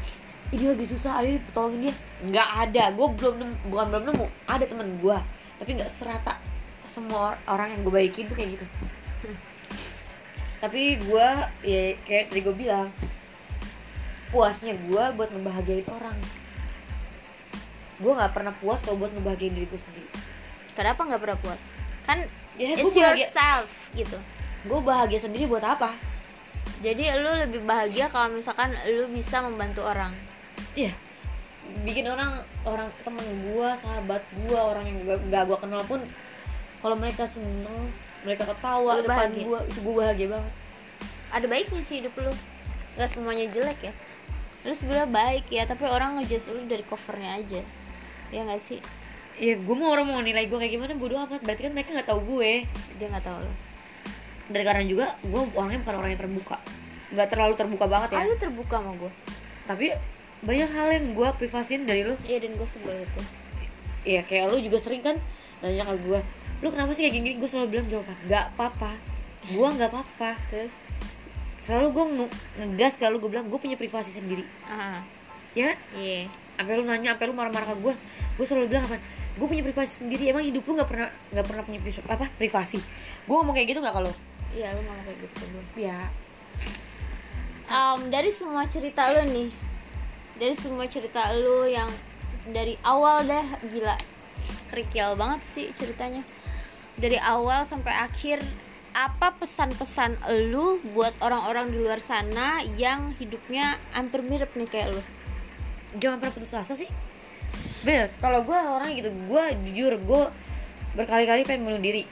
ini 0.55 0.71
lagi 0.71 0.85
susah 0.87 1.19
ayo 1.19 1.35
tolongin 1.51 1.91
dia. 1.91 1.95
Nggak 2.23 2.49
ada. 2.63 2.83
Gue 2.95 3.07
belum 3.11 3.35
nemu, 3.43 3.55
bukan 3.67 3.85
belum 3.91 4.03
nemu 4.07 4.25
ada 4.47 4.63
temen 4.63 4.89
gue 5.03 5.19
tapi 5.57 5.73
nggak 5.73 5.89
serata 5.89 6.37
semua 6.85 7.33
orang 7.49 7.73
yang 7.73 7.81
gue 7.83 7.93
baikin 7.93 8.29
tuh 8.29 8.37
kayak 8.37 8.55
gitu. 8.55 8.65
Tapi 10.63 10.97
gue 11.01 11.27
ya 11.67 11.83
kayak 12.07 12.31
tadi 12.31 12.39
gue 12.41 12.55
bilang 12.55 12.87
puasnya 14.31 14.73
gue 14.79 15.03
buat 15.17 15.29
ngebahagiain 15.33 15.87
orang. 15.91 16.15
Gue 17.99 18.13
nggak 18.15 18.31
pernah 18.31 18.53
puas 18.63 18.79
kalau 18.85 18.95
buat 18.95 19.11
ngebahagiain 19.11 19.53
diri 19.53 19.67
gue 19.67 19.81
sendiri. 19.81 20.09
Kenapa 20.77 21.03
nggak 21.03 21.21
pernah 21.21 21.37
puas? 21.41 21.61
Kan 22.07 22.23
ya 22.55 22.79
it's 22.79 22.95
yourself 22.95 23.67
gitu 23.91 24.17
gue 24.65 24.79
bahagia 24.81 25.19
sendiri 25.21 25.45
buat 25.45 25.61
apa 25.61 25.93
jadi 26.81 27.17
lu 27.21 27.31
lebih 27.47 27.61
bahagia 27.65 28.09
kalau 28.09 28.33
misalkan 28.33 28.73
lu 28.87 29.05
bisa 29.11 29.41
membantu 29.45 29.85
orang 29.85 30.13
Iya. 30.73 30.93
Bikin 31.83 32.05
orang 32.05 32.37
orang 32.63 32.87
temen 33.01 33.25
gua, 33.49 33.73
sahabat 33.73 34.21
gua, 34.45 34.73
orang 34.73 34.87
yang 34.87 34.97
gak, 35.09 35.19
gak 35.29 35.43
gua 35.49 35.57
kenal 35.57 35.81
pun 35.85 36.01
kalau 36.85 36.93
mereka 36.93 37.25
seneng, 37.25 37.89
mereka 38.21 38.45
ketawa 38.45 39.01
Lu 39.01 39.05
depan 39.05 39.29
gua, 39.41 39.59
itu 39.65 39.79
gua 39.81 39.93
bahagia 40.05 40.27
banget. 40.37 40.53
ada 41.27 41.45
baiknya 41.49 41.81
sih 41.83 41.99
hidup 41.99 42.13
lu 42.15 42.31
nggak 42.95 43.09
semuanya 43.11 43.45
jelek 43.51 43.91
ya 43.91 43.93
lu 44.63 44.73
sebenarnya 44.73 45.09
baik 45.11 45.45
ya 45.51 45.67
tapi 45.67 45.83
orang 45.85 46.17
ngejudge 46.17 46.47
lu 46.55 46.61
dari 46.71 46.81
covernya 46.87 47.35
aja 47.41 47.61
ya 48.31 48.39
nggak 48.47 48.61
sih 48.63 48.79
Iya, 49.37 49.61
gua 49.61 49.75
mau 49.77 49.89
orang 49.93 50.07
mau 50.09 50.21
nilai 50.23 50.49
gua 50.49 50.57
kayak 50.57 50.73
gimana 50.73 50.93
bodo 50.97 51.13
amat. 51.21 51.45
Berarti 51.45 51.69
kan 51.69 51.73
mereka 51.77 51.93
nggak 51.93 52.09
tahu 52.09 52.21
gue. 52.25 52.65
dia 52.97 53.05
nggak 53.05 53.21
tahu 53.21 53.37
lu 53.45 53.53
Dan 54.47 54.61
karena 54.63 54.83
juga 54.83 55.05
gua 55.25 55.43
orangnya 55.53 55.83
bukan 55.83 55.95
orang 55.97 56.11
yang 56.11 56.21
terbuka. 56.21 56.57
nggak 57.07 57.27
terlalu 57.31 57.53
terbuka 57.55 57.85
banget 57.87 58.09
ya. 58.11 58.19
ah, 58.19 58.23
lu 58.23 58.35
terbuka 58.35 58.75
sama 58.83 58.91
gue 58.95 59.11
Tapi 59.63 59.87
banyak 60.39 60.69
hal 60.69 60.87
yang 60.91 61.05
gua 61.11 61.31
privasin 61.31 61.83
dari 61.83 62.03
lu. 62.03 62.19
iya 62.23 62.37
dan 62.37 62.51
gue 62.53 62.67
sebel 62.67 62.95
itu 62.97 63.21
Iya, 64.03 64.23
kayak 64.23 64.51
lu 64.51 64.59
juga 64.59 64.79
sering 64.79 64.99
kan 64.99 65.15
nanya 65.59 65.83
ke 65.83 65.95
gua, 66.01 66.19
"Lu 66.59 66.67
kenapa 66.67 66.91
sih 66.91 67.03
kayak 67.03 67.15
gini?" 67.15 67.29
Gua 67.35 67.47
selalu 67.47 67.67
bilang 67.75 67.87
jawaban, 67.87 68.15
"Nggak 68.23 68.43
apa-apa." 68.55 68.91
Gua 69.51 69.67
nggak 69.71 69.89
apa-apa. 69.89 70.31
terus 70.47 70.71
Selalu 71.59 71.87
gua 71.91 72.05
nge- 72.07 72.33
ngegas 72.57 72.93
kalau 72.95 73.19
gua 73.19 73.29
bilang 73.29 73.47
gua 73.47 73.59
punya 73.59 73.75
privasi 73.75 74.11
sendiri. 74.11 74.43
ah 74.65 74.99
Ya, 75.51 75.73
iya 75.91 76.29
sampai 76.53 76.73
lu 76.73 76.83
nanya 76.83 77.13
sampai 77.13 77.25
lu 77.25 77.33
marah-marah 77.33 77.69
ke 77.69 77.77
gue 77.79 77.93
gue 78.33 78.45
selalu 78.45 78.65
bilang 78.67 78.85
apa 78.85 78.97
gue 79.37 79.47
punya 79.47 79.61
privasi 79.61 80.01
sendiri 80.01 80.25
emang 80.27 80.41
hidup 80.41 80.65
lu 80.65 80.73
nggak 80.73 80.85
pernah 80.85 81.09
nggak 81.29 81.45
pernah 81.45 81.61
punya 81.61 81.79
pri- 81.79 82.09
apa 82.09 82.25
privasi 82.33 82.77
gue 83.23 83.35
ngomong 83.35 83.53
kayak 83.53 83.69
gitu 83.69 83.79
nggak 83.79 83.93
kalau 83.93 84.09
iya 84.57 84.73
lu 84.73 84.81
ngomong 84.81 85.05
kayak 85.05 85.19
gitu 85.21 85.43
gue 85.53 85.63
ya 85.85 86.09
um, 87.69 88.09
dari 88.09 88.33
semua 88.33 88.65
cerita 88.65 89.13
lu 89.13 89.21
nih 89.29 89.49
dari 90.41 90.55
semua 90.57 90.89
cerita 90.89 91.29
lu 91.37 91.69
yang 91.69 91.89
dari 92.49 92.73
awal 92.81 93.21
dah 93.27 93.45
gila 93.69 94.17
kerikil 94.69 95.15
banget 95.15 95.41
sih 95.55 95.67
ceritanya. 95.73 96.21
Dari 96.97 97.17
awal 97.17 97.65
sampai 97.65 97.93
akhir 97.93 98.41
apa 98.97 99.37
pesan-pesan 99.37 100.17
lu 100.49 100.81
buat 100.93 101.13
orang-orang 101.21 101.69
di 101.69 101.77
luar 101.77 102.01
sana 102.01 102.65
yang 102.77 103.13
hidupnya 103.21 103.77
hampir 103.93 104.25
mirip 104.25 104.49
nih 104.57 104.69
kayak 104.69 104.97
lu? 104.97 105.01
Jangan 105.97 106.17
pernah 106.21 106.33
putus 106.33 106.57
asa 106.57 106.73
sih. 106.73 106.89
Bener 107.85 108.11
kalau 108.19 108.43
gue 108.43 108.57
orang 108.57 108.93
gitu 108.97 109.09
gue 109.13 109.43
jujur 109.69 109.93
gue 110.01 110.23
berkali-kali 110.97 111.45
pengen 111.45 111.69
bunuh 111.69 111.81
diri. 111.81 112.03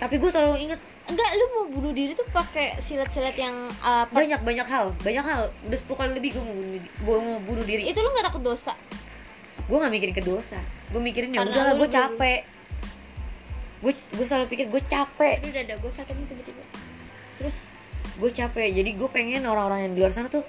Tapi 0.00 0.16
gue 0.16 0.30
selalu 0.32 0.56
inget 0.64 0.80
enggak 1.10 1.30
lu 1.34 1.44
mau 1.52 1.64
bunuh 1.68 1.92
diri 1.92 2.12
tuh 2.14 2.26
pakai 2.30 2.78
silet-silet 2.78 3.36
yang 3.36 3.54
uh, 3.82 4.06
banyak 4.10 4.40
banyak 4.40 4.66
hal 4.66 4.94
banyak 5.02 5.24
hal. 5.24 5.50
Udah 5.66 5.78
10 5.78 5.98
kali 5.98 6.10
lebih 6.16 6.30
gue 6.38 6.42
mau 6.42 6.54
bunuh 6.54 6.70
diri 6.70 6.88
gue 6.88 7.16
mau 7.18 7.38
bunuh 7.42 7.64
diri. 7.66 7.82
Itu 7.90 7.98
lu 8.00 8.10
nggak 8.14 8.26
takut 8.30 8.42
dosa? 8.42 8.72
Gue 9.66 9.76
nggak 9.76 9.92
mikirin 9.92 10.14
ke 10.14 10.22
dosa. 10.22 10.58
Gue 10.94 11.02
mikirin 11.02 11.34
ya 11.34 11.42
udahlah 11.42 11.74
gue 11.76 11.88
capek. 11.90 12.40
Gue 13.82 13.92
gue 13.94 14.26
selalu 14.26 14.46
pikir 14.48 14.66
gue 14.70 14.82
capek. 14.86 15.42
Aduh 15.42 15.52
dada 15.52 15.74
gue 15.76 15.92
sakit 15.92 16.14
nih 16.14 16.26
tiba-tiba. 16.30 16.62
Terus? 17.42 17.56
Gue 18.16 18.30
capek. 18.30 18.68
Jadi 18.72 18.90
gue 18.94 19.08
pengen 19.10 19.42
orang-orang 19.44 19.90
yang 19.90 19.92
di 19.94 20.00
luar 20.00 20.14
sana 20.14 20.30
tuh 20.30 20.46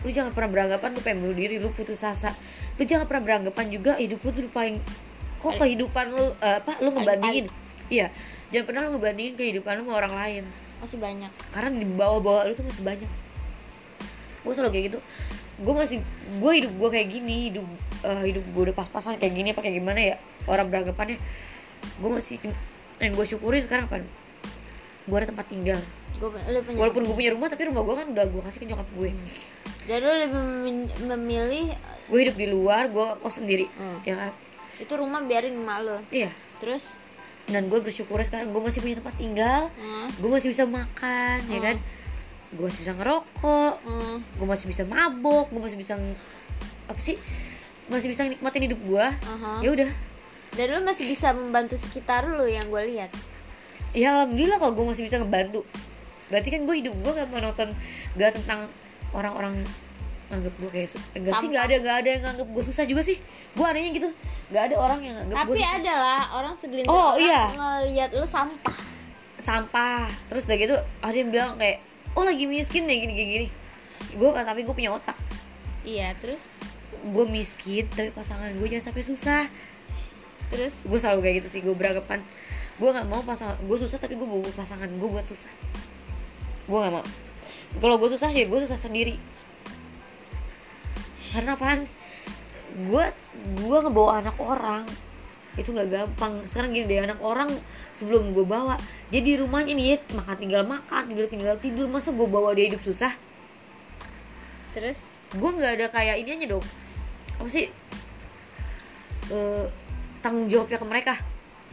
lu 0.00 0.08
jangan 0.08 0.32
pernah 0.32 0.48
beranggapan 0.48 0.96
lu 0.96 1.00
pengen 1.04 1.18
bunuh 1.28 1.36
diri 1.36 1.56
lu 1.62 1.70
putus 1.70 2.02
asa. 2.02 2.34
Lu 2.76 2.82
jangan 2.82 3.04
pernah 3.06 3.22
beranggapan 3.22 3.66
juga 3.68 4.00
hidup 4.00 4.24
lu 4.26 4.30
tuh 4.32 4.50
paling 4.50 4.80
kok 5.40 5.56
kehidupan 5.56 6.06
lu 6.12 6.36
eh, 6.44 6.60
apa 6.60 6.84
lu 6.84 6.92
ngebandingin? 6.92 7.48
iya 7.90 8.12
jangan 8.50 8.64
pernah 8.66 8.80
lu 8.86 8.98
ngebandingin 8.98 9.34
kehidupan 9.38 9.80
lu 9.80 9.82
sama 9.86 9.94
orang 10.06 10.14
lain. 10.14 10.44
Masih 10.82 10.98
banyak. 10.98 11.32
Karena 11.54 11.68
di 11.74 11.86
bawah-bawah 11.86 12.42
lu 12.50 12.52
tuh 12.54 12.66
masih 12.66 12.82
banyak. 12.82 13.10
Gue 14.42 14.52
selalu 14.52 14.70
kayak 14.74 14.84
gitu. 14.92 14.98
Gue 15.60 15.74
masih 15.76 15.98
gue 16.40 16.52
hidup 16.56 16.72
gue 16.72 16.88
kayak 16.88 17.08
gini 17.12 17.36
hidup 17.52 17.66
eh, 18.04 18.22
hidup 18.32 18.44
gue 18.48 18.62
udah 18.70 18.76
pas-pasan 18.76 19.20
kayak 19.20 19.34
gini 19.36 19.48
apa 19.52 19.60
kayak 19.60 19.76
gimana 19.78 20.00
ya 20.00 20.16
orang 20.48 20.66
beranggapannya. 20.72 21.18
Gue 22.00 22.10
masih 22.10 22.36
yang 23.00 23.12
gue 23.16 23.26
syukuri 23.28 23.60
sekarang 23.60 23.88
apa? 23.88 24.04
Gue 25.08 25.16
ada 25.16 25.28
tempat 25.30 25.46
tinggal. 25.48 25.80
Punya 26.20 26.76
walaupun 26.76 27.08
gue 27.08 27.16
punya 27.16 27.32
rumah 27.32 27.48
tapi 27.48 27.64
rumah 27.68 27.80
gue 27.80 27.94
kan 27.96 28.06
udah 28.12 28.24
gue 28.28 28.42
kasih 28.44 28.58
ke 28.60 28.66
nyokap 28.68 28.88
gue. 28.96 29.10
Jadi 29.88 30.00
lu 30.04 30.12
lebih 30.12 30.38
memilih 31.08 31.66
gue 32.12 32.18
hidup 32.20 32.36
di 32.36 32.46
luar 32.48 32.92
gue 32.92 33.06
kos 33.20 33.40
sendiri. 33.40 33.68
Hmm. 33.76 34.00
ya 34.04 34.16
kan? 34.16 34.32
Itu 34.80 34.96
rumah 34.96 35.24
biarin 35.24 35.56
emak 35.56 35.78
lu. 35.84 35.96
Iya. 36.12 36.32
Terus 36.60 37.00
dan 37.50 37.66
gue 37.66 37.78
bersyukur 37.78 38.22
sekarang 38.22 38.50
gue 38.50 38.62
masih 38.62 38.80
punya 38.80 38.96
tempat 38.96 39.14
tinggal. 39.14 39.62
Hmm, 39.74 40.08
gue 40.12 40.30
masih 40.30 40.48
bisa 40.48 40.62
makan 40.64 41.38
ya 41.44 41.58
Hmm. 41.58 41.66
kan? 41.66 41.76
Gue 42.50 42.64
masih 42.66 42.80
bisa 42.80 42.92
ngerokok. 42.94 43.74
Hmm, 43.82 44.16
gue 44.22 44.46
masih 44.48 44.66
bisa 44.66 44.82
mabok 44.84 45.50
gue 45.50 45.60
masih 45.60 45.76
bisa 45.76 45.94
apa 46.86 46.98
sih? 46.98 47.18
Masih 47.86 48.06
bisa 48.06 48.22
nikmatin 48.24 48.64
hidup 48.64 48.80
gue 48.80 49.02
aha. 49.04 49.58
ya 49.60 49.70
udah. 49.70 49.90
Dan 50.50 50.66
lu 50.72 50.82
masih 50.82 51.06
bisa 51.06 51.30
membantu 51.30 51.74
sekitar 51.74 52.26
lu 52.26 52.42
yang 52.42 52.66
gue 52.66 52.82
lihat. 52.88 53.10
Ya 53.90 54.14
alhamdulillah 54.14 54.58
kalau 54.58 54.74
gue 54.74 54.86
masih 54.86 55.02
bisa 55.02 55.18
ngebantu. 55.18 55.62
Berarti 56.26 56.48
kan 56.48 56.62
gue 56.62 56.76
hidup 56.76 56.94
gue 56.94 57.12
gak 57.12 57.26
monoton 57.26 57.70
gak 58.14 58.34
tentang 58.34 58.70
orang-orang 59.10 59.66
nganggap 60.30 60.54
gue 60.62 60.70
kayak 60.70 60.88
enggak 61.18 61.34
sih 61.42 61.48
nggak 61.50 61.64
ada 61.66 61.74
nggak 61.82 61.96
ada 61.98 62.08
yang 62.08 62.22
nganggap 62.22 62.48
gue 62.54 62.62
susah 62.62 62.84
juga 62.86 63.02
sih. 63.02 63.18
Gue 63.58 63.66
adanya 63.66 63.90
gitu. 63.90 64.08
Nggak 64.54 64.62
ada 64.70 64.76
orang 64.78 65.00
yang 65.02 65.14
nganggap 65.18 65.36
gue 65.36 65.42
tapi 65.42 65.58
susah. 65.58 65.78
ada 65.82 65.92
lah 65.98 66.22
orang 66.38 66.54
segelintir 66.54 66.90
Oh, 66.94 67.18
orang 67.18 67.18
iya. 67.18 67.42
ngelihat 67.50 68.10
lu 68.14 68.26
sampah. 68.30 68.76
Sampah. 69.42 70.06
Terus 70.30 70.42
udah 70.46 70.56
gitu 70.62 70.76
ada 71.02 71.16
yang 71.18 71.30
bilang 71.34 71.58
kayak 71.58 71.82
oh 72.14 72.22
lagi 72.22 72.46
miskin 72.46 72.86
nih 72.86 72.96
gini 73.02 73.12
gini, 73.18 73.28
gini. 73.34 73.48
gue 74.14 74.28
tapi 74.30 74.60
gue 74.62 74.74
punya 74.74 74.94
otak. 74.94 75.18
Iya 75.82 76.14
terus? 76.22 76.42
Gue 77.10 77.26
miskin 77.26 77.90
tapi 77.90 78.14
pasangan 78.14 78.54
gue 78.54 78.66
jangan 78.70 78.94
sampai 78.94 79.02
susah. 79.02 79.44
Terus? 80.54 80.78
Gue 80.86 80.98
selalu 81.02 81.26
kayak 81.26 81.34
gitu 81.42 81.48
sih 81.58 81.60
gue 81.60 81.74
beranggapan 81.74 82.22
gue 82.80 82.88
nggak 82.88 83.12
mau 83.12 83.20
pasangan 83.20 83.60
gue 83.60 83.76
susah 83.76 84.00
tapi 84.00 84.16
gue 84.16 84.24
bawa 84.24 84.40
pasangan 84.56 84.88
gue 84.88 85.08
buat 85.10 85.26
susah. 85.26 85.52
Gue 86.64 86.78
nggak 86.80 86.94
mau. 86.96 87.04
Kalau 87.82 87.96
gue 88.00 88.08
susah 88.14 88.30
ya 88.32 88.48
gue 88.48 88.58
susah 88.64 88.78
sendiri 88.80 89.20
karena 91.30 91.54
apaan? 91.54 91.86
Gue 92.86 93.04
gue 93.58 93.78
ngebawa 93.82 94.22
anak 94.22 94.36
orang. 94.38 94.84
Itu 95.58 95.74
nggak 95.74 95.88
gampang. 95.90 96.42
Sekarang 96.46 96.70
gini 96.74 96.86
deh 96.86 97.02
anak 97.02 97.18
orang 97.22 97.50
sebelum 97.94 98.32
gue 98.32 98.46
bawa 98.46 98.78
dia 99.10 99.20
di 99.20 99.34
rumahnya 99.36 99.74
nih 99.74 99.86
ya 99.92 99.96
makan 100.14 100.36
tinggal 100.38 100.62
makan 100.66 101.02
tidur 101.10 101.26
tinggal 101.26 101.56
tidur. 101.58 101.86
Masa 101.90 102.14
gue 102.14 102.28
bawa 102.30 102.54
dia 102.54 102.70
hidup 102.70 102.82
susah? 102.82 103.10
Terus? 104.74 104.98
Gue 105.34 105.50
nggak 105.50 105.72
ada 105.78 105.86
kayak 105.90 106.16
ini 106.22 106.38
aja 106.38 106.46
dong. 106.58 106.66
Apa 107.38 107.48
sih? 107.50 107.66
Eh, 109.30 109.64
tanggung 110.22 110.50
jawabnya 110.50 110.78
ke 110.78 110.86
mereka. 110.86 111.14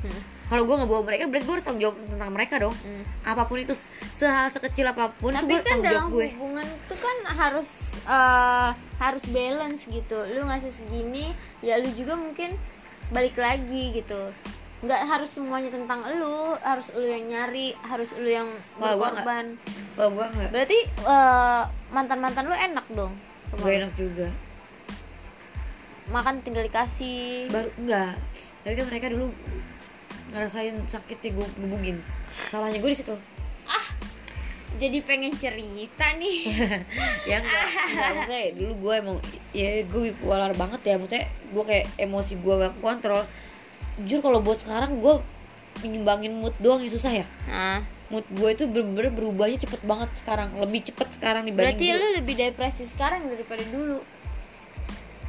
Hmm, 0.06 0.22
kalau 0.48 0.64
gue 0.64 0.76
nggak 0.80 0.90
bawa 0.90 1.02
mereka 1.04 1.24
berarti 1.28 1.46
gue 1.46 1.56
harus 1.60 1.66
tanggung 1.66 1.84
jawab 1.84 1.96
tentang 2.08 2.32
mereka 2.32 2.56
dong. 2.60 2.76
Hmm. 2.76 3.04
apa 3.28 3.44
pun 3.48 3.58
itu 3.60 3.76
sehal 4.16 4.48
sekecil 4.48 4.88
apa 4.88 5.12
pun 5.12 5.36
itu 5.36 5.44
tapi 5.44 5.54
gue 5.54 5.62
kan 5.62 5.70
tanggung 5.80 5.88
dalam 5.92 6.08
gue. 6.12 6.28
hubungan 6.36 6.68
itu 6.68 6.96
kan 6.96 7.18
harus 7.36 7.70
eh, 8.08 8.70
harus 8.98 9.24
balance 9.30 9.82
gitu. 9.88 10.18
Lu 10.34 10.48
ngasih 10.48 10.72
segini 10.72 11.36
ya 11.60 11.80
lu 11.80 11.92
juga 11.92 12.16
mungkin 12.16 12.56
balik 13.12 13.36
lagi 13.36 13.92
gitu. 13.96 14.32
Nggak 14.78 15.02
harus 15.10 15.30
semuanya 15.34 15.74
tentang 15.74 16.06
lu 16.16 16.56
harus 16.64 16.94
lu 16.96 17.04
yang 17.04 17.26
nyari 17.28 17.74
harus 17.84 18.14
lu 18.16 18.30
yang 18.30 18.48
Wah, 18.80 18.96
gua 18.96 19.12
berkorban. 19.12 19.46
Gue 19.98 20.26
nggak. 20.32 20.50
Berarti 20.56 20.80
mantan 21.92 22.20
mantan 22.24 22.46
lu 22.48 22.56
enak 22.56 22.88
dong 22.96 23.14
gue 23.48 23.72
enak 23.80 23.96
juga. 23.96 24.28
Makan 26.12 26.40
tinggal 26.44 26.68
dikasih. 26.68 27.48
Baru 27.48 27.72
enggak 27.80 28.16
tapi 28.68 28.84
kan 28.84 28.88
mereka 28.92 29.08
dulu 29.16 29.32
ngerasain 30.34 30.76
sakitnya 30.92 31.40
gue 31.40 31.48
gebugin 31.60 31.98
salahnya 32.52 32.80
gue 32.84 32.92
di 32.92 33.00
situ. 33.00 33.16
Jadi 34.78 35.02
pengen 35.02 35.34
cerita 35.34 36.14
nih. 36.22 36.38
Ya 37.30 37.44
enggak 37.44 37.64
enggak 37.92 38.10
maksudnya 38.14 38.46
dulu 38.56 38.74
gue 38.88 38.94
emang 38.94 39.18
ya 39.52 39.84
gue 39.84 40.02
bipolar 40.14 40.54
banget 40.54 40.80
ya 40.86 40.96
maksudnya 40.96 41.26
gue 41.28 41.64
kayak 41.66 41.86
emosi 41.98 42.34
gue 42.40 42.54
gak 42.62 42.74
kontrol. 42.80 43.22
Jujur 44.06 44.22
kalau 44.22 44.40
buat 44.46 44.62
sekarang 44.62 45.02
gue 45.02 45.18
nyimbangin 45.82 46.38
mood 46.38 46.54
doang 46.62 46.86
yang 46.86 46.94
susah 46.94 47.12
ya. 47.24 47.26
Nah 47.50 47.82
mood 48.08 48.24
gue 48.32 48.50
itu 48.56 48.64
bener-bener 48.72 49.12
berubahnya 49.12 49.68
cepet 49.68 49.82
banget 49.84 50.10
sekarang 50.16 50.56
lebih 50.56 50.80
cepet 50.88 51.20
sekarang 51.20 51.44
dibanding 51.44 51.76
berarti 51.76 51.88
dulu. 51.92 52.00
lu 52.00 52.08
lebih 52.24 52.36
depresi 52.40 52.84
sekarang 52.88 53.28
daripada 53.28 53.64
dulu 53.68 54.00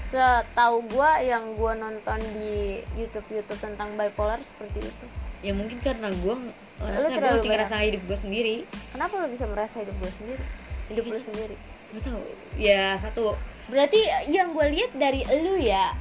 setahu 0.09 0.89
gue 0.89 1.11
yang 1.29 1.53
gue 1.53 1.73
nonton 1.77 2.19
di 2.33 2.81
YouTube 2.97 3.29
YouTube 3.29 3.61
tentang 3.61 3.93
bipolar 3.93 4.41
seperti 4.41 4.81
itu. 4.81 5.07
Ya 5.45 5.53
mungkin 5.53 5.79
karena 5.85 6.09
gue 6.09 6.35
ngerasa 6.81 7.13
gue 7.13 7.31
masih 7.37 7.51
ngerasa 7.53 7.75
hidup 7.85 8.03
gue 8.09 8.19
sendiri. 8.19 8.57
Kenapa 8.97 9.21
lo 9.21 9.29
bisa 9.29 9.45
merasa 9.45 9.85
hidup 9.85 9.93
gue 10.01 10.13
sendiri? 10.13 10.45
Hidup 10.89 11.05
lo 11.13 11.21
sendiri. 11.21 11.57
Gak 11.93 12.03
tau 12.09 12.21
ya 12.57 12.97
satu. 12.97 13.37
Berarti 13.69 14.01
yang 14.33 14.57
gue 14.57 14.67
lihat 14.73 14.97
dari 14.97 15.29
lu 15.45 15.61
ya 15.61 15.93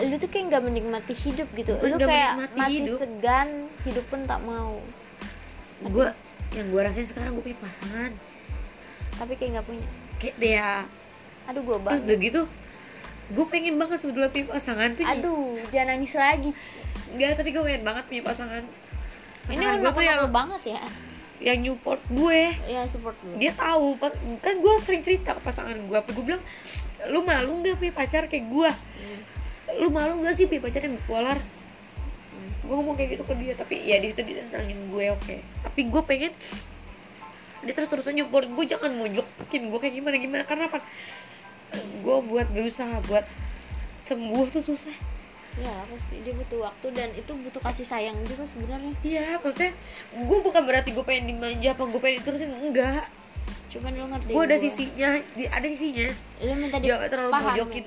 lu 0.00 0.16
tuh 0.18 0.26
kayak 0.32 0.48
nggak 0.48 0.62
menikmati 0.64 1.12
hidup 1.12 1.48
gitu. 1.52 1.76
Bukan 1.76 1.92
lu 1.92 1.96
kayak 2.00 2.32
mati 2.40 2.60
hidup. 2.80 2.98
segan 3.04 3.68
hidup 3.84 4.04
pun 4.08 4.24
tak 4.24 4.40
mau. 4.48 4.80
Gue 5.84 6.08
yang 6.56 6.72
gue 6.72 6.80
rasain 6.80 7.04
sekarang 7.04 7.36
gue 7.36 7.44
punya 7.44 7.60
pasangan. 7.60 8.16
Tapi 9.20 9.36
kayak 9.36 9.60
nggak 9.60 9.66
punya. 9.68 9.84
Kayak 10.16 10.36
dia 10.40 10.68
aduh 11.42 11.62
gue 11.66 11.74
terus 11.74 11.84
banget 11.84 12.06
udah 12.06 12.18
gitu 12.22 12.42
gue 13.32 13.46
pengen 13.48 13.74
banget 13.76 13.98
sebetulnya 13.98 14.28
punya 14.28 14.46
pasangan 14.50 14.92
tuh 14.92 15.04
aduh 15.04 15.56
jangan 15.72 15.96
nangis 15.96 16.12
lagi. 16.12 16.50
Enggak, 17.12 17.36
tapi 17.36 17.52
gue 17.52 17.60
pengen 17.60 17.82
banget 17.82 18.04
punya 18.08 18.22
pasangan. 18.24 18.62
Ini 18.62 19.52
pasangan 19.52 19.78
gue 19.80 19.92
tuh 19.92 20.04
yang 20.04 20.20
banget 20.28 20.62
ya. 20.78 20.82
yang 21.42 21.58
support 21.66 21.98
gue. 22.06 22.42
Ya 22.70 22.82
support 22.86 23.16
lu 23.26 23.34
dia 23.34 23.50
tahu 23.50 23.98
kan 24.38 24.54
gue 24.56 24.72
sering 24.80 25.02
cerita 25.02 25.34
ke 25.34 25.42
pasangan 25.42 25.74
gue 25.74 25.96
apa 25.96 26.08
gue 26.08 26.24
bilang 26.24 26.42
lu 27.10 27.26
malu 27.26 27.58
nggak 27.58 27.76
punya 27.76 27.92
pacar 27.92 28.30
kayak 28.30 28.46
gue 28.46 28.70
Hmm. 28.70 29.20
lu 29.82 29.88
malu 29.90 30.22
nggak 30.22 30.34
sih 30.36 30.46
punya 30.46 30.62
pacar 30.62 30.86
yang 30.86 30.94
bipolar? 30.94 31.34
Hmm. 31.34 32.50
gue 32.62 32.74
ngomong 32.78 32.94
kayak 32.94 33.18
gitu 33.18 33.24
ke 33.26 33.34
dia 33.42 33.52
tapi 33.58 33.74
ya 33.82 33.98
di 33.98 34.06
situ 34.06 34.22
dia 34.22 34.44
nantangin 34.46 34.78
gue 34.86 35.04
oke. 35.10 35.34
Tapi 35.66 35.80
gue 35.90 36.02
pengen 36.06 36.32
dia 37.62 37.72
terus 37.72 37.86
terusan 37.86 38.14
nyupport 38.14 38.46
gue 38.46 38.64
jangan 38.66 38.90
mojokin 38.92 39.62
gue 39.66 39.78
kayak 39.78 39.94
gimana 39.94 40.16
gimana 40.18 40.42
karena 40.42 40.66
apa 40.66 40.82
gue 41.76 42.16
buat 42.28 42.46
berusaha 42.50 43.00
buat 43.08 43.24
sembuh 44.04 44.46
tuh 44.50 44.62
susah. 44.62 44.94
Ya 45.60 45.72
pasti 45.84 46.16
dia 46.24 46.32
butuh 46.32 46.64
waktu 46.64 46.86
dan 46.96 47.12
itu 47.12 47.28
butuh 47.28 47.60
kasih 47.60 47.84
sayang 47.84 48.16
juga 48.24 48.48
sebenarnya. 48.48 48.92
Iya 49.04 49.36
maksudnya 49.36 49.72
gue 50.16 50.38
bukan 50.40 50.62
berarti 50.64 50.96
gue 50.96 51.04
pengen 51.04 51.36
dimanja 51.36 51.76
apa 51.76 51.84
gue 51.84 52.00
pengen 52.00 52.16
diterusin 52.24 52.50
enggak. 52.56 53.04
Cuman 53.68 53.92
lu 53.92 54.04
ngerti 54.08 54.30
gue 54.32 54.44
ada 54.48 54.56
sisinya 54.56 55.10
di- 55.36 55.50
ada 55.52 55.66
sisinya. 55.68 56.08
Lu 56.40 56.52
minta 56.56 56.76
jangan 56.80 57.08
terlalu 57.08 57.32
pojokin. 57.36 57.84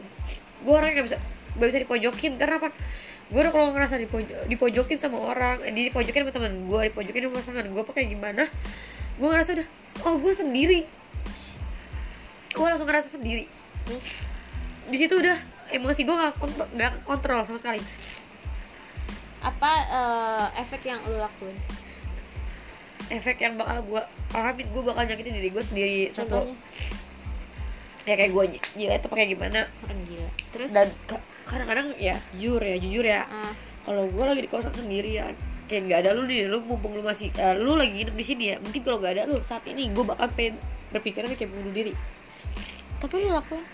gue 0.66 0.74
orang 0.74 0.90
gak 0.98 1.06
bisa 1.10 1.18
gak 1.58 1.68
bisa 1.74 1.80
dipojokin 1.82 2.32
karena 2.38 2.56
apa? 2.62 2.70
Gue 3.26 3.42
udah 3.42 3.54
kalau 3.54 3.74
ngerasa 3.74 3.98
dipojo, 3.98 4.34
dipojokin 4.46 4.98
sama 5.02 5.18
orang 5.18 5.58
eh, 5.66 5.74
dipojokin 5.74 6.30
sama 6.30 6.34
teman 6.38 6.70
gue 6.70 6.80
dipojokin 6.94 7.22
sama 7.26 7.34
pasangan 7.42 7.66
gue 7.66 7.82
apa 7.82 7.92
kayak 7.98 8.10
gimana 8.14 8.44
gue 9.18 9.28
ngerasa 9.30 9.58
udah 9.58 9.68
oh 10.06 10.16
gue 10.22 10.34
sendiri. 10.38 10.82
Gue 12.54 12.66
langsung 12.70 12.86
ngerasa 12.86 13.10
sendiri 13.10 13.50
terus 13.86 14.06
di 14.86 14.98
situ 15.02 15.14
udah 15.18 15.38
emosi 15.74 16.02
gue 16.06 16.16
gak 16.16 16.36
kontrol, 16.38 16.68
gak 16.78 16.94
kontrol 17.06 17.42
sama 17.42 17.58
sekali. 17.58 17.82
Apa 19.42 19.72
eh, 19.90 20.46
efek 20.62 20.86
yang 20.86 21.02
lu 21.10 21.18
lakuin? 21.18 21.58
Efek 23.10 23.38
yang 23.42 23.58
bakal 23.58 23.82
gue 23.86 24.02
alamin 24.34 24.68
gue 24.70 24.84
bakal 24.86 25.04
nyakitin 25.06 25.38
diri 25.38 25.50
gue 25.50 25.64
sendiri 25.66 26.00
satu. 26.14 26.54
Ya 28.06 28.14
kayak 28.14 28.32
gue 28.34 28.44
jilat 28.78 29.02
itu 29.02 29.10
kayak 29.10 29.30
gimana. 29.34 29.62
Orang 29.86 30.00
gila. 30.06 30.30
Terus? 30.54 30.70
Dan 30.70 30.88
ka- 31.10 31.26
kadang-kadang 31.50 31.94
ya 31.98 32.18
jujur 32.38 32.62
ya 32.62 32.78
jujur 32.78 33.06
ya. 33.06 33.26
Ah, 33.26 33.54
kalau 33.86 34.06
gue 34.10 34.24
lagi 34.26 34.42
di 34.46 34.50
kosan 34.50 34.74
sendirian 34.74 35.34
kayak 35.66 35.82
nggak 35.90 36.00
ada 36.06 36.10
lu 36.14 36.30
nih 36.30 36.46
lu 36.46 36.62
mumpung 36.62 36.94
lu 36.94 37.02
masih 37.02 37.34
eh, 37.34 37.58
lu 37.58 37.74
lagi 37.74 37.90
nginep 37.90 38.14
di 38.14 38.26
sini 38.26 38.44
ya 38.54 38.56
mungkin 38.62 38.86
kalau 38.86 39.02
nggak 39.02 39.14
ada 39.18 39.24
lu 39.26 39.42
saat 39.42 39.66
ini 39.66 39.90
gue 39.90 40.06
bakal 40.06 40.30
pengen 40.38 40.62
berpikiran 40.94 41.34
kayak 41.34 41.50
bunuh 41.50 41.74
diri 41.74 41.94
tapi 43.02 43.14
lu 43.24 43.34
lakuin. 43.34 43.66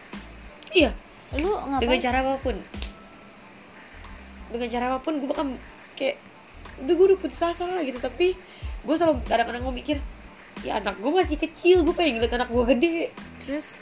Iya. 0.72 0.92
Lu 1.38 1.52
dengan 1.56 1.80
ngapain 1.80 2.02
cara 2.02 2.18
apa 2.24 2.34
pun. 2.40 2.56
Dengan 4.52 4.70
cara 4.72 4.86
apa 4.92 5.00
pun 5.00 5.14
gue 5.20 5.28
bakal 5.30 5.46
kayak 5.96 6.18
udah 6.82 6.94
gue 6.96 7.06
udah 7.14 7.20
putus 7.20 7.42
asa 7.44 7.64
lah 7.68 7.82
gitu. 7.86 8.00
Tapi 8.02 8.36
gue 8.82 8.96
selalu 8.98 9.22
kadang-kadang 9.28 9.64
gue 9.64 9.76
mikir 9.76 9.98
ya 10.62 10.78
anak 10.78 11.00
gue 11.00 11.10
masih 11.10 11.40
kecil 11.42 11.82
gue 11.82 11.96
pengen 11.96 12.20
ngeliat 12.20 12.36
anak 12.36 12.50
gue 12.50 12.64
gede. 12.76 12.98
Terus? 13.48 13.80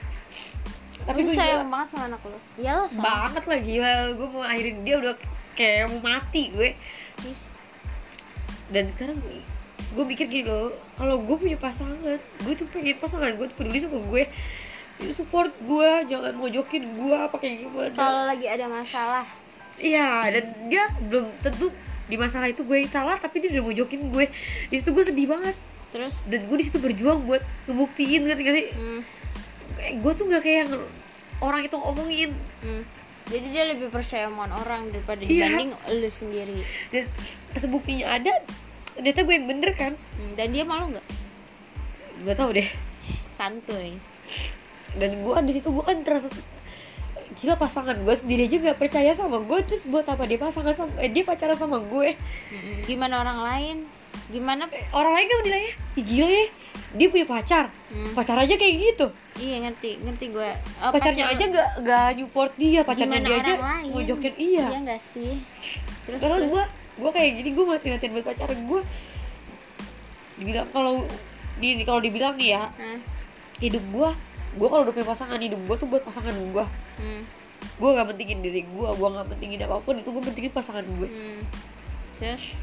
Tapi 1.08 1.26
gue 1.26 1.34
sayang 1.34 1.72
banget 1.72 1.88
sama 1.96 2.12
anak 2.12 2.22
lu? 2.28 2.32
Lo 2.32 2.40
sayang. 2.60 3.02
Banget 3.02 3.44
lah 3.48 3.60
gila. 3.60 3.94
Gue 4.14 4.28
mau 4.30 4.44
akhirin 4.46 4.78
dia 4.86 4.96
udah 5.02 5.14
kayak 5.58 5.90
mau 5.90 6.00
mati 6.06 6.54
gue. 6.54 6.78
Terus? 7.24 7.50
Dan 8.70 8.86
sekarang 8.94 9.18
gue 9.90 10.06
mikir 10.06 10.30
gini 10.30 10.46
loh 10.46 10.70
kalau 11.02 11.18
gue 11.26 11.34
punya 11.34 11.58
pasangan 11.58 11.98
gue 12.06 12.54
tuh 12.54 12.70
pengen 12.70 12.94
pasangan 13.02 13.34
gue 13.34 13.46
tuh 13.50 13.58
peduli 13.58 13.82
sama 13.82 13.98
gue 14.06 14.24
support 15.16 15.52
gue 15.64 15.90
jangan 16.12 16.36
mojokin 16.36 16.84
gue 16.96 17.16
apa 17.16 17.36
kayak 17.40 17.56
gimana? 17.64 17.92
Kalau 17.96 18.22
lagi 18.28 18.46
ada 18.52 18.66
masalah. 18.68 19.26
Iya 19.80 20.28
dan 20.28 20.44
dia 20.68 20.84
belum 21.08 21.32
tentu 21.40 21.72
di 22.12 22.20
masalah 22.20 22.52
itu 22.52 22.68
gue 22.68 22.84
yang 22.84 22.90
salah 22.92 23.16
tapi 23.16 23.40
dia 23.40 23.56
udah 23.56 23.72
mojokin 23.72 24.12
gue. 24.12 24.28
Di 24.68 24.76
situ 24.76 24.92
gue 24.92 25.04
sedih 25.08 25.32
banget. 25.32 25.56
Terus? 25.96 26.28
Dan 26.28 26.46
gue 26.52 26.58
di 26.60 26.66
situ 26.68 26.78
berjuang 26.78 27.24
buat 27.26 27.42
ngebuktiin 27.66 28.28
ngerti 28.28 28.42
gak 28.44 28.56
sih? 28.60 28.68
Hmm, 28.76 29.02
gue 30.04 30.12
tuh 30.14 30.26
nggak 30.28 30.42
kayak 30.44 30.58
yang 30.68 30.72
orang 31.40 31.62
itu 31.64 31.76
ngomongin. 31.80 32.32
Hmm. 32.60 32.84
jadi 33.30 33.46
dia 33.46 33.64
lebih 33.70 33.94
percaya 33.94 34.26
omongan 34.26 34.58
orang 34.66 34.82
daripada 34.90 35.22
Iya. 35.22 35.54
dibanding 35.54 35.72
lu 36.02 36.10
sendiri. 36.10 36.66
Dan 36.90 37.06
pas 37.54 37.62
buktinya 37.70 38.18
ada 38.18 38.34
ternyata 38.98 39.22
gue 39.22 39.34
yang 39.38 39.48
bener 39.48 39.72
kan? 39.78 39.94
Hmm, 39.94 40.34
dan 40.34 40.50
dia 40.50 40.66
malu 40.66 40.90
nggak? 40.98 41.08
Gue 42.26 42.34
tau 42.34 42.50
deh. 42.50 42.66
Santuy 43.38 44.02
dan 44.96 45.20
gue 45.20 45.34
di 45.44 45.54
situ 45.54 45.70
gue 45.70 45.82
kan 45.82 46.00
terasa 46.00 46.32
gila 47.36 47.56
pasangan 47.56 47.96
gue 47.96 48.16
sendiri 48.16 48.46
aja 48.46 48.58
gak 48.60 48.78
percaya 48.78 49.12
sama 49.12 49.40
gue 49.40 49.60
terus 49.64 49.86
buat 49.86 50.04
apa 50.04 50.26
dia 50.26 50.36
pasangan 50.36 50.74
sama 50.74 50.92
eh, 50.98 51.08
dia 51.08 51.24
pacaran 51.24 51.56
sama 51.56 51.78
gue 51.80 52.18
gimana 52.84 53.20
orang 53.20 53.40
lain? 53.42 53.78
Gimana? 54.28 54.66
Orang 54.92 55.10
lain 55.12 55.26
kan 55.26 55.38
menilai 55.40 55.64
"Ih, 55.96 56.04
gila 56.04 56.28
ya 56.28 56.46
dia 56.92 57.08
punya 57.08 57.26
pacar. 57.28 57.66
Hmm. 57.88 58.14
pacar 58.14 58.34
aja 58.36 58.54
kayak 58.54 58.76
gitu. 58.80 59.08
Iya 59.40 59.56
ngerti 59.64 60.02
ngerti 60.02 60.26
gue 60.30 60.50
Eh, 60.50 60.90
pacarnya 60.90 61.26
pacar- 61.28 61.38
aja 61.40 61.46
gak 61.48 61.70
gak 61.84 62.08
nyupport 62.16 62.52
dia 62.56 62.82
pacarnya 62.82 63.10
gimana 63.16 63.30
dia 63.30 63.38
aja 63.40 63.54
lain? 63.56 63.90
mojokin 63.92 64.34
iya. 64.36 64.66
Iya 64.68 64.80
nggak 64.84 65.02
sih? 65.08 65.34
Terus 66.04 66.20
karena 66.20 66.38
terus? 66.40 66.50
gue 66.50 66.64
gue 67.00 67.12
kayak 67.12 67.32
gini 67.36 67.50
gue 67.52 67.66
mati 67.68 67.88
matiin 67.90 68.12
buat 68.12 68.26
pacar 68.28 68.50
gue 68.50 68.82
dibilang 70.36 70.68
kalau 70.70 70.94
di 71.58 71.68
kalau 71.84 72.00
dibilang 72.00 72.34
nih 72.36 72.50
ya 72.52 72.64
Hah? 72.68 72.98
hidup 73.60 73.84
gue 73.86 74.10
gue 74.56 74.68
kalau 74.68 74.82
udah 74.88 74.94
punya 74.94 75.08
pasangan 75.08 75.40
hidup 75.40 75.60
gue 75.62 75.76
tuh 75.78 75.88
buat 75.88 76.04
pasangan 76.06 76.34
gue 76.34 76.66
Hmm, 77.00 77.24
gue 77.80 77.90
gak 77.96 78.08
pentingin 78.12 78.40
diri 78.44 78.62
gue 78.68 78.88
gue 78.92 79.08
gak 79.08 79.28
pentingin 79.32 79.60
apa 79.64 79.80
pun 79.80 79.96
itu 79.96 80.10
gue 80.12 80.24
pentingin 80.24 80.52
pasangan 80.52 80.84
gue 80.84 81.08
hmm. 81.08 81.42
terus 82.20 82.56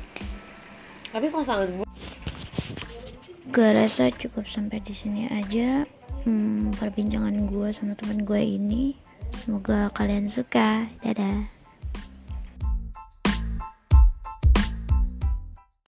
tapi 1.14 1.32
pasangan 1.32 1.68
gue 1.72 1.86
Gue 3.46 3.72
rasa 3.72 4.12
cukup 4.12 4.44
sampai 4.44 4.84
di 4.84 4.92
sini 4.92 5.32
aja 5.32 5.88
hmm, 6.28 6.76
perbincangan 6.76 7.48
gue 7.48 7.68
sama 7.72 7.96
teman 7.96 8.26
gue 8.26 8.42
ini. 8.42 8.98
Semoga 9.32 9.88
kalian 9.96 10.28
suka. 10.28 10.90
Dadah. 11.00 11.55